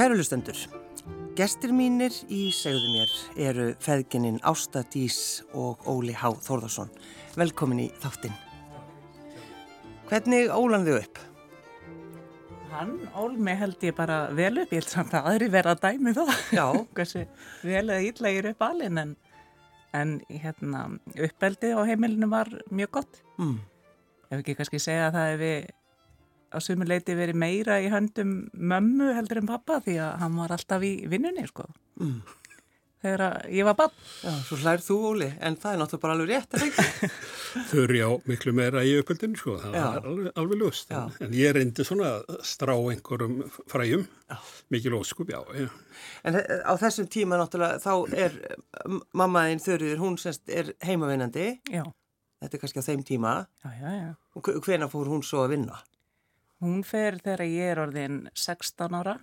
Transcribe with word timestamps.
Kærulustendur, 0.00 0.56
gestir 1.36 1.74
mínir 1.76 2.14
í 2.32 2.46
segðu 2.56 2.88
mér 2.94 3.10
eru 3.44 3.64
feðgininn 3.84 4.38
Ásta 4.48 4.80
Dís 4.88 5.42
og 5.52 5.82
Óli 5.92 6.14
Há 6.16 6.30
Þórðarsson. 6.40 6.88
Velkomin 7.36 7.82
í 7.82 7.88
þáttinn. 8.00 8.32
Hvernig 10.08 10.48
ólan 10.56 10.86
þau 10.86 10.94
upp? 11.02 11.20
Hann 12.70 12.94
ól 13.12 13.36
mig 13.36 13.60
held 13.60 13.84
ég 13.84 13.98
bara 13.98 14.22
vel 14.32 14.62
upp, 14.62 14.72
ég 14.72 14.80
held 14.80 14.88
samt 14.88 15.12
að 15.18 15.28
aðri 15.34 15.50
vera 15.52 15.74
að 15.76 15.84
dæmi 15.84 16.16
það. 16.16 16.32
Já. 16.56 16.64
Hversu 16.96 17.26
vel 17.60 17.84
eða 17.84 18.00
illa 18.06 18.32
ég 18.32 18.40
er 18.40 18.50
upp 18.54 18.66
alveg 18.70 19.02
en, 19.04 19.12
en 20.00 20.14
hérna, 20.30 20.86
uppeldi 21.28 21.74
á 21.76 21.80
heimilinu 21.92 22.30
var 22.32 22.48
mjög 22.72 22.96
gott. 23.02 23.20
Mm. 23.36 23.58
Ef 24.30 24.38
ekki 24.40 24.56
kannski 24.62 24.80
segja 24.80 25.10
að 25.10 25.20
það 25.20 25.30
hefði 25.34 25.52
á 26.50 26.58
sumuleiti 26.62 27.14
verið 27.18 27.38
meira 27.38 27.78
í 27.82 27.88
höndum 27.92 28.48
mömmu 28.54 29.12
heldur 29.16 29.40
en 29.42 29.48
pappa 29.50 29.80
því 29.84 29.96
að 30.02 30.18
hann 30.24 30.36
var 30.42 30.52
alltaf 30.56 30.82
í 30.86 30.94
vinnunni 31.10 31.46
sko. 31.50 31.66
Mm. 32.00 32.20
Þegar 33.00 33.22
að 33.24 33.44
ég 33.56 33.64
var 33.64 33.76
bann. 33.78 33.92
Já, 34.20 34.32
svo 34.44 34.56
hlær 34.60 34.82
þú 34.84 34.94
Óli, 35.08 35.26
en 35.40 35.54
það 35.56 35.72
er 35.72 35.78
náttúrulega 35.80 36.02
bara 36.02 36.16
alveg 36.18 36.28
rétt, 36.34 36.56
er 36.58 36.64
ekki? 36.66 37.08
Þau 37.70 37.78
eru 37.86 37.96
já 37.96 38.08
miklu 38.28 38.52
meira 38.58 38.82
í 38.84 38.90
uppöldinu 39.00 39.38
sko, 39.40 39.54
það 39.62 39.76
Já. 39.78 39.84
var 39.86 40.08
alveg, 40.10 40.34
alveg. 40.42 40.66
Já. 40.90 40.98
En, 41.00 41.14
en 41.24 41.32
ég 41.38 41.54
reyndi 41.56 41.86
svona 41.88 42.10
að 42.18 42.42
strá 42.50 42.74
einhverjum 42.76 43.38
fræjum, 43.72 44.04
Já. 44.28 44.36
mikil 44.76 44.98
óskup, 45.00 45.32
já, 45.32 45.40
já. 45.56 45.70
En 46.28 46.36
þe- 46.36 46.60
á 46.60 46.72
þessum 46.84 47.08
tíma 47.16 47.40
náttúrulega, 47.40 47.80
þá 47.80 48.20
er 48.26 48.36
m- 48.84 49.00
mammaðinn 49.16 49.64
Þurriður, 49.64 50.02
hún 50.04 50.20
semst 50.20 50.52
er 50.52 50.74
heimavinnandi, 50.84 51.48
Já, 51.72 51.86
þetta 52.44 52.52
er 52.60 52.62
kannski 52.66 52.84
á 52.84 52.88
þeim 52.90 53.06
tíma, 53.08 53.32
já, 53.64 53.72
já, 53.80 53.90
já. 53.96 54.12
og 54.36 54.52
hvena 54.68 54.92
fór 54.92 55.08
hún 55.08 55.24
svo 55.24 55.46
að 55.48 55.56
vinna? 55.56 55.80
Hún 56.60 56.82
fer 56.84 57.16
þegar 57.22 57.46
ég 57.48 57.72
er 57.72 57.80
orðin 57.80 58.20
16 58.36 58.96
ára. 58.98 59.16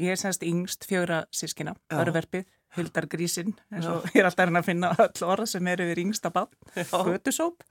Ég 0.00 0.14
er 0.14 0.20
semst 0.20 0.44
yngst 0.46 0.86
fjögra 0.88 1.24
sískina, 1.34 1.74
örverfið, 1.92 2.46
huldargrísin, 2.76 3.52
eins 3.74 3.88
og 3.90 4.06
ég 4.14 4.22
er 4.22 4.28
alltaf 4.30 4.46
reyna 4.48 4.62
að 4.62 4.68
finna 4.70 4.92
öll 5.02 5.26
orð 5.26 5.50
sem 5.50 5.66
eru 5.68 5.88
við 5.90 6.04
yngsta 6.06 6.30
bann, 6.32 6.52
götusóp. 6.78 7.66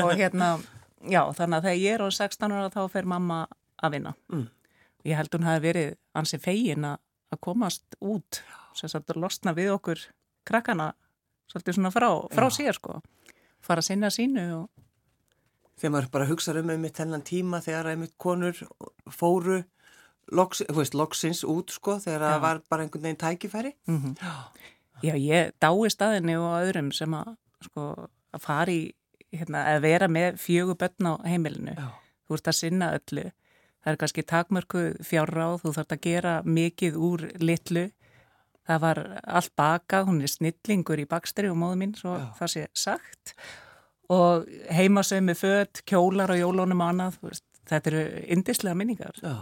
og 0.00 0.14
hérna, 0.16 0.54
já, 1.02 1.20
þannig 1.36 1.58
að 1.58 1.66
þegar 1.66 1.82
ég 1.82 1.96
er 1.96 2.04
orðin 2.06 2.18
16 2.20 2.56
ára 2.56 2.72
þá 2.72 2.80
fer 2.94 3.10
mamma 3.12 3.42
að 3.82 3.98
vinna. 3.98 4.14
Mm. 4.32 4.46
Ég 5.10 5.18
held 5.18 5.34
hún 5.34 5.48
hafi 5.50 5.64
verið 5.66 5.92
ansi 6.16 6.38
fegin 6.40 6.86
að 6.86 7.40
komast 7.42 7.98
út, 8.00 8.40
sem 8.78 8.92
að 9.02 9.18
losna 9.18 9.52
við 9.56 9.74
okkur 9.74 10.06
krakkana, 10.48 10.92
svolítið 11.50 11.80
svona 11.80 11.92
frá, 11.92 12.08
frá 12.32 12.48
sér 12.54 12.78
sko. 12.78 13.00
Fara 13.62 13.82
að 13.82 13.90
sinna 13.90 14.10
sínu 14.14 14.46
og 14.56 14.70
Þegar 15.82 15.92
maður 15.96 16.10
bara 16.14 16.26
hugsa 16.28 16.52
um 16.54 16.68
einmitt 16.70 16.98
þennan 17.00 17.24
tíma 17.26 17.58
þegar 17.58 17.88
einmitt 17.90 18.12
konur 18.22 18.54
fóru 19.10 19.64
loks, 20.30 20.62
veist, 20.70 20.94
loksins 20.94 21.42
út 21.42 21.74
sko 21.74 21.96
þegar 21.98 22.22
það 22.22 22.42
var 22.44 22.60
bara 22.70 22.84
einhvern 22.86 23.08
veginn 23.08 23.18
tækifæri. 23.18 23.74
Mm 23.90 24.14
Já, 25.02 25.16
ég 25.18 25.50
dái 25.58 25.90
staðinni 25.90 26.36
og 26.38 26.52
öðrum 26.60 26.92
sem 26.94 27.10
að, 27.18 27.32
sko, 27.66 27.86
að 28.30 28.42
fara 28.44 28.70
í, 28.70 28.92
hérna, 29.34 29.64
að 29.72 29.80
vera 29.82 30.06
með 30.06 30.36
fjögur 30.38 30.78
börn 30.78 31.08
á 31.10 31.14
heimilinu. 31.26 31.74
Já. 31.74 31.88
Þú 32.28 32.36
ert 32.36 32.50
að 32.52 32.58
sinna 32.60 32.90
öllu. 32.94 33.24
Það 33.82 33.90
er 33.90 33.98
kannski 33.98 34.22
takmörku 34.30 34.82
fjárráð, 35.02 35.56
þú 35.64 35.72
þarf 35.74 35.96
að 35.96 36.02
gera 36.06 36.36
mikið 36.46 37.00
úr 37.08 37.26
litlu. 37.42 37.88
Það 38.62 38.82
var 38.84 39.02
allt 39.26 39.54
bakað, 39.58 40.06
hún 40.06 40.22
er 40.22 40.30
snillingur 40.30 41.02
í 41.02 41.08
bakstri 41.10 41.50
og 41.50 41.58
móðu 41.58 41.80
mín, 41.80 41.96
svo 41.98 42.14
Já. 42.14 42.28
það 42.38 42.54
sé 42.54 42.66
sagt. 42.78 43.34
Og 43.34 43.71
heimasögmi 44.72 45.34
föt, 45.38 45.82
kjólar 45.88 46.34
og 46.34 46.40
jólónum 46.40 46.82
og 46.84 46.92
annað, 46.92 47.18
þú 47.20 47.30
veist, 47.30 47.44
þetta 47.70 47.92
eru 47.92 48.04
indislega 48.36 48.78
minningar. 48.78 49.18
Já. 49.22 49.36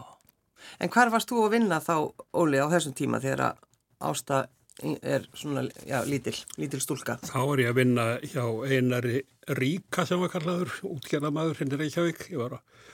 En 0.81 0.92
hvar 0.92 1.10
varst 1.12 1.31
þú 1.31 1.44
að 1.47 1.54
vinna 1.56 1.81
þá, 1.82 1.94
Óli, 2.36 2.60
á 2.60 2.66
þessum 2.70 2.97
tíma 2.97 3.20
þegar 3.22 3.56
Ásta 4.00 4.47
er 4.81 5.26
svona, 5.36 5.66
já, 5.84 6.00
lítil, 6.08 6.36
lítil 6.60 6.81
stúlka? 6.81 7.19
Þá 7.26 7.41
er 7.42 7.64
ég 7.64 7.72
að 7.72 7.81
vinna 7.81 8.06
hjá 8.25 8.44
einari 8.64 9.22
Ríka 9.58 10.06
sem 10.08 10.20
var 10.22 10.32
kallaður, 10.32 10.76
útgerðamaður 10.87 11.60
henni 11.60 11.81
Reykjavík. 11.81 12.28
Ég 12.32 12.41
var 12.41 12.58
að 12.60 12.87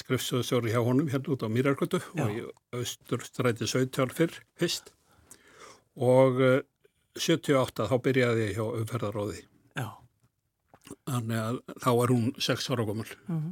skrifstöðsjóri 0.00 0.72
hjá 0.72 0.80
honum 0.86 1.10
hérna 1.10 1.34
út 1.34 1.44
á 1.44 1.48
Mýrargötu 1.50 2.00
og 2.22 2.34
í 2.34 2.42
austurstræti 2.78 3.68
17 3.68 4.14
fyrr, 4.16 4.40
fyrst. 4.58 4.92
Og 5.98 6.40
eh, 6.46 6.60
78 7.18 7.88
þá 7.90 7.96
byrjaði 8.06 8.46
ég 8.46 8.58
hjá 8.58 8.64
umferðaróði. 8.68 9.42
Já. 10.90 11.14
Þannig 11.14 11.40
að 11.46 11.60
þá 11.84 11.90
er 12.04 12.12
hún 12.14 12.30
6 12.50 12.70
ára 12.74 12.86
gömul. 12.90 13.10
Mm 13.30 13.50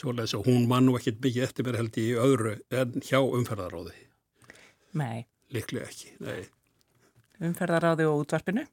Svoleiðis 0.00 0.36
að 0.38 0.46
hún 0.46 0.66
mann 0.70 0.86
nú 0.86 0.94
ekkit 0.96 1.18
byggja 1.20 1.48
eftir 1.48 1.66
mér 1.66 1.80
held 1.80 1.96
í 2.00 2.06
öðru 2.14 2.52
en 2.78 2.92
hjá 3.04 3.18
umferðaróði. 3.20 3.92
Nei, 5.00 5.26
Liklega 5.50 5.88
ekki, 5.90 6.12
nei. 6.22 6.44
umferðaráði 7.42 8.06
og 8.08 8.22
útvarpinu. 8.24 8.64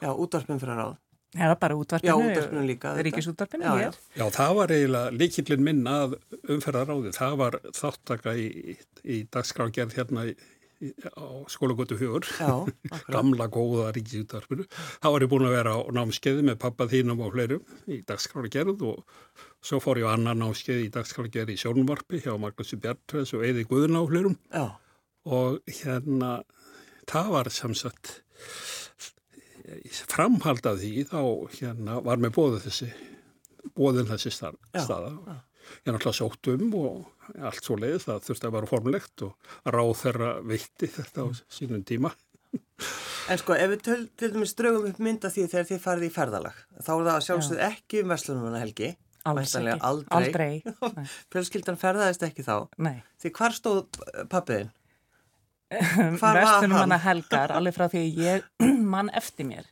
Já, 0.00 0.10
útvarpin 0.14 0.60
fyrir 0.62 0.78
ráð. 0.78 0.94
Var 1.34 1.56
bara 1.62 1.74
Já, 1.74 1.80
útvarpinu. 1.82 2.30
útvarpinu 2.30 2.62
líka. 2.66 2.94
Ríkisútvarpinu 3.02 3.66
Já, 3.66 3.74
hér. 3.78 3.98
Já, 4.18 4.24
það 4.34 4.54
var 4.60 4.72
eiginlega 4.76 5.10
líkillin 5.18 5.66
minn 5.66 5.84
að 5.90 6.16
umferðaráði. 6.54 7.12
Það 7.18 7.36
var 7.42 7.58
þáttaka 7.76 8.34
í, 8.38 8.76
í 9.04 9.18
dagskrágerð 9.30 9.94
hérna 9.98 10.26
í, 10.30 10.34
á. 10.80 11.24
Já, 12.40 12.52
akkurat. 12.94 13.10
Gamla 13.12 13.48
góða 13.52 13.90
ríkisútvarpinu. 13.96 14.66
Það 15.02 15.14
var 15.14 15.24
ég 15.26 15.32
búin 15.32 15.48
að 15.48 15.56
vera 15.58 15.74
á 15.76 15.80
námskeiði 15.96 16.46
með 16.48 16.60
pappa 16.64 16.88
þínum 16.90 17.24
og 17.26 17.34
fleirum 17.34 17.74
í 17.90 18.00
dagskrágerð 18.08 18.86
og 18.88 19.18
svo 19.64 19.80
fór 19.84 20.00
ég 20.00 20.08
á 20.08 20.14
annan 20.16 20.40
námskeið 20.44 20.86
í 20.86 20.92
dagskrágerð 20.94 21.52
í 21.54 21.58
sjónvarpi 21.60 22.22
hjá 22.24 22.32
Magnúsi 22.40 22.80
Bjartræs 22.80 23.34
og 23.36 23.44
Eði 23.48 23.66
Guðuna 23.68 24.04
og 24.04 24.10
fleirum. 24.12 24.38
Já, 24.54 24.66
og 25.28 25.60
hérna 25.80 26.40
það 27.10 27.32
var 27.36 27.52
sem 27.52 27.76
sagt 27.76 28.16
framhald 30.10 30.66
af 30.66 30.80
því 30.80 31.04
þá 31.10 31.20
hérna 31.58 32.00
var 32.04 32.20
með 32.22 32.34
bóðu 32.38 32.60
þessi 32.64 32.90
bóðin 33.76 34.08
þessi 34.10 34.32
staða 34.34 34.56
já. 34.72 34.80
Ég 35.84 35.92
náttúrulega 35.92 36.18
sótt 36.18 36.50
um 36.54 36.74
og 36.80 37.36
allt 37.50 37.64
svo 37.64 37.78
leið 37.80 38.00
það 38.06 38.26
þurfti 38.28 38.48
að 38.48 38.56
vera 38.56 38.70
formlegt 38.70 39.26
og 39.26 39.54
ráð 39.76 39.94
þeirra 40.02 40.32
veitti 40.46 40.90
þetta 40.96 41.26
á 41.26 41.26
sínum 41.46 41.86
tíma 41.86 42.12
en 43.30 43.38
sko, 43.38 43.54
ef 43.54 43.70
við 43.74 43.84
töl, 43.86 44.00
til 44.18 44.32
dæmis 44.34 44.56
draugum 44.58 44.88
upp 44.90 44.98
mynda 45.02 45.30
því 45.30 45.46
þegar 45.52 45.68
þið 45.68 45.80
farið 45.84 46.08
í 46.08 46.10
ferðalag, 46.14 46.58
þá 46.82 46.90
er 46.94 47.06
það 47.06 47.22
sjálfsögð 47.26 47.62
ekki 47.68 48.02
um 48.02 48.12
Vestlunumana 48.14 48.62
helgi. 48.62 48.90
Alls 49.30 49.54
ekki. 49.58 49.74
aldrei. 49.84 50.52
Aldrei. 50.80 51.04
Fjölskyldan 51.32 51.78
ferðaðist 51.80 52.24
ekki 52.26 52.44
þá. 52.46 52.54
Nei. 52.80 53.02
Því 53.20 53.32
hvar 53.36 53.56
stóð 53.56 54.00
pappiðin? 54.32 54.72
Hana 56.20 56.98
helgar, 57.04 57.52
alveg 57.54 57.76
frá 57.76 57.86
því 57.92 58.06
ég 58.18 58.48
mann 58.94 59.12
eftir 59.14 59.46
mér, 59.46 59.68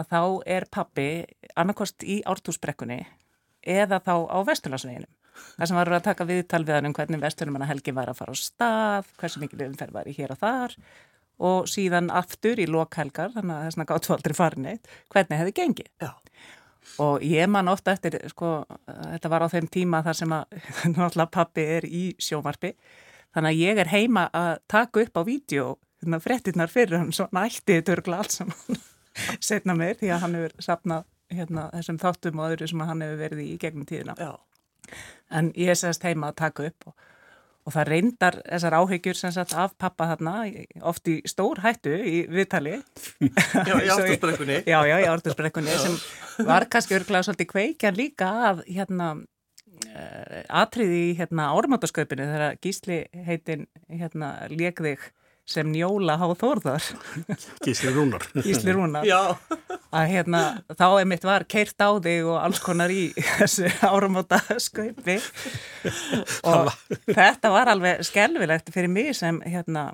að 0.00 0.12
þá 0.14 0.20
er 0.56 0.68
pappi 0.72 1.08
annarkost 1.58 2.06
í 2.06 2.22
ártúsbrekkunni 2.24 3.02
eða 3.66 4.00
þá 4.00 4.14
á 4.32 4.38
Vesturlandsveginum. 4.46 5.12
Það 5.56 5.70
sem 5.70 5.78
var 5.80 5.92
að 5.96 6.06
taka 6.06 6.28
viðtal 6.28 6.62
við 6.64 6.76
hann 6.76 6.90
um 6.90 6.96
hvernig 6.96 7.22
Vestunum 7.22 7.58
hana 7.58 7.68
helgi 7.70 7.94
var 7.96 8.12
að 8.12 8.20
fara 8.20 8.34
á 8.34 8.36
stað, 8.40 9.10
hversu 9.20 9.42
mikil 9.42 9.64
umferð 9.66 9.96
var 9.96 10.10
í 10.10 10.14
hér 10.16 10.34
og 10.36 10.42
þar 10.42 10.76
og 11.46 11.66
síðan 11.68 12.08
aftur 12.16 12.60
í 12.62 12.64
lokhelgar, 12.70 13.34
þannig 13.34 13.56
að 13.58 13.66
þessna 13.66 13.88
gáttu 13.90 14.12
aldrei 14.14 14.34
farin 14.36 14.68
eitt, 14.70 14.86
hvernig 15.12 15.42
hefði 15.42 15.56
gengið. 15.58 15.90
Já, 16.00 16.12
Og 17.02 17.24
ég 17.26 17.48
man 17.50 17.68
ofta 17.68 17.92
eftir, 17.92 18.14
sko, 18.30 18.62
þetta 18.86 19.30
var 19.32 19.44
á 19.44 19.52
þeim 19.52 19.66
tíma 19.72 20.02
þar 20.06 20.18
sem 20.20 20.32
að 20.32 20.54
náttúrulega 20.94 21.32
pappi 21.34 21.64
er 21.76 21.86
í 21.88 22.04
sjómarpi. 22.22 22.72
Þannig 23.36 23.52
að 23.52 23.62
ég 23.66 23.80
er 23.82 23.90
heima 23.92 24.28
að 24.32 24.52
taka 24.70 25.02
upp 25.02 25.20
á 25.20 25.22
vídeo, 25.26 25.66
hérna 26.00 26.20
frettinnar 26.22 26.72
fyrir 26.72 27.00
hann, 27.02 27.12
svona 27.12 27.44
ætti 27.50 27.82
törgla 27.84 28.22
allt 28.22 28.32
saman 28.38 28.80
setna 29.48 29.76
mér 29.76 29.96
því 30.00 30.12
að 30.12 30.22
hann 30.24 30.36
hefur 30.38 30.64
sapnað 30.64 31.06
hérna, 31.32 31.68
þessum 31.74 32.00
þáttum 32.00 32.40
og 32.40 32.52
öðru 32.52 32.68
sem 32.70 32.84
hann 32.88 33.04
hefur 33.04 33.22
verið 33.24 33.42
í 33.42 33.48
í 33.54 33.58
gegnum 33.60 33.88
tíðina. 33.88 34.14
já, 34.20 34.32
En 35.30 35.52
ég 35.58 35.72
er 35.72 35.78
sérst 35.78 36.06
heima 36.06 36.30
að 36.30 36.40
taka 36.42 36.66
upp 36.70 36.90
og, 36.90 36.94
og 37.66 37.74
það 37.74 37.88
reyndar 37.90 38.38
þessar 38.44 38.76
áhyggjur 38.80 39.18
sem 39.18 39.34
sagt 39.34 39.54
af 39.58 39.74
pappa 39.80 40.10
þarna, 40.12 40.34
oft 40.86 41.08
í 41.10 41.16
stór 41.28 41.62
hættu 41.64 41.94
í 41.96 42.18
viðtali. 42.30 42.76
já, 43.20 43.74
í 43.74 43.88
áttursbrekkunni. 43.94 44.60
Já, 44.68 44.78
já, 44.86 44.96
í 45.02 45.08
ártursbrekkunni 45.10 45.78
sem 45.82 45.96
var 46.46 46.68
kannski 46.70 46.98
örglega 47.00 47.26
svolítið 47.26 47.50
kveikjan 47.54 47.98
líka 47.98 48.30
að 48.52 48.62
hérna 48.68 49.10
uh, 49.16 50.40
atriði 50.62 51.02
í 51.10 51.12
hérna 51.18 51.50
áramáttasköpinu 51.56 52.28
þegar 52.30 52.58
Gísli 52.62 53.02
heitin 53.26 53.66
hérna 53.90 54.34
lék 54.52 54.82
þig 54.84 55.10
sem 55.46 55.68
njóla 55.70 56.16
há 56.18 56.26
þórðar. 56.38 56.86
Gísli 57.64 57.92
Rúnar. 57.94 58.24
Gísli 58.42 58.74
Rúnar. 58.74 59.06
Já, 59.06 59.36
að 59.94 60.08
hérna 60.10 60.40
þá 60.74 60.86
einmitt 61.00 61.26
var 61.26 61.46
keirt 61.48 61.78
á 61.78 61.94
þig 62.02 62.26
og 62.26 62.40
alls 62.40 62.62
konar 62.64 62.92
í 62.92 63.08
þessu 63.38 63.70
áramáttasköpi 63.86 65.20
og 66.50 66.72
þetta 67.06 67.52
var 67.54 67.70
alveg 67.72 68.02
skelvilegt 68.06 68.74
fyrir 68.74 68.90
mig 68.92 69.14
sem 69.18 69.38
hérna 69.46 69.92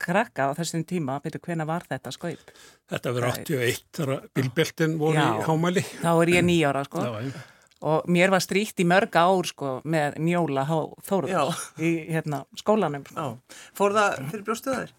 krakka 0.00 0.48
á 0.48 0.56
þessum 0.56 0.84
tíma, 0.88 1.18
betur 1.20 1.42
hvena 1.44 1.66
var 1.68 1.84
þetta 1.88 2.12
skaup? 2.14 2.52
Þetta 2.90 3.14
verið 3.16 3.40
81 3.44 3.82
þegar 3.96 4.28
bilbeltin 4.36 4.96
voru 5.00 5.18
Já. 5.18 5.26
í 5.36 5.44
hámæli. 5.46 5.82
Þá 6.00 6.12
er 6.14 6.32
ég 6.38 6.46
nýjára 6.46 6.84
sko. 6.88 7.04
Já, 7.04 7.28
já. 7.28 7.42
Og 7.80 8.08
mér 8.12 8.32
var 8.32 8.44
stríkt 8.44 8.80
í 8.82 8.86
mörg 8.88 9.16
ár 9.16 9.48
sko 9.48 9.74
með 9.88 10.18
Njóla 10.20 10.66
Há. 10.68 10.78
Þóruðs 11.06 11.66
í 11.80 11.92
hérna 12.12 12.44
skólanum. 12.58 13.04
Já. 13.08 13.36
Fór 13.76 13.96
það 13.96 14.16
fyrir 14.32 14.46
brjóstuðaðir? 14.48 14.96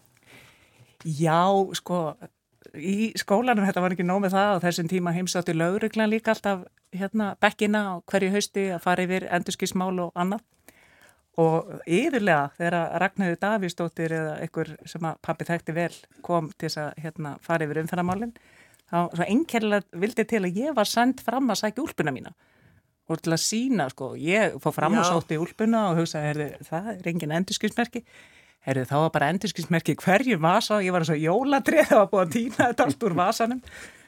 Já, 1.02 1.42
sko, 1.78 1.98
í 2.74 3.12
skólanum 3.18 3.66
þetta 3.66 3.82
var 3.84 3.94
ekki 3.94 4.06
nóg 4.06 4.22
með 4.24 4.36
það 4.36 4.54
og 4.56 4.64
þessum 4.66 4.90
tíma 4.90 5.14
heimsátti 5.14 5.54
lauruglan 5.56 6.10
líka 6.10 6.34
alltaf 6.34 6.64
hérna 6.92 7.32
bekkina 7.40 7.84
á 7.88 7.92
hverju 8.06 8.32
hausti 8.34 8.66
að 8.74 8.82
fara 8.84 9.06
yfir 9.06 9.26
endurskismál 9.32 9.94
og 10.04 10.12
annað 10.18 10.42
og 11.40 11.70
yfirlega 11.88 12.50
þegar 12.58 12.98
Ragnhjóður 13.00 13.38
Davíðsdóttir 13.40 14.14
eða 14.18 14.34
einhver 14.44 14.72
sem 14.84 15.06
að 15.08 15.20
pappi 15.24 15.46
þekkti 15.48 15.74
vel 15.76 15.94
kom 16.24 16.50
til 16.52 16.68
þess 16.68 16.82
að 16.82 16.98
hérna, 17.06 17.36
fara 17.40 17.64
yfir 17.64 17.80
umferðamálinn 17.80 18.34
þá 18.92 18.98
svo 19.14 19.28
einkerlega 19.28 20.02
vildi 20.02 20.26
til 20.28 20.42
að 20.44 20.58
ég 20.60 20.76
var 20.76 20.90
sendt 20.90 21.22
fram 21.24 21.48
að 21.48 21.62
sækja 21.62 21.86
úlpuna 21.86 22.12
mína 22.12 22.34
og 23.12 23.22
til 23.22 23.34
að 23.36 23.42
sína, 23.44 23.88
sko, 23.92 24.12
ég 24.18 24.58
fór 24.62 24.74
fram 24.76 24.98
og 24.98 25.04
Já. 25.04 25.10
sótti 25.12 25.38
úlpuna 25.40 25.88
og 25.90 26.02
hugsaði, 26.02 26.30
herði, 26.32 26.50
það 26.68 26.92
er 26.96 27.10
engin 27.12 27.36
endurskismerki 27.40 28.04
Herðu, 28.62 28.84
þá 28.86 28.94
var 28.94 29.08
bara 29.10 29.28
endurskilsmerki 29.32 29.96
hverju 29.98 30.36
vasa 30.38 30.76
og 30.76 30.84
ég 30.86 30.94
var 30.94 31.02
svo 31.02 31.16
jóladrið 31.18 31.88
það 31.88 31.98
var 31.98 32.10
búið 32.12 32.22
að 32.22 32.34
týna 32.36 32.58
þetta 32.60 32.84
allt 32.86 33.06
úr 33.08 33.16
vasanum. 33.18 33.62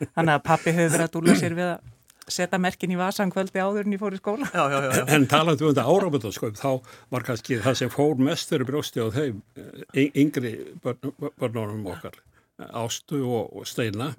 Þannig 0.04 0.30
að 0.36 0.44
pappi 0.46 0.74
hefur 0.76 0.92
verið 0.92 1.06
að 1.08 1.14
dúla 1.16 1.34
sér 1.40 1.56
við 1.58 1.70
að 1.72 1.90
setja 2.36 2.60
merkin 2.62 2.92
í 2.94 2.98
vasan 3.00 3.32
kvöldi 3.34 3.58
áður 3.60 3.88
en 3.88 3.96
ég 3.96 4.00
fór 4.04 4.14
í 4.14 4.20
skóla. 4.20 4.46
Já, 4.54 4.62
já, 4.70 4.76
já. 4.84 4.90
já. 5.00 5.02
En 5.16 5.26
talandi 5.32 5.66
um 5.66 5.72
þetta 5.74 5.86
áramöndaskaup, 5.90 6.54
þá 6.60 6.70
var 7.16 7.26
kannski 7.26 7.58
það 7.66 7.80
sem 7.82 7.90
fór 7.96 8.22
mest 8.30 8.54
fyrir 8.54 8.68
brjósti 8.70 9.02
á 9.02 9.06
þeim 9.18 9.42
eh, 9.58 10.06
yngri 10.22 10.54
börn- 10.86 11.12
börnunum 11.34 11.90
okkar, 11.90 12.22
Ástu 12.70 13.24
og, 13.26 13.50
og 13.58 13.66
Steina, 13.66 14.12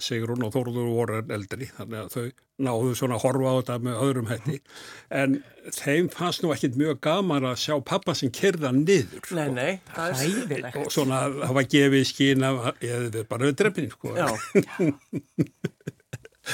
Sigrun 0.00 0.44
og 0.46 0.52
Þórður 0.54 0.88
voru 0.92 1.20
eldri, 1.34 1.68
þannig 1.76 1.98
að 2.00 2.14
þau 2.14 2.24
náðu 2.62 2.94
svona 2.98 3.16
að 3.18 3.24
horfa 3.26 3.52
á 3.52 3.54
þetta 3.58 3.78
með 3.86 4.00
öðrum 4.06 4.30
hætti. 4.30 4.58
En 5.22 5.36
þeim 5.76 6.10
fannst 6.12 6.44
nú 6.44 6.52
ekkit 6.54 6.78
mjög 6.80 7.00
gaman 7.04 7.48
að 7.50 7.58
sjá 7.64 7.76
pappa 7.84 8.14
sem 8.18 8.32
kyrða 8.34 8.72
niður. 8.76 9.20
Nei, 9.20 9.46
sko. 9.48 9.56
nei, 9.56 9.72
það 9.92 10.08
er... 10.08 10.22
Hæðilegt. 10.22 10.80
Og 10.82 10.94
svona 10.94 11.22
það 11.28 11.56
var 11.58 11.70
gefið 11.76 12.08
skín 12.12 12.48
af, 12.48 12.62
ég 12.84 13.08
við 13.08 13.28
bara 13.30 13.50
við 13.50 13.58
drefnin, 13.62 13.92
sko. 13.96 14.16
Já, 14.16 14.28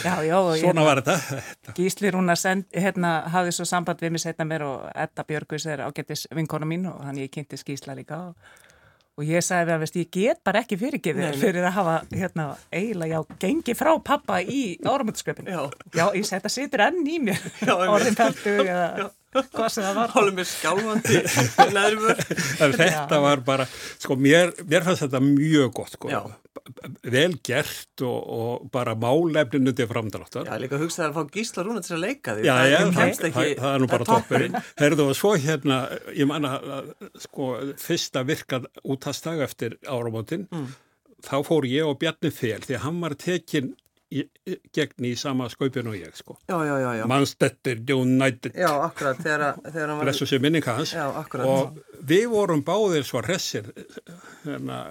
Já, 0.05 0.23
já, 0.23 0.37
og 0.37 0.57
Svona 0.61 0.85
var 0.85 1.01
þetta. 1.01 1.73
Gísli 1.77 2.11
Rúna 2.13 2.35
send, 2.37 2.67
hérna, 2.77 3.23
hafði 3.33 3.55
svo 3.57 3.65
samband 3.69 4.03
við 4.05 4.13
mig 4.15 4.23
setna 4.23 4.45
mér 4.45 4.65
og 4.67 4.83
Edda 4.93 5.25
Björgus 5.25 5.65
er 5.65 5.81
ágættis 5.87 6.27
vinkona 6.37 6.69
mín 6.69 6.85
og 6.91 7.01
þannig 7.07 7.29
ég 7.29 7.33
kynnti 7.33 7.57
skísla 7.57 7.97
líka 7.97 8.19
og, 8.29 8.51
og 9.19 9.27
ég 9.27 9.43
sagði 9.43 9.75
að 9.75 9.83
veist, 9.83 9.97
ég 9.99 10.11
get 10.15 10.41
bara 10.47 10.63
ekki 10.63 10.79
fyrirgefið 10.79 11.39
fyrir 11.41 11.67
að 11.67 11.75
hafa 11.75 11.95
hérna, 12.15 12.45
eiginlega, 12.71 13.19
já, 13.19 13.39
gengi 13.43 13.75
frá 13.79 13.91
pappa 14.07 14.39
í 14.43 14.61
áramöndsköpinu. 14.87 15.51
Já. 15.51 15.63
Já, 15.99 16.05
ég 16.15 16.29
seti 16.29 16.47
að 16.47 16.55
situr 16.55 16.85
enn 16.87 17.03
í 17.03 17.19
mér, 17.27 17.41
Já, 19.03 19.09
hvað 19.55 19.69
sem 19.75 19.85
það 19.87 19.95
var. 19.99 20.13
hálfum 20.15 20.37
með 20.39 20.49
skjálfandi 20.53 21.23
þetta 22.79 23.19
var 23.23 23.43
bara, 23.47 23.67
sko, 24.03 24.17
mér, 24.21 24.53
mér 24.69 24.87
fannst 24.87 25.05
þetta 25.07 25.21
mjög 25.25 25.73
gott, 25.79 25.95
sko, 25.97 26.11
vel 27.09 27.37
gert 27.47 28.03
og, 28.05 28.19
og 28.39 28.67
bara 28.75 28.95
málefninu 28.99 29.73
til 29.77 29.87
framdráttar. 29.89 30.49
Já, 30.51 30.59
líka 30.61 30.81
hugsaði 30.81 31.09
að 31.09 31.17
fá 31.17 31.33
gísla 31.39 31.65
rúna 31.67 31.83
til 31.87 31.95
að 31.97 32.03
leika 32.05 32.35
því. 32.37 32.45
Já, 32.49 32.53
Það 32.59 32.69
já, 32.73 32.79
kemst 32.99 33.23
það, 33.23 33.29
ekki- 33.29 33.39
það, 33.39 33.63
það 33.63 33.75
er 33.79 33.81
nú 33.85 33.89
bara 33.93 34.09
toppurinn. 34.11 34.59
Herðu 34.83 35.07
og 35.09 35.17
svo 35.19 35.33
hérna, 35.41 35.79
ég 36.19 36.29
manna, 36.29 36.53
sko, 37.25 37.49
fyrsta 37.81 38.25
virkað 38.29 38.69
útastag 38.85 39.45
eftir 39.47 39.79
áramótin, 39.89 40.49
Mm. 40.53 40.69
þá 41.25 41.37
fór 41.47 41.65
ég 41.67 41.87
og 41.89 41.97
Bjarni 41.99 42.31
fel 42.31 42.61
því 42.63 42.77
að 42.77 42.85
hann 42.85 43.01
var 43.03 43.15
tekin 43.19 43.73
gegn 44.11 45.05
í 45.09 45.13
sama 45.21 45.49
skaupinu 45.53 45.93
og 45.93 45.99
ég, 46.01 46.15
sko. 46.17 46.39
Já, 46.49 46.57
já, 46.65 46.75
já, 46.81 46.91
já. 47.03 47.07
Mannstettir, 47.11 47.83
United, 47.93 48.55
Já, 48.57 48.71
akkurat, 48.87 49.21
blessu 50.03 50.27
sér 50.29 50.41
minning 50.41 50.65
hans. 50.65 50.95
Já, 50.97 51.07
akkurat. 51.21 51.47
Og 51.47 52.05
við 52.09 52.29
vorum 52.33 52.63
báðir 52.65 53.05
svo 53.05 53.21
hressir, 53.27 53.69
hérna, 54.47 54.87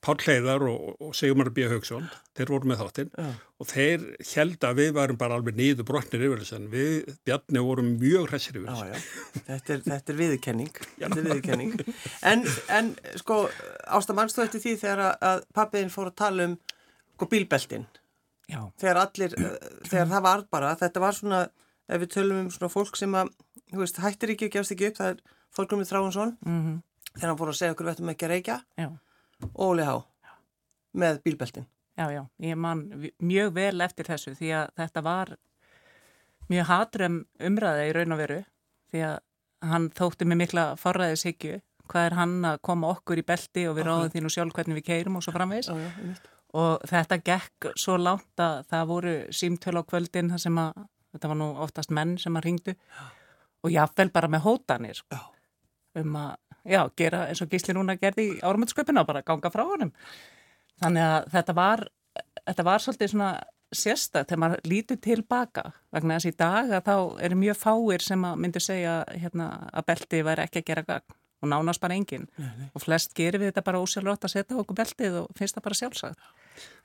Páll 0.00 0.16
Heiðar 0.24 0.62
og, 0.64 0.94
og 1.04 1.10
Sigmar 1.16 1.50
B. 1.52 1.66
Haugsson, 1.68 2.06
þeir 2.36 2.48
voru 2.54 2.70
með 2.70 2.78
þáttinn 2.80 3.10
og 3.60 3.66
þeir 3.68 4.06
held 4.30 4.64
að 4.64 4.78
við 4.78 4.94
varum 4.96 5.18
bara 5.20 5.36
alveg 5.36 5.58
nýðu 5.58 5.84
brotnir 5.84 6.22
yfir 6.24 6.40
þess 6.40 6.54
en 6.56 6.68
við, 6.72 7.10
Bjarni, 7.28 7.60
vorum 7.66 7.90
mjög 8.00 8.30
hressir 8.30 8.56
yfir 8.56 8.70
þess. 8.72 8.86
já, 8.88 9.44
þetta 9.50 9.74
er, 9.74 9.82
þetta 9.90 10.14
er 10.14 10.18
viðurkenning, 10.22 10.72
þetta 11.02 11.20
er 11.20 11.26
viðurkenning. 11.28 11.74
En, 12.32 12.46
en 12.78 12.88
sko, 13.20 13.42
Ásta, 13.92 14.16
mannstu 14.16 14.40
eftir 14.46 14.64
því 14.64 14.74
þegar 14.86 15.04
að- 15.20 15.44
pappiðin 15.60 15.92
fór 15.92 16.08
að 16.14 16.16
tala 16.24 16.48
um 16.48 16.56
sko, 17.18 17.28
bílbeltin, 17.34 17.84
Já, 18.50 18.60
þegar 18.82 19.02
allir, 19.04 19.34
eh, 19.38 19.56
þegar 19.88 20.12
það 20.12 20.22
var 20.26 20.44
bara, 20.50 20.74
þetta 20.80 21.02
var 21.02 21.18
svona, 21.18 21.40
ef 21.88 22.02
við 22.02 22.12
tölum 22.16 22.44
um 22.44 22.52
svona 22.54 22.72
fólk 22.72 22.98
sem 22.98 23.16
að, 23.18 23.32
þú 23.70 23.82
veist, 23.84 24.00
hættir 24.02 24.34
ekki 24.34 24.50
og 24.50 24.54
gefst 24.58 24.74
ekki 24.76 24.90
upp, 24.90 25.00
það 25.00 25.12
er 25.14 25.20
Þorgrumið 25.56 25.90
Þráinsson, 25.90 26.36
mhm, 26.46 26.78
þegar 27.16 27.28
hann 27.28 27.40
fór 27.40 27.50
að 27.50 27.58
segja 27.58 27.74
okkur 27.74 27.86
við 27.88 27.94
ættum 27.96 28.12
ekki 28.12 28.26
að 28.26 28.34
reykja, 28.36 28.56
já. 28.78 28.88
og 29.50 29.64
Óli 29.70 29.86
Há, 29.86 29.96
með 30.94 31.22
bílbeltin. 31.24 31.66
Já, 31.98 32.06
já, 32.14 32.22
ég 32.40 32.56
man 32.56 32.84
mjög 33.20 33.52
vel 33.52 33.80
eftir 33.84 34.06
þessu 34.08 34.32
því 34.38 34.52
að 34.56 34.70
þetta 34.78 35.02
var 35.04 35.34
mjög 36.48 36.70
hatrum 36.70 37.18
umræða 37.38 37.88
í 37.88 37.92
raun 37.92 38.14
og 38.14 38.20
veru 38.22 38.38
því 38.90 39.02
að 39.04 39.18
hann 39.70 39.90
þótti 39.90 40.28
með 40.28 40.40
mikla 40.40 40.64
forræðishyggju. 40.80 41.60
Hvað 41.90 42.06
er 42.06 42.16
hann 42.16 42.36
að 42.46 42.60
koma 42.64 42.92
okkur 42.94 43.20
í 43.20 43.26
belti 43.26 43.66
og 43.68 43.76
við 43.76 43.88
ráðum 43.90 44.12
því 44.14 44.22
nú 44.24 44.30
sjálf 44.32 44.54
hvernig 44.56 44.78
við 44.78 44.86
keirum 44.86 45.18
og 45.18 45.26
svo 45.26 45.34
framvegis? 45.34 45.68
Já, 45.68 45.76
já, 45.76 45.90
einmitt. 45.98 46.28
Og 46.56 46.86
þetta 46.90 47.20
gekk 47.22 47.70
svo 47.78 47.96
langt 48.00 48.42
að 48.42 48.64
það 48.70 48.88
voru 48.90 49.14
símtöl 49.34 49.76
á 49.78 49.82
kvöldin 49.86 50.32
sem 50.38 50.58
að 50.58 50.84
þetta 51.14 51.30
var 51.30 51.38
nú 51.38 51.50
oftast 51.62 51.92
menn 51.94 52.16
sem 52.18 52.36
að 52.38 52.46
ringdu 52.46 52.74
og 53.60 53.70
jáfnvel 53.74 54.10
bara 54.14 54.30
með 54.30 54.46
hótanir 54.46 55.02
Já. 55.12 55.20
um 56.00 56.16
að 56.16 56.34
já, 56.64 56.82
gera 56.96 57.24
eins 57.28 57.42
og 57.42 57.50
Gísli 57.52 57.74
núna 57.76 57.96
gerði 58.00 58.26
í 58.32 58.40
árumöldsköpuna 58.42 59.06
bara 59.08 59.24
ganga 59.26 59.50
frá 59.52 59.64
honum. 59.64 59.92
Þannig 60.80 61.06
að 61.06 61.30
þetta 61.36 61.56
var 61.56 61.86
þetta 62.46 62.66
var 62.66 62.84
svolítið 62.84 63.12
svona 63.14 63.30
sérstakt 63.70 64.30
þegar 64.30 64.42
maður 64.42 64.66
lítur 64.66 64.98
tilbaka 64.98 65.64
vegna 65.94 66.18
þess 66.18 66.32
í 66.32 66.36
dag 66.40 66.72
að 66.74 66.86
þá 66.88 66.94
eru 67.26 67.38
mjög 67.38 67.58
fáir 67.60 68.02
sem 68.02 68.24
að 68.26 68.40
myndu 68.42 68.62
segja 68.62 68.94
hérna, 69.14 69.50
að 69.70 69.86
belti 69.92 70.22
væri 70.26 70.46
ekki 70.46 70.62
að 70.62 70.70
gera 70.72 70.86
gagn. 70.88 71.18
Og 71.40 71.48
nánast 71.48 71.80
bara 71.80 71.96
enginn. 71.96 72.26
Og 72.74 72.82
flest 72.82 73.14
gerir 73.16 73.40
við 73.40 73.48
þetta 73.48 73.64
bara 73.64 73.80
ósjálfrátt 73.80 74.26
að 74.26 74.32
setja 74.34 74.58
okkur 74.60 74.76
beltið 74.76 75.14
og 75.22 75.30
finnst 75.38 75.56
það 75.56 75.64
bara 75.64 75.78
sjálfsagt 75.78 76.18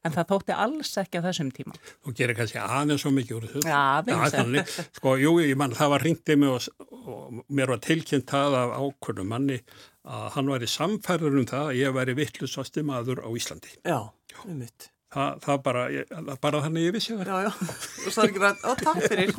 en 0.05 0.13
það 0.13 0.29
þótti 0.31 0.57
alls 0.65 0.91
ekki 1.01 1.21
á 1.21 1.25
þessum 1.25 1.51
tíma 1.55 1.75
Þú 2.05 2.15
gerir 2.19 2.37
kannski 2.37 2.61
aðeins 2.61 3.05
svo 3.05 3.11
mikið 3.15 3.37
úr 3.39 3.47
þessu. 3.49 3.63
Já, 3.65 3.81
aðeins. 4.15 4.79
Sko, 4.99 5.15
jú, 5.21 5.35
ég 5.41 5.57
mann, 5.59 5.75
það 5.75 5.93
var 5.95 6.05
ringtið 6.05 6.41
mig 6.41 6.55
og, 6.55 6.89
og 7.01 7.43
mér 7.49 7.73
var 7.73 7.83
tilkynnt 7.85 8.29
það 8.29 8.57
af 8.61 8.75
ákvörnum 8.79 9.31
manni 9.33 9.61
að 10.05 10.25
hann 10.35 10.51
væri 10.53 10.69
samfærður 10.69 11.39
um 11.41 11.47
það 11.49 11.71
að 11.71 11.79
ég 11.79 11.95
væri 11.95 12.17
vittlusvasti 12.19 12.83
maður 12.85 13.23
á 13.25 13.29
Íslandi. 13.33 13.73
Já, 13.81 13.99
einmitt. 14.45 14.91
Það, 15.15 15.37
það 15.45 15.59
bara, 15.63 15.83
ég, 15.93 16.09
bara 16.43 16.59
þannig 16.65 16.85
ég 16.89 16.93
vissi 16.95 17.15
það. 17.15 17.29
Já, 17.29 17.35
já, 17.45 17.51
og 18.03 18.11
svo 18.11 18.23
er 18.23 18.31
ekki 18.31 18.41
bara, 18.43 18.55
ó, 18.67 18.71
takk 18.81 18.99
fyrir. 19.05 19.29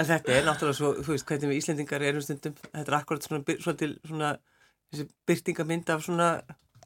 en 0.00 0.08
þetta 0.08 0.32
er 0.32 0.46
náttúrulega 0.46 0.78
svo, 0.78 0.92
þú 1.02 1.12
veist, 1.12 1.26
hvernig 1.28 1.50
við 1.50 1.60
Íslendingar 1.60 2.04
erum 2.08 2.24
stundum, 2.24 2.56
þetta 2.70 2.86
er 2.86 2.96
akkurat 2.98 3.26
svona, 3.26 3.56
svolítil, 3.60 3.90
svona, 4.06 4.32
þessi 4.92 5.06
byrtingamind 5.28 5.92
af 5.92 6.06
svona, 6.06 6.30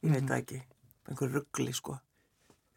ég 0.02 0.16
veit 0.16 0.26
það 0.26 0.37
ekki, 0.40 0.61
einhver 1.10 1.32
ruggli, 1.34 1.72
sko. 1.76 1.98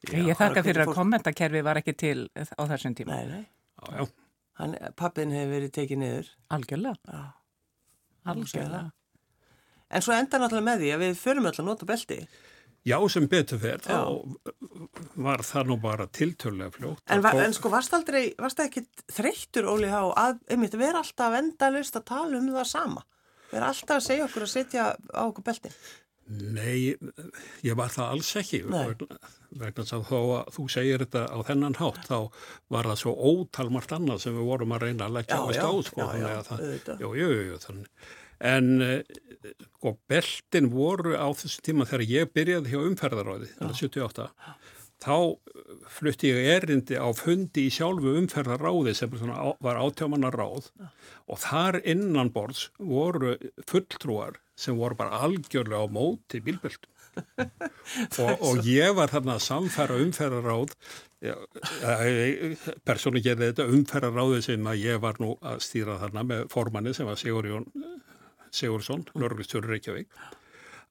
Ég 0.09 0.33
bara 0.35 0.35
þakka 0.49 0.63
fyrir 0.65 0.81
að 0.83 0.89
fólk- 0.91 0.97
kommentakerfi 0.99 1.61
var 1.63 1.79
ekki 1.79 1.93
til 1.97 2.17
á 2.35 2.63
þessum 2.67 2.95
tíma. 2.97 3.15
Nei, 3.15 3.25
nei, 3.27 3.45
Já, 3.79 3.99
já. 3.99 4.07
hann, 4.59 4.73
pappin 4.99 5.31
hefur 5.31 5.53
verið 5.55 5.71
tekið 5.77 6.01
niður. 6.01 6.31
Algjörlega, 6.51 6.97
Já. 7.07 7.21
algjörlega. 8.25 8.91
En 9.93 10.01
svo 10.01 10.13
enda 10.17 10.39
náttúrulega 10.41 10.67
með 10.71 10.81
því 10.83 10.89
að 10.95 11.03
við 11.05 11.15
förum 11.21 11.45
öll 11.49 11.53
að 11.61 11.65
nota 11.69 11.85
belti. 11.85 12.19
Já, 12.83 12.97
sem 13.07 13.27
betur 13.31 13.59
fer, 13.63 13.77
þá 13.79 13.93
Já. 13.95 14.01
var 15.15 15.37
það 15.47 15.67
nú 15.69 15.77
bara 15.79 16.07
tiltölulega 16.07 16.73
fljótt. 16.75 16.99
En, 17.07 17.21
var, 17.23 17.37
en 17.39 17.53
sko, 17.55 17.69
varst 17.71 17.93
aldrei, 17.95 18.33
varst 18.37 18.57
það 18.59 18.67
ekki 18.71 18.83
þreyttur, 19.15 19.69
Óli 19.71 19.87
Há, 19.87 20.01
að, 20.19 20.41
einmitt, 20.51 20.75
vera 20.75 20.99
alltaf 20.99 21.37
endalust 21.39 21.95
að 21.95 22.03
tala 22.11 22.37
um 22.41 22.49
það 22.51 22.67
sama? 22.73 23.05
Vera 23.53 23.69
alltaf 23.71 24.01
að 24.01 24.07
segja 24.09 24.25
okkur 24.27 24.43
að 24.47 24.51
setja 24.51 24.89
á 25.15 25.21
okkur 25.29 25.45
beltin? 25.47 25.71
Nei, 26.31 26.95
ég 27.65 27.75
var 27.75 27.91
það 27.91 28.13
alls 28.15 28.29
ekki 28.39 28.61
Nei. 28.71 28.93
vegna 29.59 29.83
að 29.83 30.05
þó 30.07 30.19
að 30.37 30.51
þú 30.55 30.67
segir 30.71 31.03
þetta 31.03 31.23
á 31.27 31.37
þennan 31.49 31.75
hátt 31.81 32.05
þá 32.07 32.19
var 32.71 32.87
það 32.87 32.99
svo 33.01 33.13
ótalmart 33.33 33.95
annað 33.97 34.21
sem 34.23 34.37
við 34.37 34.47
vorum 34.47 34.75
að 34.75 34.85
reyna 34.87 35.09
að 35.09 35.17
leggja 35.17 35.35
Já, 35.35 35.43
á 35.43 35.47
já, 35.51 35.59
stáð 35.59 35.81
sko, 35.89 36.05
já, 36.15 36.29
já. 37.51 37.81
En 38.43 38.69
eh, 38.81 39.03
sko, 39.75 39.93
beltin 40.09 40.69
voru 40.71 41.17
á 41.19 41.27
þessu 41.35 41.63
tíma 41.67 41.87
þegar 41.87 42.05
ég 42.11 42.31
byrjaði 42.35 42.71
hjá 42.71 42.79
umferðaráði, 42.87 43.51
þannig 43.59 43.81
78, 43.83 44.29
þá 45.03 45.15
flutti 45.91 46.31
ég 46.31 46.49
erindi 46.55 46.95
á 46.99 47.07
fundi 47.15 47.67
í 47.67 47.73
sjálfu 47.73 48.15
umferðaráði 48.19 48.95
sem 48.95 49.11
var 49.11 49.79
átjámanna 49.79 50.31
ráð 50.33 50.71
og 51.27 51.43
þar 51.43 51.81
innanborðs 51.83 52.69
voru 52.79 53.35
fulltrúar 53.67 54.39
sem 54.55 54.77
voru 54.77 54.97
bara 54.99 55.23
algjörlega 55.25 55.85
á 55.85 55.87
móti 55.89 56.41
bílbeltum. 56.43 56.89
Og, 58.23 58.39
og 58.41 58.65
ég 58.65 58.89
var 58.97 59.11
þarna 59.11 59.35
að 59.35 59.43
samfæra 59.45 59.99
umferðaráð 60.01 60.71
Já, 61.23 61.35
persónu 62.83 63.21
gerði 63.23 63.51
þetta 63.51 63.67
umferðar 63.71 64.15
ráðið 64.17 64.41
sem 64.47 64.65
að 64.67 64.81
ég 64.81 64.97
var 65.03 65.19
nú 65.23 65.35
að 65.45 65.61
stýra 65.63 65.99
þarna 66.01 66.23
með 66.27 66.41
formanni 66.51 66.91
sem 66.97 67.07
var 67.07 67.19
Sigurjón 67.21 67.69
Sigursson, 68.49 69.05
Lörgustjóri 69.15 69.71
Reykjavík 69.71 70.19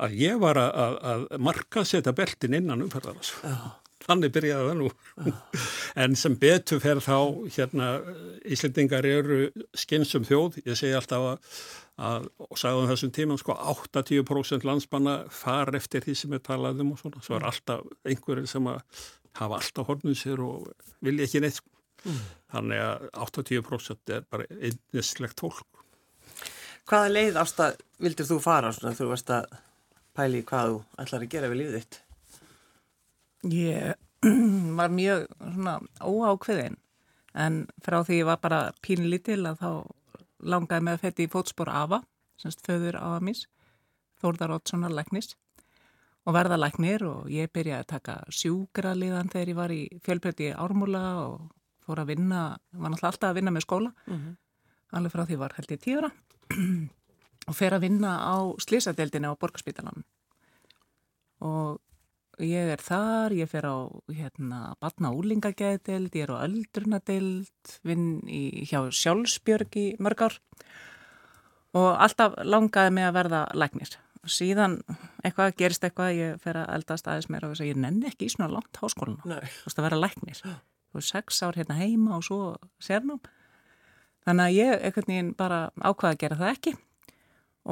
að 0.02 0.16
ég 0.22 0.40
var 0.40 0.60
að, 0.62 0.96
að, 1.12 1.26
marka 1.42 1.84
setja 1.84 2.14
beltin 2.16 2.56
innan 2.56 2.86
umferðarnas 2.86 3.34
þannig 4.06 4.34
byrjaði 4.34 4.68
það 4.68 4.80
nú. 4.80 4.90
En 6.02 6.16
sem 6.18 6.36
betur 6.40 6.82
fer 6.82 7.00
þá 7.04 7.16
hérna 7.56 7.88
Íslendingar 8.42 9.06
eru 9.06 9.40
skynsum 9.76 10.26
þjóð, 10.28 10.60
ég 10.66 10.78
segi 10.78 10.96
alltaf 10.98 11.26
að, 11.30 11.58
að 12.10 12.28
og 12.46 12.60
sagði 12.60 12.84
um 12.84 12.92
þessum 12.92 13.14
tíma 13.18 13.40
sko 13.40 13.56
80% 13.74 14.68
landsmanna 14.68 15.16
far 15.30 15.72
eftir 15.78 16.04
því 16.06 16.16
sem 16.18 16.38
er 16.38 16.44
talaðum 16.46 16.94
og 16.94 17.02
svona, 17.02 17.24
svo 17.24 17.38
er 17.38 17.50
alltaf 17.50 17.84
einhverjum 18.08 18.48
sem 18.50 18.70
að 18.72 18.80
hafa 19.40 19.60
alltaf 19.60 19.88
hornuð 19.88 20.18
sér 20.18 20.42
og 20.44 20.72
vilja 21.04 21.28
ekki 21.28 21.42
neitt 21.44 21.62
mm. 22.04 22.22
þannig 22.52 22.82
að 22.84 23.06
80% 23.26 24.16
er 24.16 24.26
bara 24.30 24.48
einnislegt 24.58 25.42
fólk 25.42 25.66
Hvaða 26.88 27.12
leið 27.12 27.36
ástað 27.38 27.76
vildir 28.02 28.26
þú 28.26 28.40
fara 28.42 28.72
svona 28.74 28.96
þú 28.98 29.12
varst 29.12 29.30
að 29.32 29.52
pæli 30.16 30.42
hvað 30.46 30.72
þú 30.72 30.80
ætlar 31.04 31.24
að 31.24 31.30
gera 31.34 31.50
við 31.52 31.60
lífið 31.60 31.76
þitt? 31.78 32.00
Ég 33.42 33.94
var 34.78 34.92
mjög 34.94 35.26
svona 35.40 35.80
óákveðin 35.98 36.78
en 37.34 37.66
frá 37.82 38.02
því 38.04 38.22
ég 38.22 38.28
var 38.28 38.40
bara 38.42 38.60
pínlítil 38.84 39.40
að 39.48 39.62
þá 39.62 39.70
langaði 40.42 40.86
með 40.86 40.98
að 40.98 41.04
fætti 41.06 41.26
í 41.26 41.30
fótspór 41.32 41.70
Ava, 41.72 42.02
semst 42.40 42.62
föður 42.66 42.98
Ava 43.00 43.22
mís, 43.24 43.46
Þórðar 44.22 44.56
Ótssonar 44.58 44.94
Læknis. 44.94 45.32
Og 46.22 46.36
verða 46.36 46.54
læknir 46.60 47.02
og 47.02 47.30
ég 47.34 47.50
byrjaði 47.50 47.82
að 47.82 47.88
taka 47.90 48.12
sjúkraliðan 48.30 49.30
þegar 49.32 49.48
ég 49.50 49.58
var 49.58 49.72
í 49.74 49.80
fjölbreytti 50.06 50.52
Ármúla 50.54 51.02
og 51.24 51.48
fór 51.82 51.98
að 51.98 52.12
vinna, 52.12 52.42
var 52.70 52.92
náttúrulega 52.92 53.10
alltaf 53.10 53.32
að 53.32 53.38
vinna 53.40 53.50
með 53.50 53.64
skóla, 53.64 53.90
mm 54.06 54.18
-hmm. 54.18 54.36
alveg 54.98 55.12
frá 55.12 55.24
því 55.26 55.38
var 55.40 55.54
held 55.56 55.72
ég 55.74 55.80
tíura 55.82 56.10
og 57.48 57.54
fer 57.58 57.74
að 57.74 57.80
vinna 57.80 58.12
á 58.22 58.36
slísadeildinu 58.54 59.34
á 59.34 59.40
Borgarspítalan 59.40 60.04
og 61.40 61.80
ég 62.40 62.70
er 62.74 62.80
þar, 62.80 63.34
ég 63.36 63.50
fer 63.50 63.66
á 63.68 63.76
hérna 64.12 64.60
batna 64.80 65.12
úlingageðdeild, 65.12 66.14
ég 66.16 66.24
er 66.24 66.32
á 66.32 66.44
öldrunadeild, 66.46 67.74
vinn 67.84 68.22
í, 68.24 68.64
hjá 68.68 68.86
sjálfsbjörg 68.88 69.76
í 69.76 69.86
mörg 70.02 70.24
ár. 70.28 70.38
Og 71.76 71.90
alltaf 71.92 72.36
langaði 72.44 72.94
mig 72.96 73.08
að 73.08 73.16
verða 73.18 73.42
læknir. 73.56 73.96
Síðan 74.22 74.78
eitthvað 75.24 75.56
gerist 75.58 75.84
eitthvað 75.84 76.12
ég 76.14 76.42
fer 76.42 76.60
að 76.60 76.74
eldast 76.76 77.08
aðeins 77.10 77.30
mér 77.32 77.48
og 77.48 77.62
ég 77.64 77.78
nenni 77.80 78.06
ekki 78.06 78.28
í 78.28 78.32
svona 78.32 78.52
langt 78.52 78.78
háskólinu 78.78 79.18
þú 79.24 79.38
veist 79.66 79.80
að 79.80 79.86
vera 79.88 79.98
læknir. 79.98 80.42
Þú 80.92 81.00
er 81.00 81.06
sex 81.08 81.40
ár 81.42 81.58
hérna 81.58 81.78
heima 81.80 82.18
og 82.18 82.26
svo 82.28 82.40
sérnum 82.78 83.18
þannig 84.22 84.44
að 84.44 84.58
ég 84.60 84.84
ekkert 84.88 85.10
nýjum 85.10 85.32
bara 85.34 85.64
ákvaða 85.80 86.12
að 86.14 86.20
gera 86.22 86.38
það 86.38 86.52
ekki. 86.54 86.74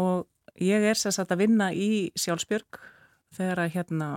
Og 0.00 0.26
ég 0.58 0.88
er 0.90 0.98
sérstaklega 0.98 1.36
að 1.36 1.44
vinna 1.44 1.70
í 1.70 1.90
sjálfsbjörg 2.18 2.80
þegar 3.36 3.62
að 3.62 3.72
hérna 3.76 4.10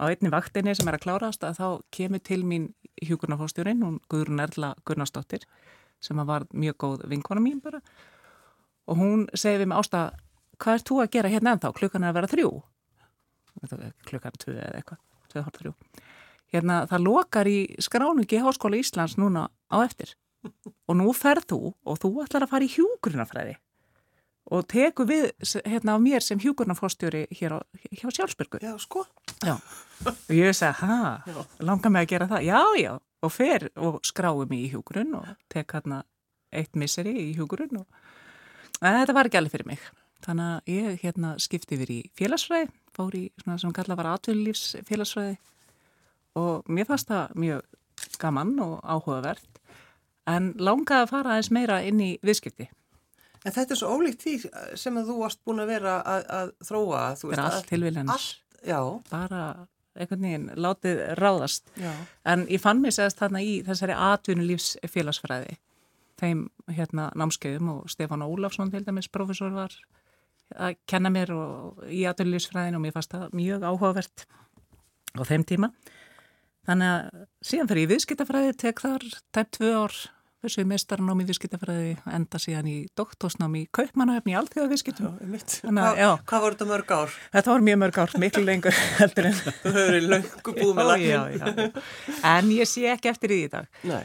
á 0.00 0.04
einni 0.08 0.32
vaktinni 0.32 0.74
sem 0.76 0.88
er 0.88 0.98
að 0.98 1.04
klárast 1.06 1.44
að 1.44 1.58
þá 1.60 1.66
kemur 1.94 2.22
til 2.24 2.42
mín 2.46 2.70
hjúkurnafóstjórinn 3.02 3.84
hún 3.84 4.00
Guðrun 4.12 4.42
Erla 4.44 4.74
Gunnarsdóttir 4.86 5.46
sem 6.02 6.18
var 6.26 6.46
mjög 6.52 6.78
góð 6.84 7.06
vinkona 7.10 7.42
mín 7.42 7.60
bara 7.62 7.82
og 8.86 8.98
hún 8.98 9.26
segi 9.34 9.62
við 9.62 9.70
mig 9.70 9.78
ástað 9.78 10.16
hvað 10.62 10.78
er 10.78 10.86
þú 10.88 11.00
að 11.02 11.12
gera 11.16 11.32
hérna 11.32 11.54
ennþá? 11.56 11.72
Klukkan 11.78 12.04
er 12.04 12.12
að 12.12 12.18
vera 12.18 12.30
þrjú. 12.30 12.50
Klukkan 14.08 14.38
tvö 14.42 14.54
eða 14.56 14.78
eitthvað, 14.78 15.00
tvö 15.32 15.44
hálf 15.46 15.58
þrjú. 15.58 15.72
Hérna 16.52 16.78
það 16.90 17.06
lokar 17.06 17.48
í 17.48 17.58
skráningi 17.82 18.42
Háskóla 18.42 18.78
Íslands 18.80 19.16
núna 19.20 19.48
á 19.72 19.76
eftir. 19.82 20.14
Og 20.90 20.98
nú 20.98 21.12
ferð 21.16 21.48
þú 21.52 21.60
og 21.72 22.00
þú 22.02 22.12
ætlar 22.24 22.46
að 22.46 22.52
fara 22.52 22.66
í 22.66 22.72
hjúgrunafræði 22.72 23.56
og 24.50 24.66
teku 24.70 25.06
við 25.08 25.30
hérna 25.68 25.96
á 25.96 25.98
mér 26.02 26.24
sem 26.24 26.40
hjúgrunafórstjóri 26.42 27.26
hér 27.30 27.56
á, 27.56 27.58
hjá 27.94 28.08
Sjálfsbyrgu. 28.10 28.60
Já, 28.62 28.74
sko. 28.82 29.04
Já, 29.44 29.56
og 30.06 30.34
ég 30.34 30.50
að, 30.50 30.82
hæ, 30.82 31.42
langar 31.62 31.92
mig 31.94 32.06
að 32.06 32.12
gera 32.14 32.30
það? 32.30 32.46
Já, 32.48 32.60
já, 32.80 32.92
og 33.22 33.32
fer 33.32 33.68
og 33.76 34.00
skráum 34.06 34.54
í 34.56 34.64
hjúgrun 34.72 35.14
og 35.20 35.28
tek 35.52 35.76
hérna 35.76 36.02
eitt 36.52 36.76
misseri 36.76 37.14
í 37.28 37.32
hjúgrun 37.36 37.82
og 37.82 37.86
en 38.82 38.98
þetta 38.98 39.16
var 39.16 39.30
ekki 39.30 39.40
alveg 39.40 39.54
fyrir 39.54 39.70
mig. 39.72 39.86
Þannig 40.22 40.48
að 40.48 40.74
ég 40.74 41.00
hérna 41.02 41.32
skipti 41.42 41.76
yfir 41.76 41.90
í 41.90 42.00
félagsfræði, 42.18 42.68
fór 42.94 43.16
í 43.18 43.24
svona 43.42 43.58
sem 43.58 43.72
kalla 43.74 43.96
var 43.98 44.12
atvinnulífs 44.12 44.76
félagsfræði 44.86 45.38
og 46.38 46.68
mér 46.70 46.88
fannst 46.88 47.10
það 47.10 47.34
mjög 47.42 47.78
gaman 48.22 48.52
og 48.62 48.76
áhugavert 48.82 49.58
en 50.30 50.52
langaði 50.62 51.06
að 51.06 51.10
fara 51.10 51.34
aðeins 51.34 51.50
meira 51.54 51.80
inn 51.86 52.00
í 52.02 52.12
viðskipti. 52.22 52.68
En 53.42 53.54
þetta 53.54 53.74
er 53.74 53.80
svo 53.80 53.90
ólíkt 53.96 54.22
því 54.22 54.34
sem 54.78 54.96
að 55.00 55.10
þú 55.10 55.18
varst 55.18 55.42
búin 55.46 55.62
að 55.64 55.72
vera 55.74 55.98
að, 56.06 56.24
að 56.38 56.54
þróa. 56.68 57.02
Það 57.18 57.34
er 57.34 57.44
allt 57.48 57.72
já. 58.62 58.78
Bara 59.10 59.42
einhvern 59.92 60.24
veginn 60.24 60.46
látið 60.56 61.02
ráðast. 61.18 61.66
Já. 61.80 61.90
En 62.28 62.46
ég 62.48 62.62
fann 62.62 62.80
mér 62.80 62.94
segast 62.96 63.18
þarna 63.20 63.42
í 63.44 63.58
þessari 63.66 63.98
atvinnulífs 63.98 64.76
félagsfræði 64.88 65.58
þeim 66.22 66.44
hérna 66.70 67.08
námskeiðum 67.18 67.72
og 67.72 67.90
Stefán 67.90 68.24
Ólafsson 68.24 68.70
til 68.72 68.84
dæmis 68.86 69.10
profesor 69.12 69.52
var 69.54 69.74
að 70.52 70.76
kenna 70.90 71.10
mér 71.12 71.32
og, 71.34 71.82
í 71.88 72.04
aðurlýsfræðin 72.08 72.78
og 72.78 72.84
mér 72.84 72.94
fannst 72.96 73.14
það 73.14 73.36
mjög 73.38 73.66
áhugavert 73.66 74.26
á 75.16 75.22
þeim 75.28 75.46
tíma. 75.48 75.72
Þannig 76.68 76.92
að 76.92 77.22
síðan 77.42 77.70
fyrir 77.70 77.84
ég 77.86 77.92
viðskiptafræði, 77.92 78.52
tek 78.60 78.82
þar 78.84 79.06
tæpt 79.34 79.56
tvö 79.58 79.72
ár 79.82 79.96
þessu 80.42 80.64
mestarnám 80.68 81.20
í 81.22 81.26
viðskiptafræði, 81.28 81.92
enda 82.16 82.40
síðan 82.42 82.70
í 82.70 82.76
doktorsnám 82.98 83.54
í 83.60 83.62
kaupmannahöfni 83.78 84.34
í 84.34 84.38
allþjóða 84.40 84.70
viðskiptum. 84.72 85.12
Hvað 86.26 86.46
voru 86.46 86.56
þetta 86.56 86.68
mörg 86.70 86.94
ár? 86.96 87.14
Þetta 87.36 87.52
voru 87.54 87.66
mjög 87.68 87.78
mörg 87.84 88.00
ár, 88.02 88.16
miklu 88.22 88.42
lengur 88.46 88.80
heldur 89.00 89.30
en. 89.30 89.38
Þú 89.62 89.74
verið 89.76 90.08
löngu 90.10 90.56
búið 90.58 90.74
með 90.78 90.90
lagin. 90.90 91.62
En 92.32 92.52
ég 92.56 92.70
sé 92.70 92.84
ekki 92.92 93.12
eftir 93.12 93.36
í 93.36 93.40
dag. 93.52 93.70
Nei. 93.86 94.02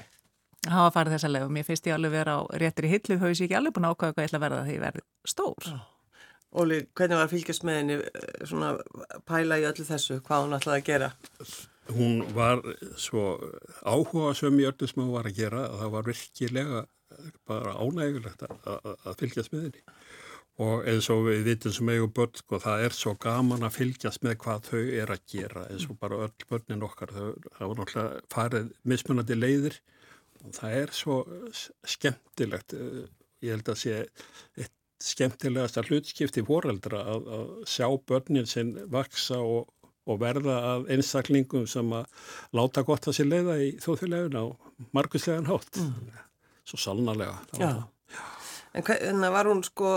Það 0.68 0.82
var 0.82 0.88
að 0.90 0.96
fara 0.98 1.14
þessa 1.14 1.44
og 1.46 1.54
mér 1.56 1.68
finnst 1.68 1.88
ég 1.88 1.96
alveg 1.96 2.12
vera 2.12 2.34
á 2.38 2.42
réttri 2.60 2.90
hillu, 2.92 3.18
þau 3.22 3.30
sé 3.32 3.46
ekki 3.46 3.56
alveg 3.58 3.76
búin 3.76 3.88
að 3.88 3.96
ákvæða 3.96 4.16
hvað 4.18 4.26
ég 4.26 4.28
ætla 4.28 4.40
að 4.40 4.46
verða 4.46 4.66
því 4.66 4.76
ég 4.76 4.84
verði 4.84 5.04
stór. 5.32 5.70
Óli, 6.58 6.78
hvernig 6.98 7.20
var 7.20 7.32
fylgjast 7.32 7.66
með 7.68 7.78
henni 7.82 7.98
svona 8.48 8.74
pæla 9.28 9.60
í 9.62 9.66
öllu 9.68 9.86
þessu, 9.88 10.20
hvað 10.28 10.46
hún 10.46 10.58
ætlaði 10.58 10.82
að 10.82 10.88
gera? 10.88 11.10
Hún 11.96 12.22
var 12.36 12.62
svo 13.00 13.38
áhuga 13.88 14.34
sem 14.36 14.60
í 14.60 14.68
öllu 14.68 14.90
sem 14.90 15.04
hún 15.04 15.14
var 15.16 15.30
að 15.30 15.40
gera 15.40 15.66
að 15.68 15.82
það 15.82 15.92
var 15.96 16.08
virkilega 16.12 16.86
bara 17.48 17.76
ánægulegt 17.80 18.44
að, 18.46 18.56
að, 18.68 18.88
að 19.08 19.20
fylgjast 19.22 19.54
með 19.54 19.68
henni. 19.68 19.84
Og 20.68 20.88
eins 20.90 21.08
og 21.14 21.28
við 21.28 21.44
vitum 21.46 21.74
sem 21.76 21.92
eigum 21.94 22.14
börn 22.18 22.34
og 22.34 22.40
sko, 22.42 22.60
það 22.64 22.86
er 22.88 22.96
svo 22.98 23.14
gaman 23.22 23.68
að 23.68 23.76
fylgjast 23.76 24.24
með 24.26 24.40
hvað 24.42 24.72
þau 24.72 24.82
er 25.04 25.14
að 25.14 25.28
gera 25.30 25.68
eins 25.70 25.86
og 25.86 26.00
bara 26.02 26.24
öll 26.26 26.48
börnin 26.50 26.88
okkar 26.88 27.14
þau 27.14 27.28
hafa 27.60 27.78
náttúrulega 27.78 28.24
farið 28.34 28.72
mismunandi 28.90 29.38
leiðir. 29.38 29.78
Og 30.44 30.58
það 30.58 30.80
er 30.82 30.96
svo 30.98 31.20
skemmtilegt 31.86 32.74
ég 33.46 33.54
held 33.54 33.70
að 33.70 33.80
sé 33.84 34.02
eitt 34.58 34.74
skemmtilegast 35.04 35.78
að 35.78 35.92
hlutskipti 35.92 36.44
fóreldra 36.46 37.04
að, 37.14 37.28
að 37.38 37.50
sjá 37.70 37.86
börnin 38.10 38.50
sinn 38.50 38.74
vaksa 38.90 39.38
og, 39.46 39.70
og 40.08 40.22
verða 40.22 40.58
að 40.72 40.88
einstaklingum 40.96 41.68
sem 41.70 41.92
að 41.96 42.08
láta 42.58 42.84
gott 42.88 43.10
að 43.10 43.18
sér 43.20 43.30
leiða 43.32 43.60
í 43.64 43.70
þóðfélagin 43.84 44.40
á 44.40 44.46
marguslegan 44.96 45.50
hátt 45.50 45.82
mm. 45.84 46.18
svo 46.68 46.82
sannarlega 46.82 47.38
Já. 47.60 47.70
Já. 48.14 48.26
En 48.78 48.88
hvernig 48.88 49.34
var 49.36 49.52
hún 49.52 49.64
sko 49.66 49.94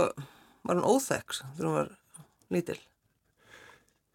var 0.66 0.76
hún 0.76 0.86
óþekks 0.86 1.42
þegar 1.56 1.68
hún 1.68 1.78
var 1.78 1.92
lítil? 2.50 2.78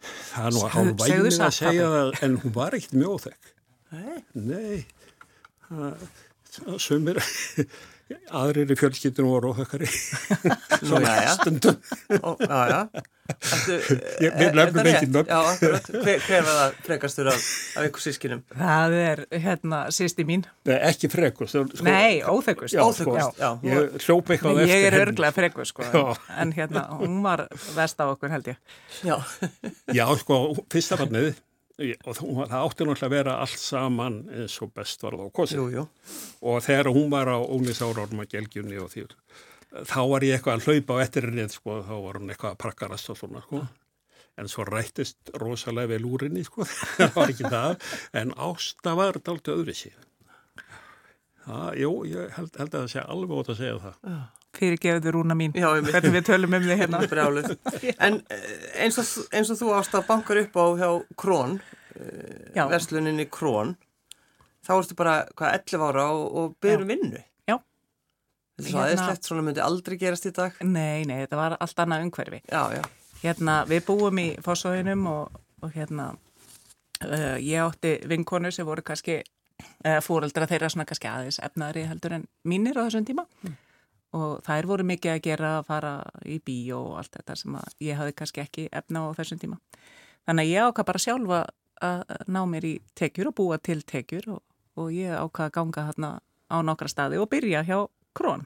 Það 0.06 0.46
er 0.46 0.54
nú 0.54 0.64
að 0.66 0.76
hálf 0.76 1.02
væmið 1.02 1.42
að 1.48 1.58
segja 1.60 1.90
það 1.96 2.24
en 2.28 2.40
hún 2.44 2.56
var 2.60 2.78
ekkert 2.78 2.98
mjög 3.00 3.18
óþekk 3.18 3.52
Nei? 3.96 4.18
Nei 4.36 4.86
það 5.70 6.80
sumir 6.82 7.22
aðrir 8.36 8.70
í 8.70 8.76
fjölskyldunum 8.78 9.32
voru 9.34 9.52
óþökkari 9.54 9.88
stundum. 11.36 11.78
Við 13.26 14.52
lefnum 14.54 14.90
ekki 14.92 15.08
nöfn. 15.10 15.32
Hver, 15.90 16.20
var 16.30 16.50
það 16.50 16.76
frekastur 16.86 17.30
af, 17.32 17.48
af 17.80 17.88
ykkur 17.88 18.04
sískinum? 18.04 18.44
Það 18.54 18.98
er 19.00 19.24
hérna 19.48 19.80
sýsti 19.96 20.26
mín. 20.30 20.46
Nei, 20.70 20.76
ekki 20.92 21.10
frekust 21.10 21.56
sko, 21.56 21.88
Nei, 21.88 22.22
óþökkust 22.22 22.78
sko, 22.78 23.18
Ég 23.66 23.98
hljópa 24.06 24.36
eitthvað 24.36 24.62
eftir 24.62 24.76
Ég 24.76 24.88
er 24.92 25.00
örglega 25.02 25.34
frekust 25.40 25.74
sko, 25.74 26.06
en 26.38 26.54
hérna, 26.54 26.86
hún 27.02 27.18
var 27.26 27.48
vest 27.74 27.98
á 27.98 28.06
okkur 28.06 28.30
held 28.36 28.54
ég. 28.54 28.62
Já, 29.02 29.18
já 29.90 30.06
sko, 30.22 30.44
fyrsta 30.70 31.02
fannið 31.02 31.34
og 31.76 32.16
það 32.16 32.54
átti 32.62 32.86
náttúrulega 32.88 33.08
að 33.10 33.16
vera 33.18 33.40
allt 33.44 33.60
saman 33.60 34.22
eins 34.32 34.56
og 34.64 34.72
best 34.78 35.02
var 35.04 35.18
það 35.18 35.28
á 35.28 35.36
kosið 35.36 35.82
og 35.84 36.62
þegar 36.64 36.92
hún 36.96 37.10
var 37.12 37.32
á 37.36 37.40
ónisárarum 37.44 38.24
að 38.24 38.32
gelgjunni 38.38 38.80
og 38.80 38.94
því 38.94 39.10
þá 39.84 40.00
var 40.08 40.26
ég 40.26 40.38
eitthvað 40.38 40.60
að 40.60 40.70
hlaupa 40.70 40.96
á 40.96 41.04
ettirinni 41.04 41.48
sko, 41.52 41.80
þá 41.84 41.96
var 42.06 42.20
hún 42.20 42.32
eitthvað 42.32 42.54
að 42.54 42.62
prakkarast 42.64 43.12
og 43.12 43.20
svona 43.20 43.44
sko. 43.44 43.66
en 44.36 44.50
svo 44.52 44.66
rættist 44.68 45.32
rosalega 45.40 45.94
vel 45.94 46.08
úr 46.08 46.26
henni, 46.28 46.44
sko, 46.44 46.66
það 46.98 47.14
var 47.16 47.32
ekki 47.32 47.52
það, 47.52 47.76
en 48.20 48.34
ásta 48.48 48.96
var 49.00 49.20
dalt 49.24 49.52
öðru 49.52 49.76
sig. 49.76 49.94
Það, 51.46 51.70
jú, 51.80 51.92
ég 52.10 52.34
held, 52.36 52.52
held 52.58 52.74
að 52.74 52.82
það 52.82 52.90
sé 52.92 53.06
alveg 53.06 53.40
ótt 53.40 53.52
að 53.54 53.62
segja 53.62 53.78
það. 53.84 54.18
Fyrirgeðu 54.56 55.12
rúna 55.16 55.36
mín, 55.38 55.54
Já, 55.58 55.68
hvernig 55.84 56.14
við 56.16 56.28
tölum 56.30 56.56
um 56.56 56.64
þig 56.70 56.80
hérna. 56.84 57.02
En 58.06 58.22
eh, 58.32 58.50
eins 58.86 58.98
og, 59.02 59.10
eins 59.36 59.52
og 59.52 59.60
þú 59.60 59.74
ást 59.78 59.96
að 59.98 60.08
bankar 60.10 60.40
upp 60.44 60.56
á 60.56 60.66
hjá 60.80 60.90
Krón, 61.20 61.58
Já, 62.56 62.66
versluninni 62.72 63.26
Krón, 63.32 63.76
þá 64.66 64.74
ertu 64.80 64.98
bara, 64.98 65.16
hvað, 65.38 65.58
11 65.62 65.88
ára 65.90 66.06
og, 66.16 66.26
og 66.42 66.56
byrjum 66.64 66.92
vinnu. 66.92 67.22
Já. 67.48 67.58
Þetta 68.56 68.64
er 68.64 68.70
svo 68.70 68.80
Hérna- 68.80 68.86
aðeinslegt, 68.90 69.28
svona 69.30 69.46
myndi 69.48 69.64
aldrei 69.64 69.98
gerast 70.02 70.28
í 70.30 70.34
dag. 70.36 70.58
nei, 70.64 71.04
nei, 71.08 71.18
þetta 71.26 71.40
var 71.40 71.58
allt 71.60 71.82
annað 71.84 72.08
umhverfi. 72.08 72.42
Já, 72.52 72.64
já. 72.80 72.84
Hérna, 73.24 73.62
við 73.70 73.86
búum 73.88 74.20
í 74.22 74.28
Fossóðinum 74.44 75.06
og, 75.12 75.40
og 75.64 75.72
hérna, 75.76 76.12
uh, 77.04 77.38
ég 77.42 77.64
átti 77.64 77.96
vinkonu 78.12 78.52
sem 78.54 78.68
voru 78.68 78.84
kannski, 78.86 79.22
uh, 79.86 80.00
fóreldra 80.04 80.48
þeirra 80.52 80.70
svona 80.72 80.86
kannski 80.90 81.10
aðeins 81.10 81.40
efnaðri 81.44 81.88
heldur 81.90 82.20
en 82.20 82.28
mínir 82.48 82.78
á 82.78 82.86
þessum 82.86 83.08
tíma. 83.08 83.26
Og 84.16 84.40
þær 84.46 84.70
voru 84.70 84.86
mikið 84.88 85.12
að 85.12 85.24
gera 85.26 85.52
að 85.58 85.68
fara 85.68 85.94
í 86.24 86.40
bíó 86.46 86.80
og 86.92 87.00
allt 87.02 87.18
þetta 87.18 87.36
sem 87.40 87.58
ég 87.84 88.00
hafði 88.00 88.16
kannski 88.20 88.44
ekki 88.46 88.68
efna 88.72 89.08
á 89.10 89.16
þessum 89.18 89.42
tíma. 89.42 89.60
Þannig 90.26 90.46
að 90.46 90.52
ég 90.54 90.70
ákvað 90.70 90.90
bara 90.92 91.02
sjálfa 91.04 91.40
að 91.84 92.04
ná 92.32 92.42
mér 92.48 92.68
í 92.70 92.76
tekjur 92.96 93.32
og 93.32 93.36
búa 93.36 93.58
til 93.60 93.82
tekjur 93.84 94.30
og, 94.38 94.42
og 94.80 94.94
ég 94.96 95.12
ákvað 95.12 95.50
að 95.50 95.56
ganga 95.58 95.86
hérna 95.90 96.12
á 96.48 96.58
nokkra 96.64 96.92
staði 96.92 97.20
og 97.20 97.30
byrja 97.34 97.66
hjá 97.68 97.78
Krón. 98.16 98.46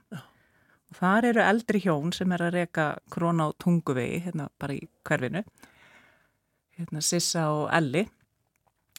Og 0.89 0.97
þar 0.97 1.27
eru 1.29 1.43
eldri 1.45 1.81
hjón 1.83 2.13
sem 2.15 2.31
er 2.33 2.47
að 2.47 2.55
reka 2.57 2.87
Krón 3.13 3.43
á 3.43 3.53
tunguvegi, 3.61 4.23
hérna 4.25 4.49
bara 4.57 4.73
í 4.73 4.87
hverfinu, 5.05 5.43
hérna 6.79 7.03
Sissa 7.05 7.45
og 7.53 7.67
Elli. 7.75 8.07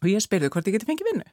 Og 0.01 0.09
ég 0.13 0.23
spyrði 0.23 0.53
hvort 0.53 0.71
ég 0.71 0.79
geti 0.79 0.89
fengið 0.89 1.11
vinnu. 1.11 1.27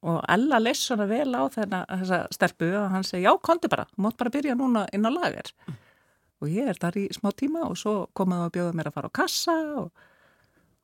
Og 0.00 0.20
Ella 0.32 0.60
leist 0.62 0.86
svona 0.86 1.04
vel 1.10 1.28
á 1.36 1.44
þennan 1.52 1.88
þessa 1.90 2.20
stelpu 2.32 2.70
og 2.78 2.86
hann 2.94 3.04
segi, 3.04 3.26
já, 3.26 3.32
konti 3.44 3.68
bara, 3.68 3.84
þú 3.92 4.04
mátt 4.06 4.16
bara 4.20 4.32
byrja 4.32 4.56
núna 4.56 4.86
inn 4.96 5.04
á 5.04 5.10
lager. 5.12 5.50
Og 6.40 6.48
ég 6.48 6.70
er 6.72 6.78
þar 6.80 6.96
í 6.96 7.08
smá 7.12 7.28
tíma 7.36 7.66
og 7.66 7.76
svo 7.76 8.06
komaðu 8.16 8.46
að 8.46 8.54
bjóða 8.54 8.78
mér 8.78 8.88
að 8.88 8.96
fara 8.96 9.10
á 9.12 9.18
kassa 9.20 9.56
og, 9.82 9.90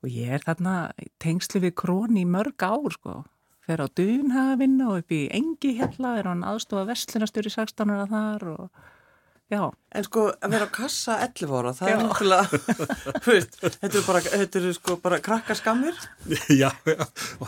og 0.05 0.11
ég 0.13 0.35
er 0.37 0.45
þarna 0.45 0.75
tengslu 1.23 1.63
við 1.65 1.73
krón 1.81 2.21
í 2.21 2.27
mörg 2.29 2.61
ár, 2.61 2.93
sko. 2.93 3.23
Fer 3.67 3.81
á 3.83 3.89
Dunhafinn 3.89 4.77
og 4.85 5.01
upp 5.01 5.15
í 5.17 5.25
Engi 5.35 5.73
hérna, 5.81 6.19
er 6.21 6.29
hann 6.29 6.45
aðstofa 6.47 6.85
vestlunastur 6.93 7.49
í 7.49 7.55
16 7.57 7.97
ára 7.97 8.05
þar 8.13 8.47
og 8.53 8.85
já, 9.53 9.63
En 9.97 10.05
sko, 10.05 10.23
að 10.45 10.53
vera 10.53 10.67
á 10.69 10.71
kassa 10.75 11.15
11 11.25 11.53
ára, 11.57 11.71
það 11.73 11.89
er 11.89 11.95
Já. 11.95 12.01
náttúrulega, 12.03 12.59
þú 13.25 13.31
veist, 13.33 13.55
þetta 13.63 13.87
eru 13.89 14.03
bara, 14.05 14.21
þetta 14.27 14.59
eru 14.61 14.73
sko 14.77 14.97
bara 15.05 15.19
krakkaskammir. 15.25 16.01
já, 16.63 16.69
já, 16.85 17.07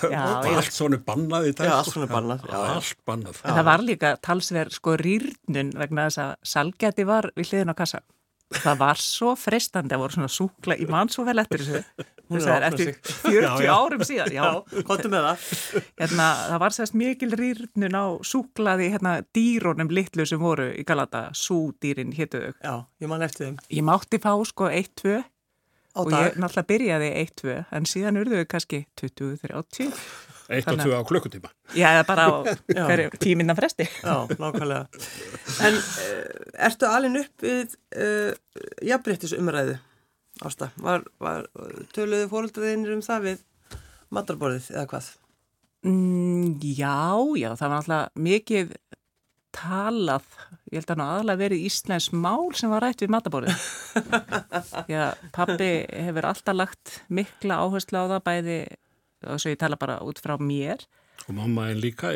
Já, 0.08 0.22
allt 0.54 0.72
svona 0.72 1.00
bannað 1.04 1.50
í 1.50 1.52
dag. 1.58 1.66
Já, 1.68 1.72
sko. 1.74 1.78
allt 1.82 1.92
svona 1.96 2.10
bannað, 2.14 2.46
já, 2.48 2.54
já. 2.54 2.76
Allt 2.78 3.02
bannað. 3.10 3.42
En 3.44 3.58
það 3.58 3.68
var 3.68 3.84
líka 3.90 4.12
talsverð 4.24 4.78
sko 4.78 4.96
rýrnun 5.02 5.74
vegna 5.82 6.06
þess 6.08 6.22
að 6.24 6.32
salgæti 6.54 7.08
var 7.08 7.28
við 7.36 7.50
hliðin 7.52 7.74
á 7.74 7.80
kassa. 7.82 8.00
Það 8.48 8.78
var 8.80 9.00
svo 9.02 9.34
freistandi 9.36 9.92
að 9.92 10.00
voru 10.04 10.14
svona 10.16 10.30
súkla, 10.32 10.76
ég 10.80 10.88
man 10.88 11.10
svo 11.12 11.24
vel 11.26 11.36
eftir 11.42 11.60
þessu. 11.66 12.06
Hún 12.28 12.42
opna 12.44 12.66
eftir 12.68 12.90
sig. 12.90 12.96
40 13.24 13.44
Já, 13.44 13.50
já. 13.64 13.70
árum 13.72 14.02
síðan, 14.04 14.32
já. 14.36 14.46
Kontu 14.88 15.08
með 15.12 15.26
það. 15.26 15.44
Hérna, 16.00 16.26
það 16.48 16.58
var 16.64 16.74
sérst 16.76 16.96
mikil 17.00 17.30
rýrnun 17.40 17.96
á 17.96 18.04
súklaði 18.24 18.88
hérna, 18.92 19.12
dýrónum 19.36 19.88
litlu 19.92 20.26
sem 20.28 20.40
voru 20.40 20.66
í 20.76 20.84
Galata, 20.88 21.26
súdýrin 21.36 22.12
hétu 22.16 22.40
þau. 22.42 22.52
Já, 22.64 22.74
ég 23.04 23.12
man 23.12 23.24
eftir 23.24 23.46
þeim. 23.50 23.58
Ég 23.78 23.86
mátti 23.88 24.20
fá 24.20 24.32
sko 24.48 24.68
1-2 24.68 25.18
Á 25.18 26.00
og 26.04 26.10
dag. 26.12 26.26
ég 26.28 26.36
náttúrulega 26.40 26.68
byrjaði 26.72 27.08
1-2 27.24 27.56
en 27.78 27.88
síðan 27.88 28.20
urðu 28.20 28.42
þau 28.42 28.50
kannski 28.54 28.82
20-30. 29.00 29.88
Eitt 30.48 30.68
og 30.72 30.80
tvö 30.80 30.96
á 30.96 31.02
klukkutíma. 31.04 31.50
Já, 31.76 31.90
eða 31.92 32.04
bara 32.08 32.24
á 32.24 32.32
tíminna 33.24 33.56
fresti. 33.58 33.84
Já, 34.00 34.24
nákvæmlega. 34.40 34.86
En 35.66 35.76
uh, 35.76 36.64
ertu 36.68 36.88
alin 36.88 37.20
upp 37.20 37.44
við 37.44 37.76
uh, 37.92 38.32
jafnbryttisumræðu, 38.88 39.76
Ásta? 40.48 40.70
Var, 40.80 41.04
var 41.20 41.48
töluðu 41.96 42.30
fóröldraðinir 42.32 42.94
um 42.96 43.04
það 43.04 43.24
við 43.28 43.46
matarborðið 44.14 44.70
eða 44.74 44.86
hvað? 44.92 45.10
Mm, 45.86 46.58
já, 46.62 46.98
já, 47.38 47.50
það 47.58 47.68
var 47.68 47.76
alltaf 47.82 48.22
mikið 48.28 48.72
talað, 49.58 50.26
ég 50.70 50.80
held 50.80 50.92
að 50.92 50.98
nú 51.00 51.06
aðalega 51.06 51.40
verið 51.40 51.64
Íslands 51.68 52.08
mál 52.12 52.50
sem 52.56 52.70
var 52.72 52.84
rætt 52.84 53.02
við 53.02 53.12
matabórið. 53.14 53.68
já, 54.92 55.04
pappi 55.34 55.70
hefur 55.88 56.28
alltaf 56.30 56.56
lagt 56.56 56.98
mikla 57.08 57.60
áherslu 57.64 58.02
á 58.02 58.04
það 58.14 58.24
bæði, 58.28 58.58
og 59.26 59.40
svo 59.42 59.50
ég 59.54 59.58
tala 59.60 59.76
bara 59.80 59.98
út 60.06 60.20
frá 60.22 60.36
mér. 60.38 60.84
Og 61.28 61.34
mamma 61.34 61.70
en 61.72 61.80
líka 61.82 62.12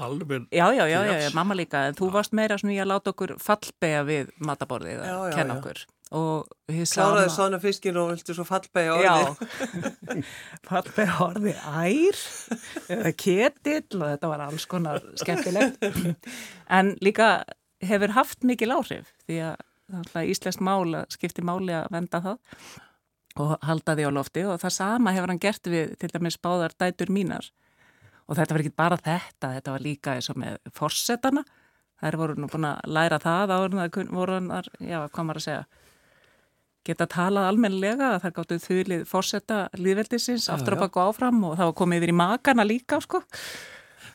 alveg, 0.00 0.46
Já, 0.50 0.70
já, 0.72 0.86
já, 0.88 1.02
já, 1.04 1.30
mamma 1.36 1.54
líka, 1.54 1.84
en 1.90 1.94
þú 1.98 2.08
varst 2.14 2.32
meira 2.32 2.56
svona 2.58 2.72
í 2.74 2.80
að 2.80 2.90
láta 2.94 3.12
okkur 3.12 3.34
fallbega 3.42 4.06
við 4.08 4.30
matabórið 4.40 5.02
Já, 5.04 5.12
að 5.20 5.34
kenna 5.36 5.58
okkur. 5.60 5.82
Og 6.16 6.46
hið 6.70 6.86
Kláraði 6.94 7.30
svona 7.34 7.58
fiskin 7.60 7.96
og 7.98 8.12
viltu 8.12 8.34
svo 8.36 8.44
fallbæja 8.46 8.94
Já, 9.02 9.14
orðið? 9.26 10.28
fallbega 10.68 11.16
orði 11.26 11.54
ær 11.58 12.20
eða 12.94 13.12
ketill 13.18 13.98
og 14.00 14.06
þetta 14.12 14.30
var 14.30 14.44
alls 14.46 14.66
konar 14.70 15.02
skemmtilegt. 15.18 15.82
En 16.70 16.94
líka 17.02 17.30
hefur 17.84 18.14
haft 18.16 18.46
mikil 18.46 18.70
áhrif 18.78 19.10
því 19.26 19.40
að 19.50 20.30
íslenskt 20.30 20.62
mál 20.64 20.94
skipti 21.12 21.42
máli 21.46 21.74
að 21.76 21.90
venda 21.94 22.22
það 22.22 22.38
og 23.42 23.54
halda 23.66 23.94
því 23.96 24.08
á 24.08 24.16
lofti 24.16 24.44
og 24.48 24.60
það 24.62 24.74
sama 24.76 25.12
hefur 25.16 25.32
hann 25.32 25.42
gert 25.42 25.70
við 25.70 25.94
til 26.00 26.10
dæmis 26.12 26.38
báðar 26.42 26.74
dætur 26.78 27.12
mínar. 27.12 27.50
Og 28.26 28.38
þetta 28.38 28.56
var 28.56 28.64
ekki 28.64 28.74
bara 28.76 28.98
þetta, 28.98 29.52
þetta 29.58 29.74
var 29.74 29.84
líka 29.84 30.16
eins 30.16 30.30
og 30.32 30.38
með 30.40 30.58
forsetana. 30.74 31.44
Þær 32.02 32.18
voru 32.20 32.36
nú 32.40 32.48
búin 32.52 32.68
að 32.68 32.92
læra 32.92 33.18
það 33.22 33.52
áður 33.54 33.76
en 33.76 33.82
það 33.82 34.14
voru 34.16 34.36
hann, 34.36 34.70
já, 34.82 34.98
hvað 35.06 35.28
maður 35.28 35.40
að 35.40 35.46
segja, 35.46 35.62
geta 36.86 37.06
talað 37.10 37.48
almennilega 37.50 38.10
að 38.14 38.20
það 38.24 38.34
gáttu 38.36 38.58
þulið 38.66 39.06
fórsetta 39.10 39.60
líðveldisins 39.78 40.50
aftur 40.52 40.76
já. 40.76 40.78
að 40.78 40.84
baka 40.84 41.06
áfram 41.10 41.40
og 41.48 41.56
það 41.56 41.70
var 41.70 41.78
komið 41.80 42.02
yfir 42.02 42.12
í 42.12 42.18
makana 42.20 42.66
líka 42.66 43.00
sko. 43.02 43.22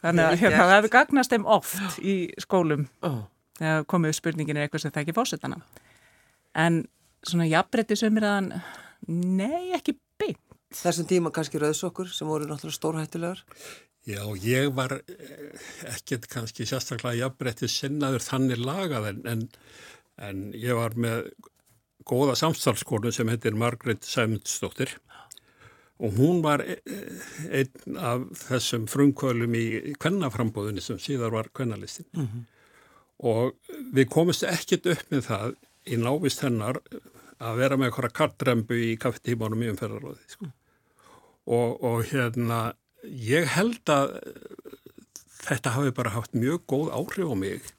Þannig 0.02 0.28
að 0.28 0.38
hérna, 0.42 0.62
það 0.62 0.76
hefur 0.76 0.94
gagnast 0.96 1.34
þeim 1.34 1.48
oft 1.58 1.98
í 2.00 2.16
skólum 2.42 2.88
Ó, 3.06 3.28
þegar 3.60 3.84
komið 3.92 4.16
spurningin 4.18 4.58
er 4.58 4.68
eitthvað 4.68 4.86
sem 4.86 4.94
þekki 4.96 5.18
fórsetana. 5.18 5.60
En 6.58 6.84
svona 7.28 7.50
jafnbreytti 7.50 7.98
sömur 8.00 8.26
að 8.28 8.54
nei, 9.08 9.72
ekki 9.78 9.96
beint. 10.22 10.40
Þessum 10.72 11.08
tíma 11.10 11.32
kannski 11.36 11.60
rauðsokkur 11.60 12.12
sem 12.16 12.30
voru 12.30 12.48
náttúrulega 12.48 12.78
stórhættulegar. 12.78 13.42
já, 14.08 14.24
ég 14.42 14.72
var 14.74 14.96
eh, 14.98 15.52
ekkert 15.94 16.28
kannski 16.32 16.66
sérstaklega 16.66 17.20
jafnbretti 17.20 17.68
sinnaður 17.70 18.24
þannig 18.26 18.64
lagað 18.66 19.10
en, 19.12 19.20
en, 19.30 19.44
en 20.18 20.40
ég 20.58 20.74
var 20.74 20.96
með 20.98 21.28
góða 22.10 22.34
samstalskonu 22.40 23.12
sem 23.14 23.30
heitir 23.30 23.54
Margret 23.54 24.08
Sæmundsdóttir 24.08 24.96
og 26.02 26.18
hún 26.18 26.42
var 26.42 26.64
e- 26.66 26.80
e- 26.82 27.60
einn 27.62 27.98
af 28.02 28.26
þessum 28.48 28.88
frumkvölum 28.90 29.54
í 29.54 29.94
kvennaframbóðinni 30.02 30.82
sem 30.82 30.98
síðar 30.98 31.36
var 31.36 31.52
kvennalistin 31.54 32.10
og 33.22 33.54
við 33.94 34.10
komumst 34.10 34.48
ekkert 34.50 34.90
upp 34.96 35.14
með 35.14 35.28
það 35.30 35.54
í 35.86 36.02
návist 36.02 36.42
hennar 36.42 36.82
að 37.41 37.62
vera 37.62 37.77
með 37.80 37.89
eitthvað 37.89 38.17
kartrembu 38.19 38.77
í 38.77 38.91
kaffetímanum 39.01 39.65
í 39.65 39.71
umferðaróði 39.73 40.34
sko. 40.36 40.49
og, 41.49 41.84
og 41.84 42.04
hérna 42.12 42.62
ég 43.04 43.49
held 43.56 43.91
að 43.91 44.17
þetta 45.41 45.75
hafi 45.77 45.93
bara 45.97 46.15
haft 46.15 46.36
mjög 46.38 46.65
góð 46.69 46.91
áhrif 46.93 47.32
á 47.34 47.36
mig 47.38 47.71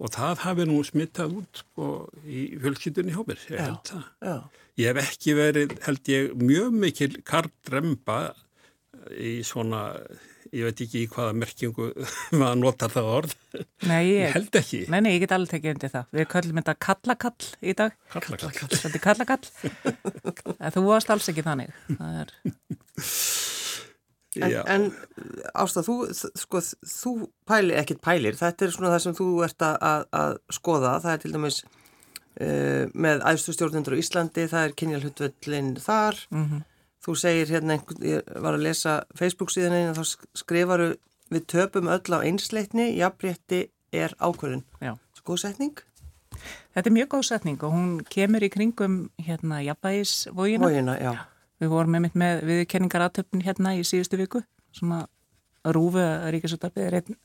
og 0.00 0.12
það 0.14 0.44
hafi 0.44 0.66
nú 0.68 0.80
smittað 0.86 1.36
út 1.40 1.62
sko, 1.62 1.88
í 2.24 2.46
fjölskyldunni 2.60 3.14
hjá 3.14 3.22
mér, 3.28 3.42
ég 3.52 3.62
held 3.66 3.90
það. 3.90 4.06
Já. 4.24 4.36
Ég 4.80 4.88
hef 4.88 5.00
ekki 5.02 5.34
verið, 5.36 5.74
held 5.84 6.08
ég, 6.08 6.30
mjög 6.40 6.76
mikil 6.84 7.10
kartremba 7.28 8.20
í 9.12 9.40
svona, 9.44 9.82
ég 10.56 10.66
veit 10.66 10.80
ekki 10.84 11.02
í 11.04 11.08
hvaða 11.12 11.34
merkingu 11.40 11.88
maður 12.40 12.60
notar 12.62 12.92
það 12.94 13.10
orð. 13.16 13.34
Nei, 13.86 14.00
Ég 14.08 14.16
ég, 14.24 14.32
held 14.36 14.58
ekki. 14.60 14.80
nei, 14.92 14.98
nei, 15.04 15.10
ég 15.16 15.22
get 15.24 15.34
alveg 15.36 15.52
tekið 15.54 15.74
undir 15.76 15.92
það. 15.94 16.08
Við 16.18 16.28
köllum 16.34 16.60
þetta 16.62 16.74
kallakall 16.86 17.50
í 17.60 17.74
dag. 17.78 17.96
Kallakall. 18.14 18.52
Þetta 18.74 18.92
er 18.94 19.04
kallakall. 19.06 19.50
En 20.60 20.74
þú 20.74 20.82
varst 20.88 21.10
alls 21.14 21.28
ekki 21.32 21.44
þannig. 21.46 21.70
Það 21.96 22.18
er, 22.24 22.34
En, 24.40 24.52
en 24.70 24.84
Ásta, 25.58 25.82
þú, 25.82 25.94
sko, 26.38 26.60
þú 26.86 27.12
pælir, 27.50 27.74
ekkit 27.80 27.98
pælir, 28.04 28.36
þetta 28.38 28.62
er 28.68 28.70
svona 28.76 28.92
það 28.92 29.00
sem 29.08 29.16
þú 29.18 29.24
ert 29.42 29.64
að, 29.66 29.78
að, 29.88 30.04
að 30.20 30.34
skoða, 30.54 30.92
það 31.02 31.16
er 31.16 31.22
til 31.24 31.32
dæmis 31.34 31.56
uh, 31.64 32.84
með 32.94 33.24
æðstu 33.32 33.54
stjórnendur 33.56 33.96
á 33.98 34.00
Íslandi, 34.04 34.44
það 34.52 34.68
er 34.68 34.76
kynjalhutvöllin 34.82 35.72
þar, 35.82 36.20
mm 36.30 36.60
þú 37.10 37.18
segir 37.20 37.52
hérna, 37.52 37.76
ég 38.06 38.32
var 38.40 38.56
að 38.56 38.64
lesa 38.68 38.96
Facebook 39.18 39.52
síðan 39.52 39.76
einu, 39.76 39.94
þá 39.98 40.26
skrifaru 40.40 40.88
við 41.30 41.46
töpum 41.50 41.90
öll 41.90 42.16
á 42.16 42.18
einsleitni, 42.22 42.90
jafnrétti 42.98 43.68
er 43.92 44.14
ákvörðun. 44.18 44.64
já. 44.80 44.94
Skoð 45.20 45.42
setning? 45.44 45.82
Þetta 46.72 46.88
er 46.88 46.94
mjög 46.94 47.08
góð 47.12 47.24
setning 47.28 47.62
og 47.66 47.74
hún 47.74 47.88
kemur 48.08 48.44
í 48.46 48.48
kringum 48.52 49.10
hérna 49.20 49.60
jafnvægisvógina. 49.66 50.70
Vógina, 50.70 50.94
já. 50.96 51.12
Við 51.60 51.68
vorum 51.68 51.92
með 51.92 52.14
með 52.16 52.44
viðkenningaratöfn 52.48 53.42
hérna 53.44 53.74
í 53.76 53.82
síðustu 53.84 54.16
viku 54.16 54.40
sem 54.72 54.94
að 54.96 55.08
rúfu 55.76 56.00
að 56.00 56.30
ríkisúttarpið 56.36 56.86
er 56.86 56.98
einn 57.00 57.18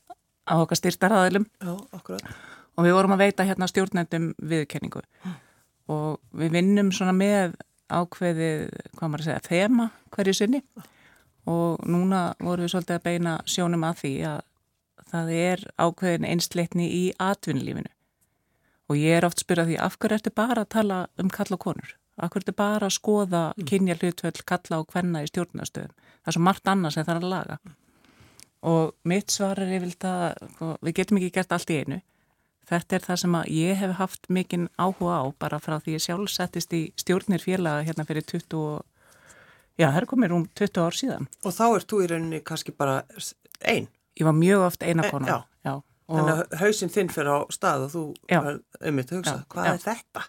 á 0.46 0.54
okkar 0.60 0.78
styrtaraðilum 0.78 1.46
Já, 1.62 1.72
akkurat. 1.96 2.26
og 2.76 2.84
við 2.84 2.96
vorum 2.98 3.14
að 3.16 3.22
veita 3.24 3.46
hérna 3.48 3.68
stjórnendum 3.70 4.34
viðkenningu 4.36 5.02
og 5.88 6.20
við 6.36 6.52
vinnum 6.58 6.92
svona 6.92 7.14
með 7.16 7.56
ákveðið, 7.92 8.68
hvað 8.96 9.10
maður 9.10 9.24
að 9.24 9.28
segja, 9.30 9.46
þema 9.46 9.88
hverju 10.14 10.36
sinni. 10.36 10.62
Og 11.46 11.82
núna 11.86 12.22
vorum 12.42 12.66
við 12.66 12.72
svolítið 12.72 12.96
að 12.96 13.04
beina 13.04 13.36
sjónum 13.46 13.84
að 13.86 14.00
því 14.02 14.14
að 14.32 14.40
það 15.12 15.30
er 15.36 15.62
ákveðin 15.78 16.26
einsleitni 16.26 16.88
í 16.90 17.04
atvinnlífinu 17.22 17.92
og 18.86 18.98
ég 18.98 19.18
er 19.18 19.26
oft 19.26 19.42
spyrjað 19.42 19.72
því 19.72 19.78
af 19.82 19.96
hverju 19.98 20.18
ertu 20.18 20.32
bara 20.34 20.62
að 20.62 20.72
tala 20.76 20.98
um 21.22 21.30
kalla 21.32 21.58
og 21.58 21.62
konur? 21.62 21.94
Af 22.16 22.30
hverju 22.30 22.44
ertu 22.44 22.54
bara 22.56 22.88
að 22.88 22.96
skoða 22.96 23.42
kynja 23.66 23.96
hlutvöld 23.98 24.42
kalla 24.48 24.80
og 24.82 24.92
hvenna 24.92 25.24
í 25.24 25.30
stjórnastöðum? 25.30 25.94
Það 26.22 26.30
er 26.30 26.36
svo 26.36 26.44
margt 26.46 26.70
annað 26.70 26.94
sem 26.94 27.06
það 27.06 27.16
er 27.16 27.24
að 27.24 27.32
laga. 27.32 27.56
Og 28.66 28.94
mitt 29.06 29.34
svar 29.34 29.60
er 29.62 29.72
yfir 29.76 29.96
það, 30.02 30.22
sko, 30.54 30.70
við 30.86 30.96
getum 31.00 31.20
ekki 31.20 31.34
gert 31.34 31.54
allt 31.54 31.72
í 31.72 31.80
einu 31.82 32.00
Þetta 32.66 32.96
er 32.98 33.04
það 33.04 33.20
sem 33.22 33.34
að 33.38 33.50
ég 33.54 33.76
hef 33.78 33.92
haft 34.00 34.28
mikinn 34.32 34.68
áhuga 34.82 35.20
á 35.22 35.24
bara 35.38 35.60
frá 35.62 35.76
því 35.78 35.94
ég 35.96 36.02
sjálf 36.02 36.32
settist 36.34 36.72
í 36.74 36.80
stjórnir 36.98 37.42
félaga 37.44 37.84
hérna 37.86 38.06
fyrir 38.08 38.24
20 38.26 38.56
og, 38.58 38.80
já, 39.78 39.86
það 39.92 40.00
er 40.00 40.08
komið 40.10 40.32
rúm 40.32 40.48
20 40.58 40.82
ár 40.82 40.96
síðan. 40.98 41.28
Og 41.46 41.54
þá 41.54 41.64
ert 41.76 41.86
þú 41.92 42.00
í 42.02 42.08
rauninni 42.10 42.40
kannski 42.42 42.74
bara 42.74 42.96
einn. 43.62 43.86
Ég 44.18 44.26
var 44.26 44.34
mjög 44.34 44.64
oft 44.66 44.82
eina 44.82 45.04
E, 45.06 45.10
já. 45.12 45.38
já. 45.68 45.74
Og, 46.06 46.18
Þannig 46.20 46.34
að 46.40 46.58
hausinn 46.62 46.90
þinn 46.94 47.08
fyrir 47.10 47.30
á 47.34 47.38
stað 47.54 47.84
og 47.86 47.90
þú 47.94 48.02
er 48.30 48.60
ummitt 48.90 49.10
að 49.12 49.18
hugsa, 49.20 49.32
Já, 49.40 49.46
hvað 49.54 49.66
já. 49.66 49.72
er 49.74 49.80
þetta? 49.86 50.22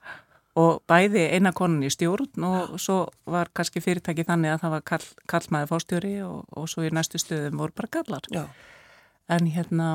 og 0.58 0.80
bæði 0.90 1.24
eina 1.38 1.52
konan 1.54 1.84
í 1.86 1.90
stjórn 1.94 2.46
og 2.48 2.80
svo 2.82 2.96
var 3.30 3.52
kannski 3.54 3.78
fyrirtæki 3.86 4.24
þannig 4.26 4.56
að 4.56 4.62
það 4.64 4.72
var 4.74 4.82
kall, 4.90 5.06
kallmaði 5.30 5.68
fórstjóri 5.70 6.14
og, 6.26 6.48
og 6.58 6.66
svo 6.72 6.82
í 6.82 6.90
næstu 6.90 7.22
stöðum 7.22 7.60
voru 7.62 7.76
bara 7.78 7.92
kallar. 7.94 8.26
Já, 8.34 8.46
En 9.30 9.46
hérna, 9.54 9.90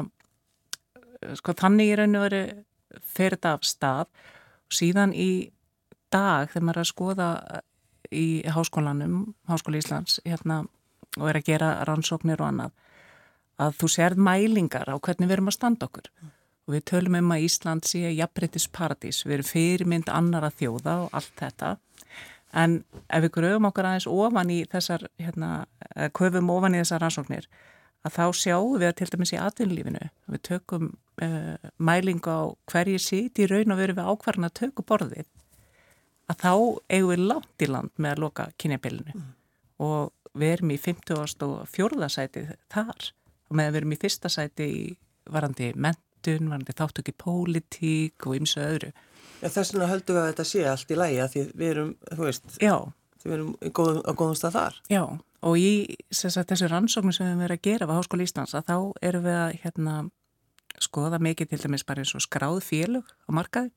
sko 1.38 1.54
þannig 1.58 1.92
í 1.92 1.96
raun 1.98 2.18
og 2.18 2.26
veru 2.26 2.42
fer 3.06 3.37
þetta 3.37 3.56
af 3.56 3.66
stað. 3.66 4.12
Og 4.68 4.76
síðan 4.76 5.14
í 5.14 5.32
dag 6.12 6.50
þegar 6.52 6.66
maður 6.66 6.80
er 6.80 6.85
að 6.85 6.90
skoða 6.92 7.28
í 8.12 8.26
háskólanum, 8.52 9.32
Háskóli 9.48 9.80
Íslands 9.80 10.20
hérna, 10.26 10.62
og 11.18 11.28
er 11.30 11.40
að 11.40 11.48
gera 11.48 11.72
rannsóknir 11.88 12.40
og 12.42 12.50
annað, 12.50 12.74
að 13.62 13.78
þú 13.80 13.90
sérð 13.94 14.22
mælingar 14.26 14.88
á 14.88 14.96
hvernig 14.96 15.28
við 15.28 15.37
erum 15.38 15.50
að 15.52 15.56
standa 15.58 15.88
okkur. 15.88 16.11
Og 16.68 16.76
við 16.76 16.85
tölum 16.92 17.16
um 17.18 17.32
að 17.35 17.46
Ísland 17.46 17.88
sé 17.88 18.12
jafnbreytis 18.12 18.68
paradís, 18.72 19.22
við 19.26 19.38
erum 19.38 19.48
fyrirmynd 19.48 20.12
annara 20.12 20.52
þjóða 20.52 20.98
og 21.06 21.16
allt 21.16 21.35
þetta. 21.40 21.72
En 22.52 22.82
ef 23.08 23.24
við 23.24 23.35
gröfum 23.38 23.68
okkur 23.70 23.88
aðeins 23.88 24.08
ofan 24.12 24.52
í 24.52 24.61
þessar, 24.70 25.06
hérna, 25.18 25.64
köfum 26.16 26.52
ofan 26.52 26.76
í 26.76 26.82
þessar 26.82 27.06
rannsóknir 27.06 27.48
að 28.02 28.16
þá 28.16 28.24
sjáum 28.38 28.78
við 28.80 28.88
að 28.88 28.96
til 28.98 29.10
dæmis 29.12 29.34
í 29.34 29.38
atvinnlífinu 29.40 30.08
við 30.32 30.42
tökum 30.48 30.88
uh, 31.22 31.70
mælingu 31.78 32.32
á 32.34 32.42
hverju 32.72 33.02
sít 33.02 33.38
í 33.38 33.46
raun 33.50 33.74
og 33.74 33.80
veru 33.82 33.96
við 33.98 34.10
ákvarðan 34.10 34.48
að 34.48 34.58
tökum 34.62 34.88
borðið 34.88 35.28
að 36.30 36.42
þá 36.42 36.52
eigum 36.88 37.12
við 37.12 37.24
langt 37.30 37.64
í 37.64 37.70
land 37.70 37.94
með 37.96 38.14
að 38.14 38.22
loka 38.24 38.48
kynjabilinu 38.62 39.24
og 39.82 40.12
við 40.38 40.54
erum 40.56 40.72
í 40.72 40.78
50. 40.80 41.44
og 41.46 41.70
fjórða 41.70 42.08
sæti 42.12 42.46
þar 42.72 43.10
og 43.50 43.56
með 43.58 43.68
að 43.68 43.72
við 43.72 43.80
erum 43.82 43.94
í 43.94 44.00
fyrsta 44.00 44.30
sæti 44.32 44.68
í 44.68 44.84
varandi 45.32 45.72
mentun, 45.76 46.48
varandi 46.50 46.76
þáttöki 46.78 47.14
pólitík 47.20 48.26
og 48.26 48.38
ymsu 48.38 48.62
öðru. 48.62 48.92
Já, 49.42 49.50
þess 49.50 49.74
vegna 49.74 49.90
höldum 49.90 50.16
við 50.16 50.22
að 50.22 50.30
þetta 50.30 50.48
sé 50.48 50.64
allt 50.70 50.94
í 50.94 50.98
lægi 50.98 51.20
að 51.22 51.34
því 51.34 51.44
við 51.50 51.72
erum, 51.72 51.92
þú 52.08 52.26
veist, 52.28 52.56
Já, 52.62 52.76
við 53.24 53.36
erum 53.36 53.52
á 53.58 54.12
góðum 54.14 54.38
stað 54.38 54.56
þar. 54.56 54.80
Já, 54.92 55.02
og 55.42 55.59
í 55.59 55.70
sagt, 56.14 56.50
þessu 56.52 56.68
rannsóknu 56.70 57.12
sem 57.14 57.26
við 57.26 57.33
erum 57.33 57.44
verið 57.44 57.59
að 57.59 57.66
gera 57.66 57.88
á 57.90 57.94
Háskóli 57.96 58.26
Íslands 58.28 58.55
að 58.55 58.68
þá 58.68 58.76
erum 59.09 59.24
við 59.26 59.38
að 59.38 59.55
hérna, 59.64 59.94
skoða 60.83 61.18
mikið 61.22 61.50
til 61.50 61.61
dæmis 61.64 61.87
bara 61.87 62.02
eins 62.02 62.14
og 62.16 62.24
skráð 62.24 62.61
félög 62.66 63.09
á 63.26 63.31
markaði. 63.35 63.72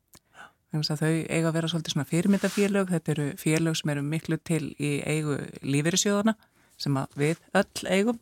Þannig 0.69 0.91
að 0.91 1.01
þau 1.01 1.13
eiga 1.31 1.49
að 1.49 1.55
vera 1.55 1.71
svolítið 1.71 1.93
svona 1.93 2.09
fyrirmyndafélög. 2.09 2.91
Þetta 2.91 3.11
eru 3.13 3.25
félög 3.39 3.79
sem 3.79 3.91
eru 3.93 4.03
miklu 4.05 4.37
til 4.43 4.63
í 4.75 4.91
eigu 5.07 5.37
lífeyrissjóðana 5.63 6.35
sem 6.81 6.97
við 7.15 7.41
öll 7.55 7.89
eigum. 7.89 8.21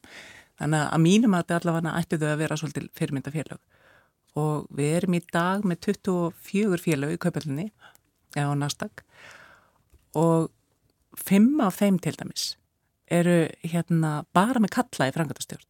Þannig 0.62 0.84
að 0.86 1.03
mínum 1.03 1.36
að 1.36 1.43
þetta 1.43 1.60
allavega 1.60 1.95
ættu 1.99 2.19
þau 2.21 2.27
að 2.29 2.41
vera 2.43 2.60
svolítið 2.62 2.89
fyrirmyndafélög. 2.99 3.62
Og 4.39 4.67
við 4.73 4.97
erum 4.99 5.17
í 5.17 5.23
dag 5.34 5.65
með 5.65 5.88
24 5.89 6.82
félög 6.82 7.15
í 7.15 7.21
kaupallinni 7.21 7.69
eða 8.38 8.53
á 8.53 8.62
Nasdaq 8.62 9.03
og 10.17 10.51
fimm 11.17 11.62
af 11.62 11.79
þeim 11.82 11.99
til 12.01 12.15
dæmis 12.17 12.53
eru 13.13 13.38
hérna 13.62 14.23
bara 14.36 14.62
með 14.63 14.76
kalla 14.80 15.10
í 15.10 15.13
frangatastjórn 15.15 15.69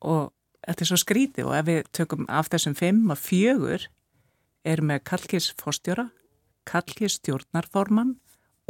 og 0.00 0.30
þetta 0.64 0.84
er 0.84 0.90
svo 0.90 0.98
skrítið 1.00 1.48
og 1.48 1.56
ef 1.58 1.68
við 1.68 1.90
tökum 1.96 2.28
af 2.28 2.50
þessum 2.52 2.76
fimm 2.78 3.12
að 3.12 3.24
fjögur 3.24 3.86
eru 4.68 4.86
með 4.86 5.04
kallkis 5.08 5.50
fórstjóra, 5.60 6.10
kallkis 6.68 7.18
stjórnarforman 7.20 8.14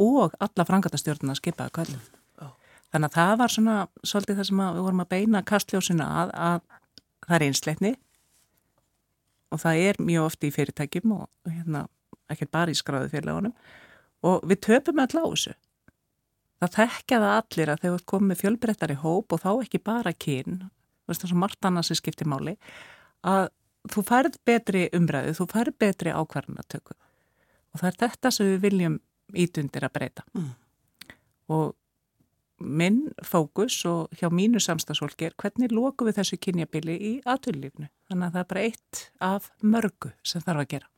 og 0.01 0.35
alla 0.39 0.65
frangatastjórnuna 0.67 1.35
skipaða 1.37 1.75
kallum. 1.81 2.03
Þannig 2.91 3.07
að 3.07 3.17
það 3.17 3.33
var 3.39 3.53
svona 3.53 3.75
svolítið 4.03 4.39
það 4.39 4.47
sem 4.49 4.61
við 4.61 4.85
vorum 4.85 5.03
að 5.03 5.11
beina 5.13 5.41
kastljósina 5.47 6.07
að, 6.21 6.31
að 6.35 6.63
það 7.27 7.35
er 7.35 7.45
einsleitni 7.45 7.91
og 9.51 9.61
það 9.61 9.83
er 9.87 9.99
mjög 10.03 10.27
ofti 10.27 10.49
í 10.49 10.55
fyrirtækjum 10.55 11.13
og 11.15 11.51
hérna 11.51 11.85
ekki 12.31 12.47
bara 12.51 12.73
í 12.73 12.79
skráðu 12.79 13.11
félagunum 13.13 13.55
og 14.27 14.43
við 14.47 14.59
töpum 14.67 14.99
alltaf 15.03 15.23
á 15.23 15.31
þessu. 15.31 15.55
Það 16.61 16.75
þekkja 16.77 17.19
það 17.23 17.35
allir 17.39 17.71
að 17.73 17.83
þegar 17.83 18.01
þú 18.01 18.07
komið 18.11 18.29
með 18.29 18.41
fjölbreyttari 18.43 18.97
hóp 19.01 19.33
og 19.33 19.41
þá 19.41 19.51
ekki 19.53 19.81
bara 19.81 20.13
kyn, 20.13 20.59
þú 21.01 21.13
veist 21.13 21.25
er 21.25 21.31
svo 21.31 21.39
margt 21.41 21.67
annað 21.67 21.87
sem 21.89 21.97
skiptir 21.97 22.29
máli, 22.29 22.53
að 23.25 23.47
þú 23.89 24.03
færð 24.05 24.37
betri 24.45 24.83
umræðu, 24.93 25.33
þú 25.39 25.47
færð 25.49 25.77
betri 25.81 26.13
ákvarðanatöku 26.13 26.93
og 27.71 27.81
það 27.81 27.87
er 27.89 27.99
þetta 28.03 28.31
sem 28.35 28.49
við 28.51 28.59
viljum 28.65 28.97
ítundir 29.41 29.87
að 29.87 29.93
breyta. 29.95 30.25
Mm. 30.35 30.49
Og 31.55 31.71
minn 32.61 33.01
fókus 33.25 33.79
og 33.89 34.11
hjá 34.19 34.29
mínu 34.29 34.61
samstagsfólki 34.61 35.29
er 35.29 35.37
hvernig 35.39 35.73
lokum 35.73 36.09
við 36.09 36.19
þessu 36.19 36.39
kynjabili 36.41 36.97
í 36.97 37.13
aðtöllífnu. 37.25 37.89
Þannig 38.11 38.27
að 38.27 38.35
það 38.35 38.41
er 38.43 38.49
bara 38.51 38.65
eitt 38.67 39.03
af 39.31 39.49
mörgu 39.63 40.11
sem 40.21 40.43
þarf 40.43 40.65
að 40.65 40.71
gera. 40.75 40.91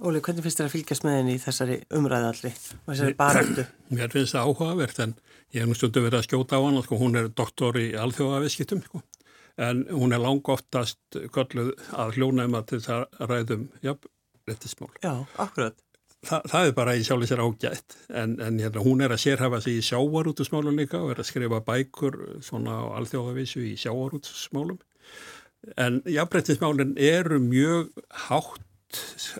Óli, 0.00 0.20
hvernig 0.24 0.44
finnst 0.46 0.60
þér 0.60 0.68
að 0.68 0.72
fylgjast 0.72 1.04
með 1.04 1.16
henni 1.18 1.32
í 1.36 1.40
þessari 1.42 1.74
umræðu 1.98 2.28
allri 2.30 2.50
og 2.54 2.86
þessari 2.88 3.16
baröldu? 3.18 3.64
Mér 3.96 4.12
finnst 4.14 4.32
það 4.36 4.46
áhugavert 4.48 5.00
en 5.04 5.12
ég 5.52 5.60
hef 5.60 5.68
nú 5.68 5.76
stundu 5.76 6.02
verið 6.06 6.20
að 6.22 6.24
skjóta 6.28 6.56
á 6.56 6.64
hann, 6.64 6.78
sko, 6.86 7.00
hún 7.02 7.20
er 7.20 7.28
doktor 7.36 7.76
í 7.76 7.90
alþjóðaviskittum, 8.00 8.80
sko. 8.86 9.02
en 9.60 9.82
hún 9.92 10.16
er 10.16 10.22
lang 10.24 10.48
oftast 10.54 11.18
gölluð 11.34 11.74
að 11.92 12.16
hljóna 12.16 12.46
um 12.48 12.56
að 12.56 12.70
til 12.70 12.80
það 12.86 13.04
ræðum 13.32 13.66
jafnrettismál. 13.84 14.88
Já, 15.04 15.12
akkurat. 15.44 15.76
Þa, 16.24 16.38
það 16.52 16.70
er 16.70 16.74
bara 16.76 16.96
í 16.96 17.04
sjálf 17.04 17.28
sér 17.28 17.44
ágætt 17.44 17.98
en, 18.08 18.38
en 18.44 18.58
hérna, 18.60 18.84
hún 18.84 19.04
er 19.04 19.12
að 19.12 19.22
sérhafa 19.22 19.60
sig 19.64 19.80
í 19.80 19.84
sjávarútusmálum 19.84 20.80
líka 20.80 21.00
og 21.00 21.12
er 21.14 21.22
að 21.22 21.28
skrifa 21.28 21.60
bækur 21.64 22.18
svona 22.44 22.76
á 22.76 22.84
alþjóðavísu 23.00 23.62
í 23.68 23.76
sjávarútusmálum 23.80 24.80
en 25.80 26.02
jafnrettismálinn 26.08 26.92
eru 27.00 27.40
mjög 27.40 27.88
hátt 28.28 28.66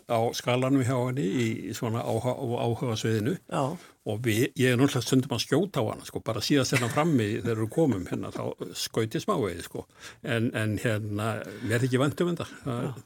á 0.07 0.19
skalanum 0.37 0.85
hjá 0.87 0.97
henni 0.97 1.27
í 1.27 1.75
svona 1.77 2.05
áhuga, 2.07 2.37
áhuga 2.39 2.99
sviðinu 3.01 3.37
Já, 3.51 3.63
og 4.09 4.21
við, 4.25 4.47
ég 4.57 4.73
er 4.73 4.79
náttúrulega 4.81 5.05
stundum 5.05 5.35
að 5.37 5.43
skjóta 5.45 5.83
á 5.83 5.91
hana 5.91 6.07
sko, 6.09 6.23
bara 6.25 6.41
síðast 6.41 6.73
hérna 6.73 6.89
frammi 6.89 7.27
þegar 7.43 7.59
við 7.61 7.71
komum 7.75 8.07
hérna, 8.09 8.31
þá 8.33 8.73
skauti 8.81 9.21
smávegið 9.21 9.61
sko, 9.67 9.83
en, 10.25 10.47
en 10.57 10.77
hérna 10.81 11.27
er 11.69 11.85
ekki 11.85 12.01
vandum 12.01 12.31
þetta 12.33 12.47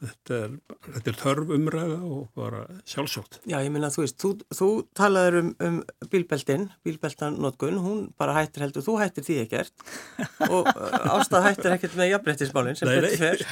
þetta 0.05 0.39
er, 0.39 0.55
þetta 0.95 1.11
er 1.11 1.19
törf 1.19 1.51
umræða 1.57 1.99
og 2.07 2.29
bara 2.39 2.63
sjálfsótt. 2.87 3.41
já, 3.51 3.57
ég 3.59 3.73
minna, 3.75 3.91
þú 3.91 4.05
veist, 4.05 4.19
þú, 4.23 4.31
þú 4.55 4.69
talaður 4.95 5.41
um, 5.41 5.51
um 5.67 5.81
bílbeltin, 6.13 6.69
bílbeltanótkun, 6.87 7.81
hún 7.83 8.05
bara 8.21 8.37
hættir 8.39 8.63
heldur, 8.69 8.87
þú 8.87 8.95
hættir 9.03 9.27
því 9.27 9.41
ekkert 9.49 9.87
og 10.47 10.71
uh, 10.71 11.17
ástæð 11.19 11.49
hættir 11.49 11.75
ekkert 11.75 11.99
með 11.99 12.13
jafnbrettismálinn 12.15 12.79
sem 12.79 12.93
betur 12.93 13.19
fer, 13.19 13.45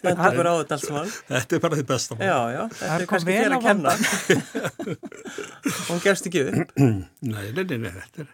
þetta 0.00 0.16
er 0.30 0.40
bara 0.40 0.56
á 0.56 0.58
þetta 0.62 0.78
allt 0.80 0.88
saman. 0.88 1.12
Þetta 1.28 1.58
er 1.58 1.62
bara 1.68 1.78
þitt 1.82 1.92
besta 1.92 2.16
mál. 2.16 2.24
Já, 2.24 2.38
já, 2.56 2.62
Það 2.72 2.80
þetta 2.80 2.98
er 2.98 3.08
kannski 3.12 3.36
þér 3.36 3.56
að 3.58 3.68
kenna. 3.68 3.92
hún 5.88 6.02
gefst 6.04 6.28
ekki 6.30 6.42
upp. 6.48 6.74
Nei, 7.34 7.50
nei, 7.52 7.64
nei, 7.64 7.78
nei, 7.82 7.92
þetta 7.92 8.24
er, 8.24 8.32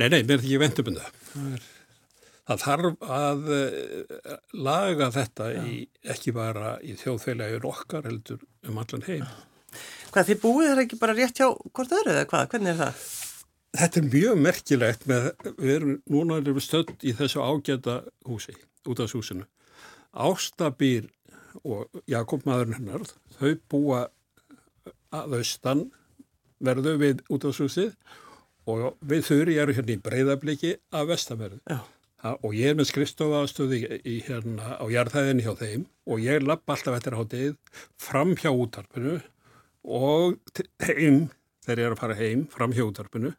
nei, 0.00 0.08
nei, 0.08 0.18
mér 0.24 0.36
er 0.38 0.42
ekki 0.42 0.60
vendum 0.62 0.90
um 0.92 0.98
það. 0.98 1.16
Það, 1.30 1.48
er, 1.52 1.64
það 2.50 2.62
þarf 2.66 3.08
að 3.16 3.50
uh, 3.56 4.36
laga 4.68 5.08
þetta 5.14 5.48
í, 5.62 5.80
ekki 6.14 6.34
bara 6.36 6.76
í 6.82 6.96
þjóðfélagin 7.00 7.66
okkar 7.72 8.08
heldur 8.08 8.44
um 8.68 8.80
allan 8.82 9.06
heim. 9.08 9.26
Hvað, 10.12 10.28
þið 10.28 10.40
búið 10.42 10.70
þar 10.70 10.82
ekki 10.84 11.00
bara 11.00 11.16
rétt 11.16 11.40
hjá 11.40 11.48
hvort 11.48 11.96
öðru 11.96 12.14
eða 12.14 12.28
hvað? 12.28 12.48
Hvernig 12.52 12.72
er 12.74 12.80
það? 12.82 13.04
Þetta 13.72 14.00
er 14.02 14.08
mjög 14.12 14.40
merkilegt 14.44 15.06
með, 15.08 15.30
við 15.56 15.74
erum, 15.78 15.92
núna 16.12 16.40
erum 16.42 16.58
við 16.58 16.66
stödd 16.66 17.06
í 17.08 17.14
þessu 17.16 17.40
ágæta 17.40 17.94
húsi, 18.28 18.52
út 18.84 19.00
af 19.00 19.14
húsinu. 19.16 19.46
Ástabýr 20.12 21.08
og 21.64 22.02
Jakob 22.10 22.44
maðurinn 22.44 22.76
hennar, 22.76 23.06
þau 23.38 23.54
búa 23.72 24.02
að 25.12 25.38
austan 25.38 25.86
verðu 26.64 26.94
við 27.00 27.24
út 27.32 27.46
á 27.46 27.50
súsið 27.54 27.90
og 28.70 28.92
við 29.02 29.26
þurri 29.26 29.58
eru 29.62 29.74
hérna 29.76 29.96
í 29.96 30.02
breyðabliki 30.02 30.76
af. 30.94 31.10
Ha, 32.22 32.36
og 32.38 32.52
ég 32.54 32.70
er 32.70 32.76
með 32.78 32.92
skrifstofaðstöði 32.92 33.78
í, 33.82 33.96
í 34.06 34.16
hérna 34.28 34.76
á 34.78 34.86
jarðhæðinni 34.86 35.42
hjá 35.42 35.56
þeim 35.58 35.86
og 36.06 36.22
ég 36.22 36.44
lapp 36.46 36.70
alltaf 36.70 36.94
eftir 36.94 37.16
hátið 37.18 37.56
fram 37.98 38.36
hjá 38.38 38.52
útarpinu 38.54 39.16
og 39.82 40.36
heim 40.86 41.24
þegar 41.62 41.80
ég 41.82 41.86
er 41.88 41.94
að 41.94 42.00
fara 42.02 42.14
heim 42.18 42.40
fram 42.50 42.72
hjá 42.74 42.82
útarpinu 42.88 43.30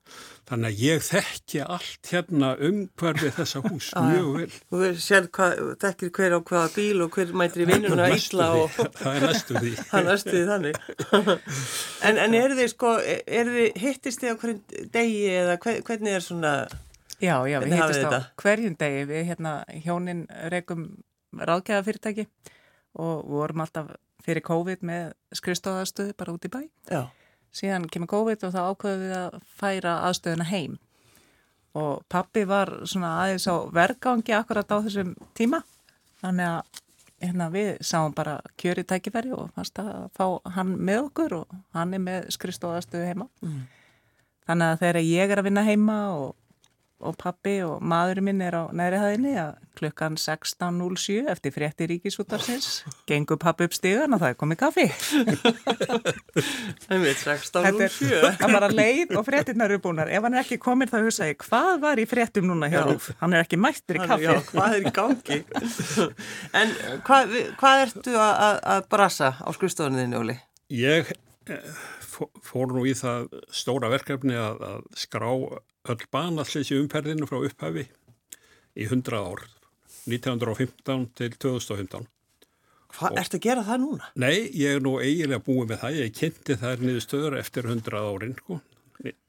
þannig 0.47 0.69
að 0.69 0.81
ég 0.83 1.01
þekki 1.07 1.61
allt 1.65 2.11
hérna 2.13 2.51
umhverfið 2.69 3.33
þessa 3.39 3.61
hús 3.65 3.89
mjög 4.07 4.29
vel. 4.37 4.47
Þú 4.71 4.81
veist 4.83 5.03
sér 5.07 5.27
hvað, 5.35 5.61
þekkir 5.83 6.13
hver 6.17 6.35
á 6.35 6.39
hvaða 6.39 6.69
bíl 6.77 7.03
og 7.05 7.17
hver 7.17 7.33
mætir 7.43 7.65
í 7.65 7.67
vinnuna 7.71 8.07
Næstu 8.13 8.37
illa 8.37 8.47
því. 8.53 8.61
og 8.63 8.77
það 9.01 9.17
er 9.19 9.27
næstu 9.27 9.59
því. 9.59 9.73
Hann 9.93 10.09
östuði 10.15 10.45
þannig. 10.51 10.79
en, 12.09 12.21
en 12.27 12.37
eru 12.39 12.57
þið 12.61 12.71
sko, 12.73 12.93
eru 13.41 13.55
þið, 13.57 13.69
hittist 13.83 14.23
þið 14.23 14.31
á 14.31 14.35
hverjum 14.43 14.63
degi 14.97 15.21
eða 15.41 15.57
hver, 15.65 15.81
hvernig 15.89 16.17
er 16.19 16.25
svona, 16.29 16.53
Já, 17.23 17.37
já, 17.47 17.57
við 17.63 17.75
hittist 17.77 18.07
á 18.07 18.19
hverjum 18.41 18.73
degi, 18.79 19.03
við 19.07 19.27
hérna 19.29 19.51
hjónin 19.85 20.25
reikum 20.51 20.87
ráðgæðafyrirtæki 21.39 22.25
og 23.01 23.23
vorum 23.31 23.63
alltaf 23.63 23.93
fyrir 24.23 24.43
COVID 24.45 24.83
með 24.87 25.13
skrifstofaðastöðu 25.35 26.15
bara 26.19 26.33
út 26.35 26.45
í 26.47 26.51
bæ. 26.53 26.59
já, 26.91 27.01
Síðan 27.53 27.89
kemur 27.91 28.09
COVID 28.09 28.47
og 28.47 28.55
þá 28.55 28.61
ákveðum 28.63 29.03
við 29.03 29.17
að 29.19 29.35
færa 29.59 29.97
aðstöðuna 30.07 30.49
heim. 30.49 30.79
Og 31.77 32.03
pappi 32.09 32.45
var 32.49 32.71
svona 32.85 33.15
aðeins 33.23 33.45
á 33.49 33.55
vergangi 33.73 34.33
akkurat 34.37 34.69
á 34.69 34.77
þessum 34.85 35.13
tíma. 35.37 35.63
Þannig 36.21 36.49
að 36.49 36.81
hérna, 37.23 37.47
við 37.53 37.69
sáum 37.85 38.13
bara 38.15 38.39
kjöri 38.59 38.83
tækifæri 38.87 39.33
og 39.35 39.49
fannst 39.55 39.79
að 39.81 40.09
fá 40.17 40.25
hann 40.55 40.75
með 40.77 41.07
okkur 41.07 41.37
og 41.41 41.55
hann 41.75 41.95
er 41.95 42.03
með 42.03 42.29
skrifstofaðastöðu 42.35 43.09
heima. 43.09 43.27
Þannig 44.47 44.73
að 44.73 44.79
þegar 44.83 45.01
ég 45.07 45.31
er 45.33 45.41
að 45.41 45.47
vinna 45.47 45.63
heima 45.67 45.97
og, 46.17 46.33
og 47.03 47.17
pappi 47.19 47.57
og 47.65 47.81
maðurinn 47.83 48.25
minn 48.29 48.41
er 48.45 48.55
á 48.55 48.63
næri 48.75 48.99
hæðinni 49.01 49.33
að 49.41 49.53
klukkan 49.77 50.15
16.07 50.21 51.29
eftir 51.33 51.53
frétti 51.55 51.87
ríkisútarsins 51.89 52.83
gengur 53.09 53.39
pappi 53.41 53.65
upp 53.67 53.73
stíðan 53.75 54.13
og 54.15 54.21
það 54.21 54.33
er 54.33 54.37
komið 54.43 54.59
kaffi. 54.61 54.85
það 56.85 57.03
veit 57.03 57.19
16 57.21 57.63
Þetta 57.63 57.71
og 57.73 57.81
er 57.85 57.93
7. 57.95 58.19
það 58.39 58.53
bara 58.55 58.69
leið 58.73 59.13
og 59.19 59.25
fréttinnar 59.27 59.73
eru 59.73 59.81
búinar. 59.83 60.11
Ef 60.13 60.25
hann 60.27 60.37
er 60.37 60.43
ekki 60.43 60.59
komin 60.61 60.91
þá 60.91 60.97
hugsa 61.05 61.27
ég, 61.31 61.39
hvað 61.47 61.81
var 61.83 62.01
í 62.01 62.05
fréttum 62.09 62.47
núna 62.49 62.69
hjá 62.71 62.79
Já. 62.81 62.85
Rúf? 62.91 63.09
Hann 63.21 63.33
er 63.37 63.45
ekki 63.45 63.59
mættur 63.61 63.99
í 63.99 64.05
kaffi. 64.05 64.27
Já, 64.29 64.37
hvað 64.51 64.77
er 64.77 64.87
í 64.87 64.93
gangi? 64.99 65.39
en 66.61 66.75
hvað, 67.07 67.35
hvað 67.61 67.83
ertu 67.87 68.15
að, 68.17 68.33
að, 68.47 68.61
að 68.75 68.87
brasa 68.93 69.33
á 69.41 69.49
skrifstofunniðinu, 69.57 70.21
Óli? 70.23 70.37
Ég 70.73 71.11
eh, 71.49 71.83
fó- 72.05 72.31
fór 72.45 72.73
nú 72.73 72.85
í 72.89 72.95
það 72.97 73.29
stóra 73.53 73.91
verkefni 73.93 74.37
að, 74.39 74.63
að 74.69 74.81
skrá 75.05 75.29
öll 75.89 76.05
banallis 76.13 76.71
í 76.71 76.77
umferðinu 76.79 77.27
frá 77.27 77.39
upphafi 77.43 77.87
í 78.79 78.85
100 78.87 79.17
ár, 79.19 79.43
1915 80.07 81.07
til 81.17 81.31
2015. 81.39 82.07
Hvað, 82.93 83.15
ertu 83.23 83.39
að 83.39 83.45
gera 83.47 83.63
það 83.65 83.79
núna? 83.81 84.07
Nei, 84.21 84.35
ég 84.53 84.75
er 84.77 84.83
nú 84.85 84.95
eiginlega 85.01 85.41
búið 85.47 85.71
með 85.71 85.79
það, 85.81 85.95
ég 86.03 86.11
kynnti 86.19 86.57
þær 86.61 86.83
niður 86.85 87.03
stöður 87.07 87.37
eftir 87.39 87.65
100 87.71 87.97
árin, 88.05 88.35
sko. 88.37 88.59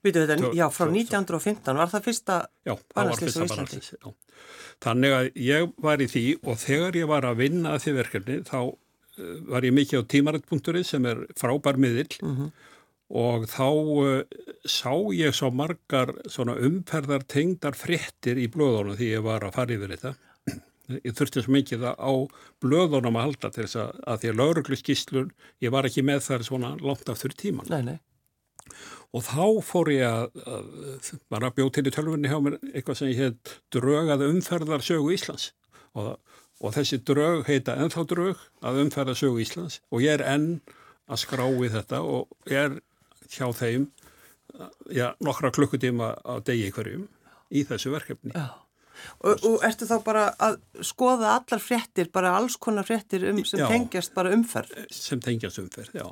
Vitu 0.04 0.20
þetta, 0.22 0.50
já, 0.54 0.66
frá 0.70 0.84
tvö- 0.84 0.98
1915 1.00 1.78
var 1.80 1.88
það 1.90 2.04
fyrsta, 2.04 2.36
Banaslys 2.94 3.38
á 3.40 3.44
Íslandi. 3.48 3.80
Þannig 4.84 5.14
að 5.16 5.30
ég 5.40 5.72
var 5.82 6.02
í 6.04 6.08
því 6.12 6.24
og 6.44 6.58
þegar 6.60 6.98
ég 7.00 7.08
var 7.08 7.24
að 7.30 7.40
vinna 7.40 7.72
að 7.74 7.82
því 7.86 7.94
verkefni 7.96 8.36
þá 8.44 8.56
uh, 8.60 8.76
var 9.48 9.64
ég 9.64 9.74
mikið 9.74 10.02
á 10.04 10.10
tímarættpunkturinn 10.12 10.84
sem 10.86 11.06
er 11.10 11.24
frábær 11.40 11.80
miðill 11.80 12.10
Mhm. 12.20 12.52
Og 13.12 13.48
þá 13.50 13.68
uh, 13.68 14.22
sá 14.64 14.92
ég 15.12 15.34
svo 15.36 15.50
margar 15.52 16.14
svona 16.30 16.56
umferðar 16.56 17.26
tengdar 17.28 17.76
fréttir 17.76 18.40
í 18.40 18.48
blöðunum 18.52 18.96
því 18.98 19.10
ég 19.16 19.26
var 19.26 19.44
að 19.44 19.58
fara 19.58 19.76
yfir 19.76 19.96
þetta. 19.96 20.14
Ég 21.00 21.14
þurfti 21.16 21.40
svo 21.44 21.52
mikið 21.54 21.84
að 21.88 22.00
á 22.00 22.12
blöðunum 22.60 23.16
að 23.16 23.28
halda 23.28 23.50
til 23.52 23.62
þess 23.64 23.78
að, 23.80 24.00
að 24.04 24.18
því 24.20 24.32
að 24.32 24.40
lauruglu 24.40 24.76
skýslur, 24.76 25.30
ég 25.64 25.72
var 25.72 25.88
ekki 25.88 26.04
með 26.04 26.26
þar 26.26 26.44
svona 26.44 26.74
langt 26.80 27.08
aftur 27.08 27.32
í 27.32 27.40
tíman. 27.40 27.70
nei, 27.72 27.80
nei, 27.88 27.96
Og 29.14 29.22
þá 29.22 29.44
fór 29.62 29.90
ég 29.94 30.04
að, 30.08 30.64
bara 31.30 31.52
bjóð 31.54 31.70
til 31.76 31.84
í 31.86 31.92
tölvunni 31.94 32.30
hjá 32.30 32.40
mér 32.42 32.56
eitthvað 32.72 32.98
sem 32.98 33.12
ég 33.12 33.20
heit 33.20 33.52
drög 33.74 34.10
að 34.10 34.24
umferðar 34.26 34.82
sögu 34.82 35.12
Íslands 35.14 35.52
og, 35.94 36.16
og 36.58 36.74
þessi 36.74 36.98
drög 37.06 37.44
heita 37.46 37.76
ennþá 37.78 38.06
drög 38.10 38.40
að 38.64 38.80
umferðar 38.82 39.20
sögu 39.20 39.44
Íslands 39.44 39.78
og 39.92 40.02
ég 40.02 40.16
er 40.16 40.26
enn 40.34 40.48
að 41.06 41.22
skrá 41.22 41.46
í 41.46 41.70
þetta 41.70 42.00
og 42.02 42.50
ég 42.50 42.66
er 42.66 42.76
hjá 43.38 43.48
þeim 43.58 43.88
já, 44.94 45.08
nokkra 45.24 45.50
klukkutíma 45.54 46.12
á 46.22 46.34
degi 46.46 46.70
hverjum 46.74 47.08
í 47.54 47.64
þessu 47.68 47.92
verkefni. 47.94 48.34
já. 48.34 48.52
Og, 49.26 49.40
og 49.42 49.64
ertu 49.66 49.88
þá 49.90 49.96
bara 50.06 50.20
að 50.38 50.60
skoða 50.86 51.32
allar 51.34 51.60
fréttir, 51.60 52.06
bara 52.14 52.36
alls 52.38 52.54
konar 52.62 52.86
fréttir 52.86 53.24
um, 53.26 53.40
sem 53.44 53.58
Já. 53.58 53.66
tengjast 53.72 54.14
bara 54.14 54.30
umferð? 54.32 54.70
sem 54.94 55.20
tengjast 55.20 55.58
umferð, 55.60 55.96
já. 55.98 56.06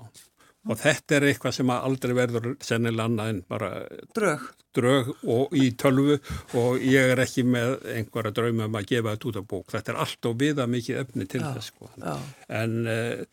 Og 0.66 0.78
þetta 0.78 1.16
er 1.16 1.24
eitthvað 1.30 1.54
sem 1.56 1.70
aldrei 1.74 2.12
verður 2.18 2.48
sennilega 2.62 3.06
annað 3.08 3.30
en 3.32 3.40
bara 3.50 3.70
Drög. 4.14 4.44
drög 4.74 5.08
og 5.30 5.54
í 5.58 5.70
tölvu 5.78 6.18
og 6.58 6.82
ég 6.86 7.14
er 7.14 7.22
ekki 7.24 7.42
með 7.46 7.78
einhverja 7.96 8.34
drauma 8.36 8.68
um 8.68 8.76
að 8.78 8.90
gefa 8.92 9.14
þetta 9.14 9.30
út 9.30 9.40
af 9.40 9.48
bók. 9.54 9.72
Þetta 9.74 9.94
er 9.94 10.02
allt 10.04 10.28
og 10.30 10.36
viða 10.42 10.68
mikið 10.70 11.00
efni 11.06 11.26
til 11.30 11.42
þess. 11.46 11.72
Sko. 11.72 11.90
Já. 12.02 12.14
En 12.60 12.76
uh, 12.86 13.24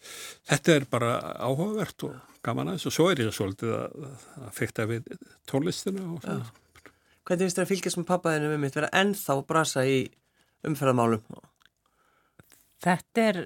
þetta 0.53 0.77
er 0.77 0.87
bara 0.89 1.11
áhugavert 1.37 2.07
og 2.09 2.17
gaman 2.45 2.71
aðeins 2.71 2.87
og 2.89 2.95
svo 2.95 3.09
er 3.11 3.21
ég 3.25 3.33
svolítið 3.35 3.73
að, 3.75 3.99
að 4.45 4.51
fykta 4.55 4.85
við 4.89 5.09
tónlistina 5.49 6.05
og 6.13 6.21
svona. 6.23 6.49
Hvernig 7.29 7.45
finnst 7.45 7.59
þér 7.59 7.65
að 7.67 7.71
fylgjast 7.73 7.99
með 7.99 8.07
pappaðinu 8.09 8.51
með 8.53 8.61
mitt 8.63 8.77
vera 8.79 8.89
ennþá 9.01 9.35
að 9.37 9.45
brasa 9.51 9.83
í 9.85 9.97
umferðamálum? 10.65 11.25
Þetta 12.79 13.23
er, 13.29 13.37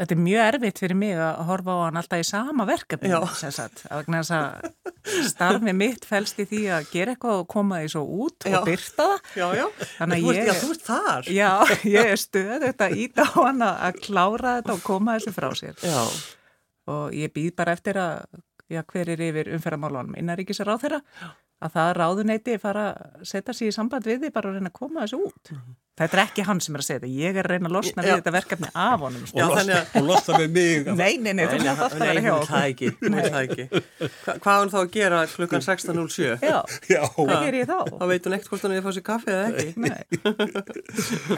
þetta 0.00 0.16
er 0.16 0.20
mjög 0.26 0.42
erfitt 0.48 0.80
fyrir 0.82 0.98
mig 0.98 1.14
að 1.22 1.40
horfa 1.48 1.76
á 1.78 1.78
hann 1.86 2.00
alltaf 2.00 2.22
í 2.24 2.26
sama 2.26 2.66
verkefni. 2.68 3.12
Sem 3.38 3.54
sagt. 3.54 3.84
Þess 3.86 4.32
að 4.34 4.66
starfið 5.30 5.78
mitt 5.78 6.04
fælst 6.08 6.42
í 6.42 6.46
því 6.50 6.60
að 6.74 6.90
gera 6.92 7.14
eitthvað 7.14 7.40
og 7.44 7.48
koma 7.54 7.80
því 7.84 7.92
svo 7.94 8.02
út 8.26 8.48
Já. 8.50 8.58
og 8.58 8.66
byrta 8.68 9.06
það. 9.12 9.32
Já, 9.38 9.46
já. 9.60 9.64
Þannig 9.94 10.18
að 10.18 10.26
þú, 10.26 10.34
ert, 10.34 10.50
ég- 10.50 10.60
þú 10.64 10.70
ert 10.74 10.86
þar. 10.90 11.30
Já, 11.38 11.50
ég 11.96 12.12
er 12.16 12.22
stöð 12.26 12.52
þetta 12.66 12.90
ít 13.06 13.22
á 13.22 13.26
hann 13.38 13.64
að 13.70 13.82
að 13.88 14.00
klára 14.08 14.56
þetta 14.58 14.76
og 14.76 14.84
koma 14.90 15.16
þessu 15.18 15.34
frá 15.38 15.50
sér. 15.62 15.78
Já. 15.86 16.02
Og 16.90 17.14
ég 17.14 17.32
býð 17.34 17.52
bara 17.58 17.76
eftir 17.76 17.98
að, 18.00 18.40
já, 18.72 18.82
hver 18.82 19.12
er 19.14 19.22
yfir 19.28 19.52
umferðamálunum 19.54 20.16
innaríkisar 20.18 20.72
á 20.72 20.76
þeirra, 20.82 21.00
að 21.62 21.76
það 21.76 21.92
ráðuneyti 22.00 22.58
fara 22.58 22.88
að 22.90 23.26
setja 23.30 23.54
sig 23.54 23.70
í 23.70 23.76
samband 23.76 24.08
við 24.08 24.24
því 24.24 24.32
bara 24.34 24.50
að 24.50 24.58
reyna 24.58 24.72
að 24.72 24.78
koma 24.80 25.04
þessu 25.04 25.20
út. 25.28 25.52
Þetta 26.02 26.18
er 26.18 26.22
ekki 26.26 26.44
hann 26.48 26.60
sem 26.64 26.74
er 26.76 26.82
að 26.82 26.86
segja 26.88 27.00
þetta, 27.02 27.10
ég 27.22 27.38
er 27.40 27.46
að 27.46 27.52
reyna 27.54 27.68
að 27.70 27.76
losna 27.78 28.02
við 28.06 28.12
þetta 28.18 28.32
verkefni 28.36 28.68
af 28.74 29.00
honum. 29.06 29.26
sko. 29.30 29.38
Já, 29.38 29.44
og, 29.46 29.54
þannig 29.58 29.76
losta, 29.76 29.82
að- 29.82 30.02
og 30.02 30.08
losta 30.10 30.32
með 30.42 30.50
mig. 30.56 30.90
Nei, 30.98 31.12
nei, 31.22 31.32
nei, 31.32 31.44
þú 31.46 31.58
Nei, 31.58 31.66
mátt 31.68 31.82
alltaf 31.86 31.98
nei, 31.98 32.08
vera 32.08 32.22
hjá 32.26 32.32
okkur. 32.36 32.62
ekki, 32.62 32.90
hún 33.02 33.16
vil 33.18 33.30
það 33.32 33.42
ekki. 33.42 33.66
Hva, 34.02 34.34
hvað 34.42 34.52
á 34.52 34.60
hún 34.62 34.72
þá 34.72 34.78
að 34.82 34.90
gera 34.98 35.20
klukkan 35.32 35.64
16.07? 35.66 36.38
Já, 36.42 36.58
Já, 36.92 37.02
hvað 37.16 37.44
ger 37.46 37.58
ég 37.62 37.70
þá? 37.72 37.78
Þá 37.92 38.04
veit 38.12 38.26
hún 38.28 38.36
ekkert 38.38 38.52
hvort 38.52 38.66
hún 38.66 38.72
er 38.76 38.82
að 38.82 38.86
fá 38.86 38.92
sér 38.98 39.06
kaffi 39.08 39.30
eða 39.32 39.46
ekki. 39.52 39.72
Nei. 39.76 40.02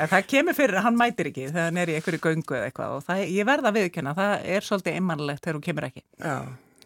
En 0.01 0.09
það 0.11 0.27
kemur 0.33 0.57
fyrir 0.59 0.79
að 0.81 0.87
hann 0.89 0.99
mætir 0.99 1.31
ekki 1.31 1.47
þegar 1.51 1.69
hann 1.69 1.81
er 1.85 1.93
í 1.93 1.97
einhverju 1.99 2.21
göngu 2.25 2.57
eða 2.59 2.69
eitthvað 2.71 2.97
og 2.99 3.05
það, 3.09 3.23
ég 3.35 3.49
verða 3.49 3.71
að 3.71 3.79
viðkjöna, 3.81 4.15
það 4.19 4.35
er 4.57 4.67
svolítið 4.69 4.99
einmannlegt 4.99 5.45
þegar 5.45 5.59
hún 5.59 5.67
kemur 5.69 5.89
ekki. 5.91 6.03
Já. 6.25 6.37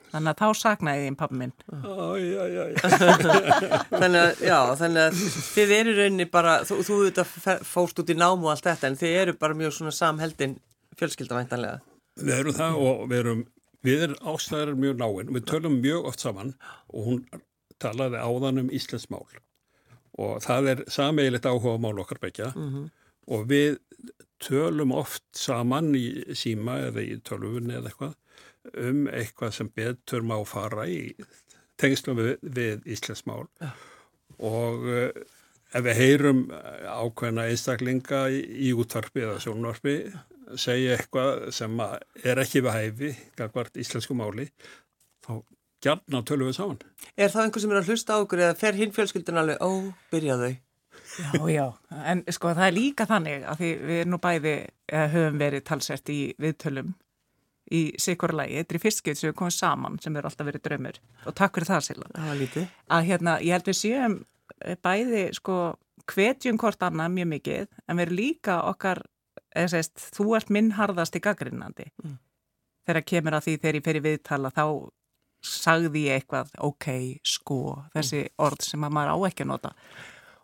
Þannig 0.09 0.31
að 0.33 0.39
þá 0.41 0.47
saknaði 0.63 1.03
þín 1.09 1.17
pappi 1.21 1.37
minn. 1.41 1.53
Æ, 1.69 1.77
æ, 2.19 2.45
æ, 2.49 2.65
æ. 2.65 3.29
Þannig 4.01 4.21
að, 4.23 4.43
já, 4.49 4.59
þannig 4.81 5.03
að 5.05 5.19
þið 5.53 5.75
eru 5.79 5.93
í 5.93 5.97
rauninni 5.99 6.27
bara, 6.33 6.55
þú, 6.69 6.79
þú 6.89 6.97
auðvitað 7.03 7.33
fe- 7.45 7.59
fórst 7.69 8.01
út 8.03 8.13
í 8.15 8.17
nám 8.17 8.45
og 8.47 8.53
allt 8.55 8.65
þetta, 8.71 8.89
en 8.93 8.97
þið 9.03 9.17
eru 9.23 9.35
bara 9.43 9.59
mjög 9.59 9.75
svona 9.79 9.93
samheldin 9.99 10.55
fjölskyldavæntanlega. 10.99 11.83
Við 12.23 12.35
erum 12.39 12.57
það 12.57 12.79
og 12.89 13.03
við 13.13 13.21
erum, 13.23 13.43
við 13.87 14.07
erum 14.09 14.33
ástæðar 14.33 14.73
mjög 14.81 14.97
náinn. 15.03 15.35
Við 15.37 15.45
tölum 15.53 15.77
mjög 15.85 16.09
oft 16.11 16.25
saman 16.25 16.55
og 16.89 17.05
hún 17.11 17.21
talaði 17.85 18.23
áðan 18.25 18.63
um 18.65 18.73
Íslands 18.75 19.07
mál 19.13 19.27
og 20.19 20.41
það 20.43 20.67
er 20.73 20.81
sameigilegt 20.91 21.45
áhuga 21.47 21.77
á 21.79 21.85
mál 21.85 22.01
okkar 22.03 22.19
bekja 22.25 22.49
og 23.31 23.45
við 23.47 23.77
tölum 24.43 24.91
oft 24.99 25.23
saman 25.39 25.93
í 25.95 26.35
síma 26.35 26.75
eða 26.89 27.05
í 27.07 27.21
tölvunni 27.29 27.77
eða 27.79 27.93
eitthvað 27.93 28.17
um 28.77 29.07
eitthvað 29.13 29.55
sem 29.57 29.71
betur 29.75 30.25
má 30.27 30.37
fara 30.49 30.87
í 30.91 31.15
tengslum 31.79 32.19
við, 32.19 32.33
við 32.43 32.89
Íslands 32.95 33.25
mál 33.29 33.47
Já. 33.63 33.71
og 34.39 34.89
uh, 34.89 35.11
ef 35.69 35.85
við 35.85 35.99
heyrum 36.01 36.43
eh, 36.55 36.87
ákveðna 36.89 37.47
einstaklinga 37.51 38.25
í, 38.33 38.41
í 38.69 38.73
útvarpi 38.77 39.25
eða 39.27 39.41
sjónvarpi 39.43 39.97
segja 40.57 40.97
eitthvað 40.97 41.49
sem 41.53 41.75
að 41.85 41.99
er 42.25 42.41
ekki 42.41 42.63
við 42.65 42.77
hæfi, 42.77 43.11
gagvart 43.37 43.77
íslensku 43.81 44.17
máli, 44.17 44.47
þá 45.27 45.43
gjarnan 45.85 46.25
tölum 46.27 46.49
við 46.49 46.57
saman. 46.57 46.79
Er 47.21 47.29
það 47.35 47.45
einhver 47.45 47.65
sem 47.65 47.75
er 47.75 47.81
að 47.83 47.91
hlusta 47.93 48.17
á 48.17 48.23
okkur 48.23 48.45
eða 48.47 48.57
fer 48.59 48.79
hinn 48.79 48.95
fjölskyldin 48.97 49.43
alveg, 49.43 49.61
ó, 49.61 49.71
byrja 50.13 50.39
þau? 50.41 50.55
Já, 51.19 51.43
já, 51.51 51.67
en 52.13 52.23
sko 52.33 52.55
það 52.55 52.67
er 52.67 52.75
líka 52.77 53.07
þannig 53.09 53.45
að 53.49 53.61
því 53.61 53.71
við 53.91 54.01
erum 54.01 54.15
nú 54.15 54.21
bæði, 54.23 54.55
eða 54.89 55.13
höfum 55.15 55.39
verið 55.43 55.65
talsert 55.69 56.13
í 56.15 56.19
viðtölum 56.41 56.95
í 57.75 57.83
sikurlægi, 58.01 58.61
þetta 58.61 58.75
er 58.75 58.79
í 58.79 58.83
fyrstskeitt 58.83 59.21
sem 59.21 59.31
við 59.31 59.37
komum 59.39 59.55
saman 59.55 59.99
sem 60.03 60.17
eru 60.17 60.31
alltaf 60.31 60.49
verið 60.49 60.65
draumur 60.65 61.01
og 61.25 61.37
takk 61.39 61.59
fyrir 61.59 61.71
það 61.71 61.85
Silla. 61.87 62.11
Það 62.15 62.31
var 62.31 62.41
lítið. 62.43 62.67
Að 62.97 63.09
hérna, 63.11 63.37
ég 63.45 63.57
held 63.57 63.71
við 63.71 63.79
séum 63.79 64.17
eh, 64.59 64.79
bæði 64.85 65.25
sko 65.37 65.59
hvetjum 66.09 66.61
hvort 66.61 66.85
annað 66.87 67.17
mjög 67.17 67.33
mikið 67.35 67.67
en 67.85 67.99
við 67.99 68.07
erum 68.07 68.21
líka 68.21 68.61
okkar, 68.71 69.03
eða 69.53 69.73
sést, 69.75 70.07
þú 70.17 70.31
ert 70.39 70.53
minn 70.55 70.71
harðast 70.79 71.19
í 71.19 71.25
gaggrinnandi. 71.25 71.91
Mm. 72.05 72.17
Þegar 72.89 73.09
kemur 73.13 73.37
að 73.37 73.45
því 73.47 73.59
þegar 73.59 73.79
ég 73.79 73.89
fer 73.89 73.99
í 73.99 74.05
viðtala 74.07 74.53
þá 74.55 74.65
sagði 75.45 76.07
ég 76.09 76.19
eitthvað, 76.19 76.55
ok, 76.67 76.87
sko, 77.27 77.59
þessi 77.95 78.25
orð 78.43 78.65
sem 78.65 78.87
að 78.87 78.95
maður 78.97 79.13
á 79.15 79.17
ekki 79.29 79.45
að 79.45 79.53
nota 79.53 79.75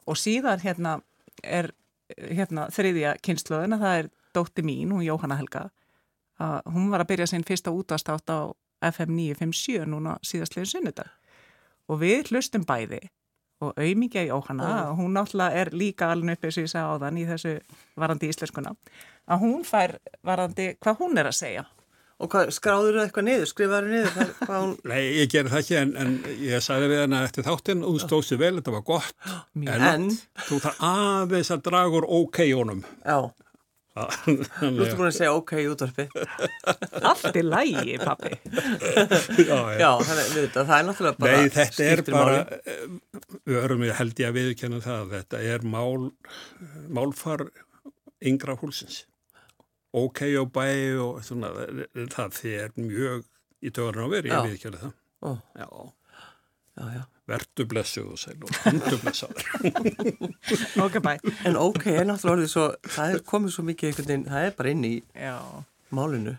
og 0.07 0.19
síðan 0.21 0.63
hérna 0.63 0.99
er 1.43 1.71
hérna 2.15 2.69
þriðja 2.73 3.15
kynnslöðin 3.25 3.77
að 3.77 3.85
það 3.85 3.99
er 3.99 4.11
dótti 4.37 4.65
mín, 4.67 4.93
hún 4.93 5.05
Jóhanna 5.07 5.39
Helga 5.39 5.65
að 6.43 6.73
hún 6.75 6.89
var 6.93 7.05
að 7.05 7.11
byrja 7.13 7.27
sinn 7.31 7.47
fyrsta 7.47 7.73
útastátt 7.75 8.31
á 8.31 8.51
FM 8.85 9.15
957 9.17 9.87
núna 9.89 10.17
síðastlegin 10.27 10.71
sunnudag. 10.71 11.13
Og 11.89 12.01
við 12.01 12.33
hlustum 12.33 12.65
bæði 12.67 13.03
og 13.65 13.77
auðmíkja 13.79 14.27
Jóhanna, 14.27 14.91
Ó. 14.91 14.97
hún 14.99 15.15
náttúrulega 15.15 15.63
er 15.63 15.71
líka 15.73 16.11
alveg 16.13 16.37
uppi 16.39 16.51
sem 16.53 16.67
ég 16.67 16.73
sagði 16.73 16.97
áðan 16.97 17.21
í 17.21 17.25
þessu 17.29 17.53
varandi 18.01 18.29
íslenskuna, 18.33 18.75
að 19.31 19.45
hún 19.45 19.63
fær 19.65 19.95
varandi 20.27 20.75
hvað 20.83 21.01
hún 21.01 21.21
er 21.23 21.31
að 21.31 21.39
segja. 21.39 21.65
Og 22.23 22.31
hvað, 22.31 22.51
skráður 22.55 22.95
þú 22.99 23.01
eitthvað 23.05 23.25
niður, 23.27 23.49
skrifaður 23.51 23.89
niður, 23.91 24.11
það, 24.15 24.29
hvað 24.47 24.61
hún, 24.65 24.75
Nei, 24.91 25.01
ég 25.19 25.31
gerði 25.33 25.51
það 25.55 25.63
ekki 25.65 25.79
en, 25.81 25.95
en 26.03 26.13
ég 26.45 26.63
sagði 26.67 26.91
við 26.93 27.01
hana 27.05 27.23
eftir 27.27 27.47
þáttinn 27.47 27.83
og 27.83 27.97
þú 27.97 28.03
stóðst 28.05 28.35
þig 28.35 28.43
vel, 28.43 28.53
þetta 28.61 28.75
var 28.77 28.85
gott. 28.91 29.17
Mjög. 29.65 29.87
en, 29.89 30.07
þú 30.49 30.61
þarf 30.67 30.85
aðeins 30.91 31.51
að 31.57 31.65
draga 31.71 31.99
úr 32.01 32.07
ok-jónum 32.21 32.85
já, 32.85 33.19
þú 33.95 34.83
ert 34.83 34.97
búin 34.99 35.07
að 35.07 35.15
segja 35.15 35.35
ok 35.39 35.53
í 35.63 35.67
útvarpi. 35.71 36.07
allt 37.11 37.39
í 37.39 37.43
lægi, 37.47 37.95
pappi 38.03 38.33
já, 39.47 39.59
Já, 39.79 39.91
þannig, 40.03 40.33
við 40.35 40.49
það 40.57 40.73
er 40.79 40.89
náttúrulega 40.89 41.21
bara, 41.23 41.37
Nei, 41.39 41.53
þetta 41.55 41.87
er 41.93 42.03
bara, 42.09 42.41
eh, 42.59 42.83
við 43.47 43.61
höfum 43.61 43.85
við 43.87 43.95
held 44.01 44.23
ég 44.25 44.33
að 44.33 44.39
viðkenna 44.41 44.83
það, 44.83 45.15
þetta 45.15 45.43
er 45.55 45.67
mál, 45.77 46.09
málfar 46.99 47.47
yngra 48.25 48.59
húlsins. 48.59 49.05
Ok 49.95 50.25
og 50.41 50.51
bæ 50.57 50.67
og 50.99 51.23
svona, 51.23 51.53
það 52.11 52.39
þið 52.41 52.59
er 52.65 52.75
mjög 52.81 53.27
í 53.63 53.71
tögurinn 53.71 54.11
á 54.11 54.15
veri, 54.17 54.33
Já. 54.33 54.41
ég 54.41 54.55
viðkenna 54.57 54.83
það. 54.83 54.95
Ó, 55.23 55.31
Já, 55.55 55.69
já, 56.75 56.87
já. 56.99 57.05
Vertu 57.31 57.65
blessuð 57.71 58.11
og 58.15 58.19
sæl 58.21 58.37
og 58.45 58.51
hundu 58.67 58.99
blessaður. 59.01 59.45
ok, 60.85 60.99
bæ 61.05 61.15
En 61.49 61.57
ok 61.57 61.87
er 61.95 62.05
náttúrulega 62.09 62.35
orðið 62.37 62.51
svo, 62.53 62.65
það 62.97 63.15
er 63.15 63.23
komið 63.31 63.55
svo 63.57 63.65
mikið 63.71 63.91
einhvern 63.93 64.11
veginn, 64.11 64.27
það 64.33 64.49
er 64.51 64.57
bara 64.59 64.73
inn 64.75 64.85
í 64.89 64.95
Já. 65.17 65.37
málinu. 65.95 66.35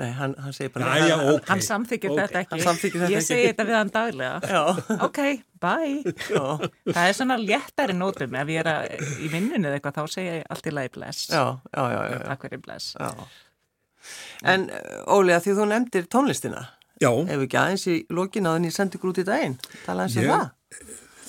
Nei, 0.00 0.08
hann, 0.16 0.32
hann 0.40 0.54
segir 0.56 0.70
bara... 0.72 0.94
Jæja, 0.96 1.16
hann- 1.20 1.34
ok. 1.36 1.48
Hann 1.50 1.60
samþykir 1.66 2.10
ok. 2.14 2.18
þetta 2.22 2.40
ekki. 2.40 2.52
Hann 2.54 2.62
samþykkir 2.64 3.02
þetta 3.02 3.12
ég 3.12 3.18
ekki. 3.20 3.26
segi 3.28 3.48
þetta 3.50 3.66
við 3.68 3.76
hann 3.76 3.90
daglega. 3.92 4.38
Já, 4.48 4.62
Ok, 5.04 5.18
bye. 5.60 6.14
já, 6.32 6.44
Það 6.96 7.02
er 7.10 7.16
svona 7.18 7.36
léttari 7.42 7.96
nótum. 7.98 8.38
Ef 8.40 8.52
ég 8.54 8.62
er 8.62 8.70
að, 8.72 8.94
í 9.20 9.28
vinnunni 9.34 9.68
eða 9.68 9.76
eitthvað, 9.78 9.98
þá 9.98 10.14
segja 10.16 10.38
ég 10.38 10.46
allt 10.56 10.70
í 10.70 10.72
lagi 10.72 10.92
bless. 10.96 11.26
já, 11.28 11.42
já, 11.76 11.82
já, 11.92 12.00
já, 12.14 12.18
Takk 12.30 12.46
fyrir 12.48 12.62
bless. 12.64 12.86
já. 12.96 13.10
En 14.54 14.64
Óli, 15.12 15.36
að 15.36 15.44
því 15.44 15.58
þú 15.60 15.68
nefndir 15.74 16.08
tónlistina, 16.16 16.64
Já, 17.02 17.10
ef 17.10 17.44
ekki 17.46 17.60
aðeins 17.60 17.88
í 17.90 17.98
lokin 18.14 18.48
að 18.48 18.58
henni 18.58 18.72
sendi 18.74 18.98
ykkur 18.98 19.12
út 19.12 19.22
í 19.22 19.26
daginn, 19.26 19.58
tala 19.86 20.06
eins 20.06 20.16
um 20.20 20.30
það. 20.30 20.48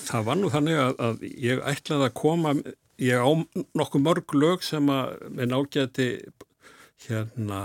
það 0.04 0.26
var 0.30 0.40
nú 0.40 0.54
þannig 0.54 0.80
að, 0.86 0.96
að 1.08 1.28
ég 1.48 1.62
ætlaði 1.74 2.08
að 2.08 2.16
koma, 2.22 2.54
ég 3.02 3.18
á 3.26 3.30
nokkuð 3.74 4.04
mörg 4.06 4.36
lög 4.38 4.66
sem 4.66 4.90
að 4.94 5.14
minn 5.34 5.56
ágæti 5.56 6.08
hérna 7.08 7.60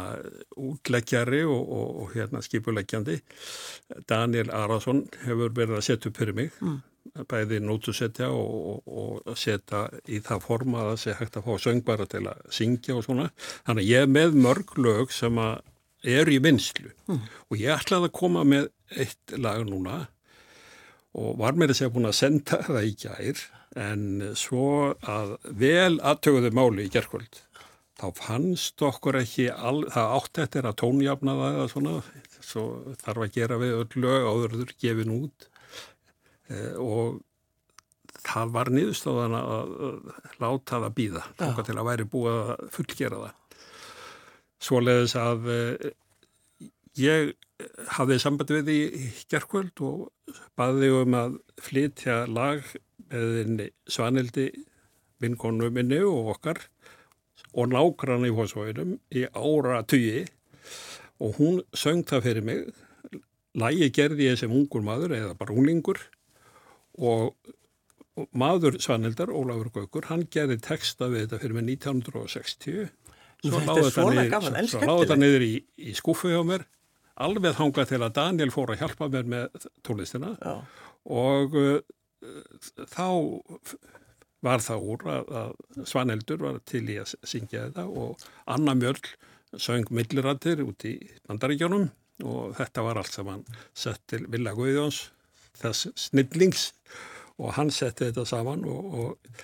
útleggjari 0.57 1.43
og, 1.47 1.61
og, 1.61 1.89
og 2.03 2.13
hérna 2.15 2.41
skipuleggjandi 2.43 3.19
Daniel 4.09 4.51
Arason 4.55 5.05
hefur 5.25 5.53
verið 5.55 5.79
að 5.79 5.85
setja 5.87 6.11
upp 6.11 6.19
fyrir 6.19 6.37
mig 6.37 6.51
mm. 6.59 6.77
bæði 7.29 7.61
nótusetja 7.63 8.29
og, 8.33 8.83
og, 8.85 9.21
og 9.29 9.39
setja 9.39 9.85
í 10.09 10.21
það 10.25 10.45
forma 10.45 10.83
að 10.83 10.91
það 10.91 11.01
sé 11.03 11.17
hægt 11.21 11.39
að 11.39 11.47
fá 11.47 11.65
söngbara 11.65 12.09
til 12.09 12.25
að 12.31 12.45
syngja 12.59 12.97
og 12.97 13.05
svona 13.07 13.29
þannig 13.67 13.83
að 13.83 13.91
ég 13.91 14.07
er 14.07 14.13
með 14.17 14.39
mörg 14.47 14.75
lög 14.81 15.15
sem 15.15 15.39
að 15.41 15.61
eru 16.03 16.35
í 16.35 16.41
vinslu 16.43 16.91
mm. 17.09 17.21
og 17.49 17.59
ég 17.59 17.75
ætlaði 17.75 18.09
að 18.09 18.17
koma 18.19 18.45
með 18.47 18.69
eitt 18.95 19.35
lag 19.37 19.65
núna 19.67 20.01
og 21.17 21.39
var 21.41 21.57
mér 21.57 21.73
að 21.73 21.81
segja 21.81 21.93
búin 21.93 22.09
að 22.09 22.19
senda 22.21 22.61
það 22.69 22.87
í 22.87 22.95
gær 23.03 23.45
en 23.79 24.05
svo 24.39 24.95
að 25.05 25.35
vel 25.59 25.99
aðtöguðu 25.99 26.53
máli 26.57 26.87
í 26.87 26.93
gerkvöld 26.93 27.43
þá 27.99 28.07
fannst 28.15 28.81
okkur 28.85 29.19
ekki 29.19 29.49
all, 29.51 29.83
það 29.91 30.13
átt 30.17 30.41
eftir 30.45 30.67
að 30.69 30.77
tónjafna 30.81 31.35
það 31.39 31.57
eða 31.57 31.71
svona 31.73 31.95
svo 32.39 32.65
þarf 33.01 33.25
að 33.25 33.33
gera 33.35 33.57
við 33.59 33.79
öll 33.79 34.03
lög 34.05 34.27
áðurður 34.29 34.75
gefin 34.79 35.15
út. 35.17 35.49
E, 36.49 36.61
og 36.79 37.19
það 38.19 38.53
var 38.55 38.71
niðurstóðan 38.73 39.35
að, 39.39 39.75
að 39.89 40.39
láta 40.43 40.81
það 40.85 40.95
býða 40.97 41.25
til 41.37 41.77
að 41.77 41.87
væri 41.89 42.07
búið 42.13 42.39
að 42.39 42.65
fullgera 42.75 43.21
það 43.25 43.35
svoleiðis 44.63 45.15
að 45.19 45.49
e, 45.53 45.59
ég 46.99 47.33
hafði 47.95 48.19
samband 48.21 48.53
við 48.53 48.71
í 48.73 48.79
gerkvöld 49.31 49.83
og 49.85 50.35
baði 50.59 50.91
um 50.95 51.15
að 51.17 51.37
flytja 51.63 52.23
lag 52.29 52.63
með 53.09 53.69
Svanildi 53.89 54.49
vinkonu 55.19 55.69
minni 55.73 55.99
og 56.05 56.33
okkar 56.35 56.61
og 57.53 57.71
nágrann 57.71 58.27
í 58.27 58.33
hósvöginum 58.35 58.97
í 59.15 59.25
ára 59.33 59.81
tugi 59.87 60.27
og 61.19 61.39
hún 61.39 61.63
söng 61.75 62.05
það 62.07 62.25
fyrir 62.27 62.45
mig. 62.45 62.59
Lægi 63.59 63.89
gerði 63.91 64.29
ég 64.29 64.37
sem 64.39 64.53
ungur 64.53 64.83
maður 64.85 65.15
eða 65.17 65.33
bara 65.35 65.55
unglingur. 65.55 65.99
Og 66.99 67.35
maður 68.35 68.77
Svanhildar, 68.83 69.31
Ólafur 69.31 69.71
Gaukur, 69.73 70.07
hann 70.11 70.27
gerði 70.31 70.59
texta 70.63 71.09
við 71.11 71.25
þetta 71.25 71.41
fyrir 71.41 71.57
mig 71.57 71.67
1960 71.79 72.89
Svo 73.39 73.61
láði 73.63 73.91
skemmtilegt. 73.93 75.15
niður 75.21 75.45
í, 75.45 75.53
í 75.79 75.95
skúfu 75.97 76.31
hjá 76.33 76.41
mér 76.47 76.65
alveg 77.19 77.55
þangað 77.57 77.91
til 77.91 78.01
að 78.01 78.15
Daniel 78.15 78.51
fór 78.53 78.73
að 78.73 78.83
hjálpa 78.83 79.07
mér 79.11 79.29
með 79.29 79.69
tónlistina. 79.85 80.33
Já, 80.39 80.53
og 81.19 81.55
uh, 81.59 81.79
þá 82.87 83.07
var 84.45 84.63
það 84.63 84.85
úr 84.93 85.05
að, 85.11 85.31
að 85.41 85.87
Svanhildur 85.89 86.43
var 86.45 86.59
til 86.67 86.85
í 86.87 86.99
að 87.01 87.15
syngja 87.27 87.65
þetta 87.67 87.87
og 87.87 88.23
Anna 88.51 88.75
Mjöll 88.79 89.01
söng 89.59 89.89
millirættir 89.91 90.61
út 90.63 90.85
í 90.87 90.95
bandaríkjónum 91.27 91.89
og 92.27 92.55
þetta 92.59 92.83
var 92.85 92.99
allt 93.01 93.15
saman 93.15 93.45
sett 93.73 94.03
til 94.11 94.25
Villa 94.31 94.53
Guðjóns 94.55 95.07
þess 95.59 95.89
snillings. 95.99 96.69
Og 97.39 97.55
hann 97.55 97.71
setti 97.71 98.09
þetta 98.09 98.25
saman 98.27 98.65
og, 98.67 98.95
og, 98.99 99.43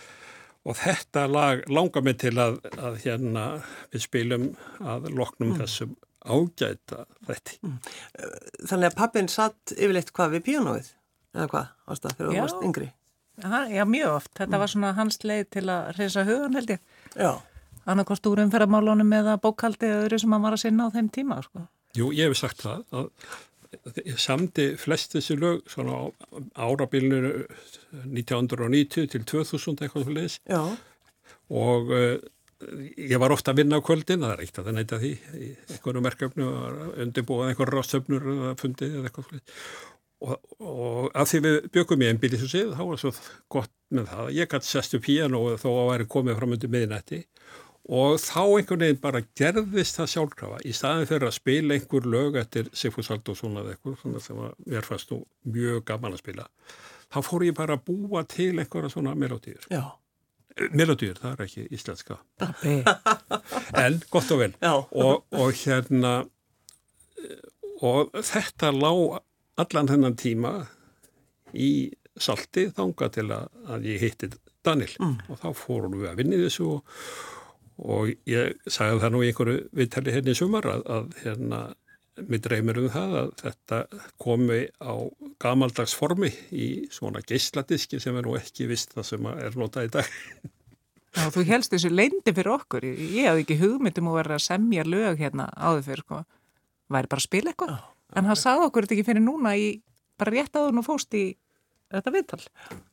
og 0.66 0.78
þetta 0.80 1.26
lag 1.30 1.64
langar 1.72 2.06
mig 2.06 2.20
til 2.24 2.34
að, 2.42 2.60
að 2.82 3.00
hérna 3.06 3.46
við 3.94 4.06
spilum 4.08 4.50
að 4.82 5.10
loknum 5.14 5.56
þessum 5.60 5.96
ágæta 6.26 7.06
þetta. 7.28 7.74
þannig 8.66 8.88
að 8.90 8.96
pappin 8.98 9.32
satt 9.32 9.76
yfirleitt 9.78 10.14
hvað 10.16 10.38
við 10.38 10.46
píanóið, 10.50 10.94
eða 11.38 11.50
hvað, 11.54 11.74
ástað, 11.86 12.16
þegar 12.20 12.32
þú 12.32 12.46
varst 12.46 12.70
yngri. 12.70 12.92
Hann, 13.44 13.74
já, 13.76 13.84
mjög 13.84 14.14
oft. 14.14 14.32
Þetta 14.40 14.62
var 14.62 14.72
svona 14.72 14.94
hans 14.96 15.20
leið 15.28 15.44
til 15.58 15.66
að 15.68 15.90
reysa 16.00 16.24
hugan 16.24 16.56
held 16.56 16.72
ég. 16.72 16.86
Já, 17.20 17.34
Annarkost 17.86 18.26
úr 18.26 18.42
umferðamálunum 18.42 19.12
eða 19.14 19.36
bókaldi 19.42 19.86
eða 19.86 20.06
öðru 20.08 20.18
sem 20.22 20.32
hann 20.34 20.46
var 20.46 20.56
að 20.56 20.64
sinna 20.64 20.88
á 20.90 20.94
þeim 20.96 21.10
tíma, 21.14 21.38
sko. 21.46 21.68
Jú, 21.96 22.10
ég 22.18 22.32
hef 22.32 22.40
sagt 22.40 22.64
það 22.66 22.82
að 22.98 23.12
samdi 24.22 24.68
flest 24.80 25.16
þessi 25.16 25.38
lög 25.40 25.66
svona 25.72 25.98
á 25.98 26.04
árabilinu 26.68 27.34
1990 28.06 29.12
til 29.14 29.26
2000 29.26 29.84
eitthvað 29.86 30.14
leiðis 30.16 30.40
já, 30.44 30.62
og 31.50 31.92
uh, 31.94 32.16
ég 32.96 33.20
var 33.22 33.34
ofta 33.36 33.52
að 33.52 33.62
vinna 33.62 33.82
á 33.82 33.86
kvöldin, 33.86 34.24
það 34.24 34.36
er 34.36 34.46
eitt 34.46 34.60
að 34.60 34.70
það 34.70 34.78
neyta 34.80 35.02
því 35.02 35.12
í 35.16 35.50
einhverju 35.76 36.06
merkefnu 36.06 36.48
og 36.48 37.02
undirbúað 37.04 37.52
einhverju 37.52 37.76
rástöfnur 37.76 38.32
eða 38.36 38.56
fundið 38.62 38.98
eða 39.00 39.10
eitthvað 39.10 39.34
leiðis 39.34 39.60
og, 40.24 40.38
og 40.64 41.10
að 41.12 41.30
því 41.32 41.42
við 41.46 41.58
byggum 41.76 42.04
í 42.04 42.10
einbílisúsið 42.12 42.74
þá 42.78 42.84
var 42.90 43.02
svo 43.02 43.12
gott 43.52 43.74
með 43.96 44.10
það 44.12 44.32
ég 44.38 44.52
gæti 44.52 44.70
sest 44.70 44.98
upp 44.98 45.10
híjan 45.10 45.38
og 45.38 45.58
þó 45.62 45.68
að 45.74 45.90
væri 45.92 46.08
komið 46.16 46.40
fram 46.40 46.56
undir 46.56 46.72
miðnætti. 46.72 47.22
og 47.22 47.65
þá 47.86 48.42
einhvern 48.44 48.86
veginn 48.86 49.02
bara 49.04 49.22
gerðist 49.38 50.00
það 50.00 50.12
sjálfkrafa 50.14 50.64
í 50.66 50.74
staðin 50.74 51.10
fyrir 51.10 51.30
að 51.30 51.38
spila 51.38 51.78
einhver 51.78 52.08
lög 52.10 52.40
eftir 52.42 52.72
Sigfús 52.74 53.12
Aldósson 53.14 53.60
eða 53.62 53.76
eitthvað 53.76 54.00
svona 54.02 54.24
sem 54.24 54.42
mér 54.66 54.88
fannst 54.88 55.14
nú 55.14 55.22
mjög 55.54 55.84
gaman 55.92 56.18
að 56.18 56.24
spila 56.24 56.48
þá 57.14 57.20
fór 57.28 57.46
ég 57.46 57.58
bara 57.58 57.78
að 57.78 57.86
búa 57.92 58.26
til 58.30 58.56
einhverja 58.58 58.90
svona 58.96 59.14
melodýr 59.20 59.70
já, 59.70 59.84
melodýr, 60.76 61.18
það 61.20 61.34
er 61.34 61.44
ekki 61.46 61.66
íslenska. 61.76 62.20
En 63.84 64.00
gott 64.12 64.32
og 64.32 64.42
vel. 64.42 64.54
Og, 64.64 65.26
og 65.36 65.52
hérna 65.60 66.16
og 67.84 68.16
þetta 68.24 68.72
lá 68.72 68.92
allan 69.60 69.90
þennan 69.92 70.18
tíma 70.20 70.54
í 71.54 71.92
salti 72.16 72.70
þanga 72.76 73.10
til 73.12 73.28
að, 73.36 73.88
ég 73.88 74.04
hitti 74.04 74.32
Daniel. 74.66 74.94
Og 75.30 75.40
þá 75.42 75.50
fórum 75.58 75.98
við 76.00 76.12
að 76.12 76.22
vinna 76.22 76.40
í 76.40 76.46
þessu 76.46 76.70
og, 76.78 77.00
og 77.82 78.12
ég 78.30 78.56
sagði 78.68 79.02
það 79.04 79.14
nú 79.14 79.24
í 79.24 79.32
einhverju 79.32 79.64
viðtali 79.76 80.14
hérna 80.16 80.36
í 80.36 80.40
sumar 80.40 80.70
að, 80.72 80.86
að 80.96 81.18
hérna 81.24 81.62
mér 82.24 82.42
dreymir 82.46 82.80
um 82.80 82.92
það 82.92 83.16
að 83.20 83.32
þetta 83.42 83.80
komi 84.22 84.60
á 84.80 84.94
gamaldags 85.42 85.96
formi 85.98 86.32
í 86.56 86.68
svona 86.94 87.24
geisladiski 87.28 88.00
sem 88.00 88.16
er 88.16 88.28
nú 88.28 88.38
ekki 88.40 88.70
vist 88.70 88.96
það 88.96 89.10
sem 89.10 89.28
er 89.34 89.58
notað 89.60 89.90
í 89.90 89.92
dag. 89.98 90.14
Já, 91.16 91.28
þú 91.32 91.46
helst 91.48 91.72
þessu 91.72 91.92
leindi 91.92 92.32
fyrir 92.36 92.54
okkur. 92.56 92.88
Ég 92.88 93.30
hafði 93.30 93.46
ekki 93.46 93.60
hugmyndum 93.60 94.10
að 94.12 94.18
vera 94.20 94.38
að 94.40 94.46
semja 94.48 94.88
lög 94.88 95.22
hérna 95.22 95.48
áður 95.56 95.86
fyrir, 95.90 96.04
sko. 96.04 96.24
Væri 96.92 97.12
bara 97.12 97.24
að 97.24 97.28
spila 97.28 97.52
eitthvað. 97.52 97.78
En 98.16 98.28
hann 98.30 98.40
sagði 98.40 98.68
okkur 98.70 98.86
þetta 98.86 98.98
ekki 98.98 99.08
fyrir 99.08 99.24
núna 99.24 99.56
í, 99.60 99.70
bara 100.20 100.36
rétt 100.36 100.60
áður 100.60 100.82
og 100.82 100.88
fóst 100.88 101.16
í 101.16 101.26
þetta 101.92 102.16
viðtal. 102.16 102.42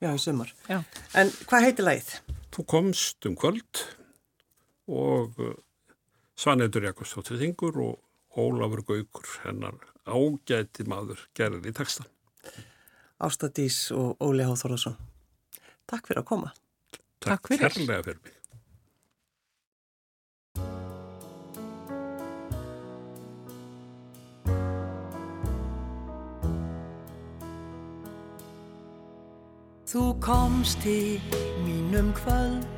Já, 0.03 0.13
í 0.13 0.23
sumar. 0.23 0.55
Já. 0.71 0.79
En 1.19 1.35
hvað 1.51 1.67
heitir 1.67 1.89
lagið? 1.89 2.15
Þú 2.55 2.67
komst 2.71 3.27
um 3.29 3.37
kvöld 3.39 3.83
og 4.91 5.39
uh, 5.39 5.55
Svanhildur 6.39 6.89
Jakobsdóttir 6.89 7.39
Þingur 7.43 7.79
og 7.85 8.39
Ólafur 8.39 8.83
Gaukur 8.89 9.29
hennar 9.45 9.77
ágæti 10.09 10.87
maður 10.89 11.27
gerði 11.37 11.71
í 11.71 11.77
textan. 11.77 12.09
Ástadís 13.23 13.93
og 13.95 14.17
Óli 14.25 14.47
H. 14.47 14.57
Þorðarsson. 14.59 14.97
Takk 15.87 16.09
fyrir 16.09 16.25
að 16.25 16.31
koma. 16.33 16.55
Takk 17.23 17.53
fyrir. 17.53 17.69
Kærlega 17.69 18.07
fyrir 18.09 18.23
mig. 18.25 18.39
Þú 29.93 30.07
komst 30.25 30.87
í 30.89 31.21
mínum 31.67 32.15
kvöld 32.17 32.72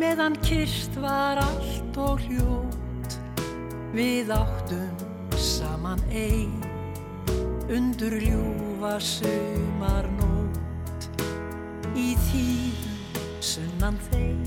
meðan 0.00 0.32
kyrst 0.40 0.94
var 0.96 1.36
allt 1.42 1.96
og 2.00 2.22
hljótt 2.24 3.16
við 3.92 4.30
áttum 4.32 5.02
saman 5.36 6.00
ein. 6.08 6.56
Undur 7.70 8.16
ljúfa 8.22 8.94
sumarnót 9.04 11.04
í 11.92 12.14
þýðum 12.30 12.96
sunnan 13.44 14.00
þeim. 14.08 14.40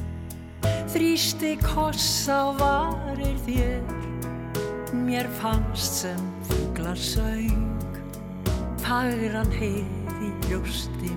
Þrýsti 0.93 1.53
koss 1.61 2.25
á 2.33 2.49
varir 2.57 3.37
þér 3.45 3.85
mér 5.05 5.29
fannst 5.37 6.01
sem 6.01 6.23
fuglar 6.49 6.97
söng. 6.97 7.93
Fagran 8.81 9.53
heið 9.53 10.17
í 10.17 10.33
brjósti 10.47 11.13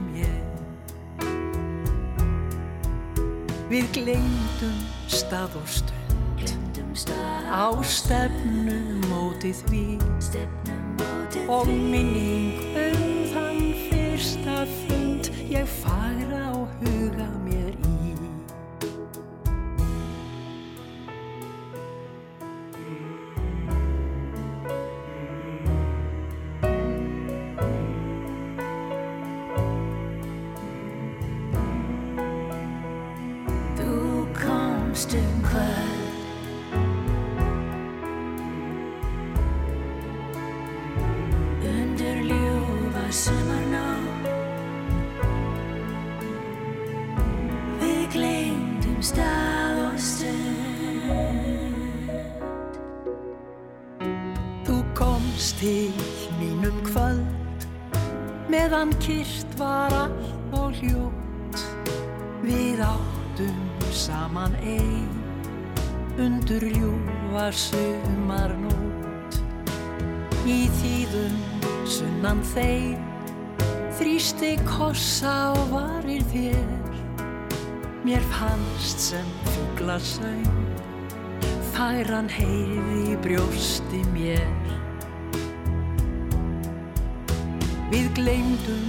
Við 3.67 3.87
gleymdum 3.97 4.77
stað 5.11 5.57
og 5.59 5.67
stund. 5.67 6.03
Á 7.51 7.75
stefnu 7.83 8.77
mótið 9.11 9.59
við 9.73 10.05
og 11.51 11.67
minning 11.67 12.63
um 12.79 13.03
þann 13.35 13.65
fyrsta 13.89 14.63
fund. 14.79 15.33
Ég 15.51 15.67
fagra 15.83 16.06
mínum 56.41 56.77
kvöld. 56.87 57.27
Meðan 58.51 58.93
kyrst 59.03 59.51
var 59.59 59.91
allt 59.91 60.55
og 60.55 60.77
hljótt 60.79 61.63
Við 62.47 62.79
áttum 62.85 63.59
saman 63.91 64.55
ein 64.63 65.11
undur 66.23 66.63
ljúfa 66.63 67.49
sumarnót 67.51 69.41
Í 70.47 70.71
þýðum 70.79 71.37
sunnan 71.91 72.45
þeir 72.55 73.03
þrýsti 73.97 74.53
kossa 74.69 75.35
og 75.57 75.73
varir 75.73 76.23
þér. 76.31 76.95
Mér 78.07 78.23
fannst 78.31 79.09
sem 79.09 79.29
fugla 79.49 79.99
söng 79.99 80.47
færan 81.77 82.29
heyrði 82.31 83.17
brjósti 83.25 84.05
mér 84.15 84.47
Við 87.87 88.09
gleymdum 88.17 88.87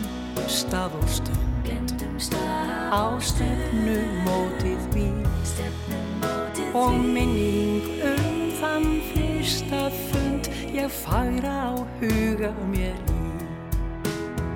stað 0.50 0.95
og 0.98 1.10
stund. 1.12 1.43
Á 2.89 3.14
stefnu 3.22 3.98
mótið 4.26 4.88
við 4.95 6.72
og 6.78 6.98
minning 6.98 8.02
um 8.10 8.39
þann 8.58 8.88
fyrsta 9.12 9.84
fund. 10.10 10.50
Ég 10.74 10.89
fagra 11.04 11.54
á 11.70 11.74
huga 12.02 12.52
mér 12.72 12.98
í 13.14 13.30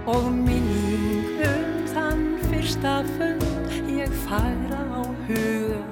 og 0.10 0.32
minning 0.34 1.38
um 1.46 1.72
þann 1.94 2.28
fyrsta 2.50 2.98
fund. 3.14 3.48
Ég 3.94 4.10
fagra 4.26 4.82
á 4.89 5.04
huga 5.30 5.91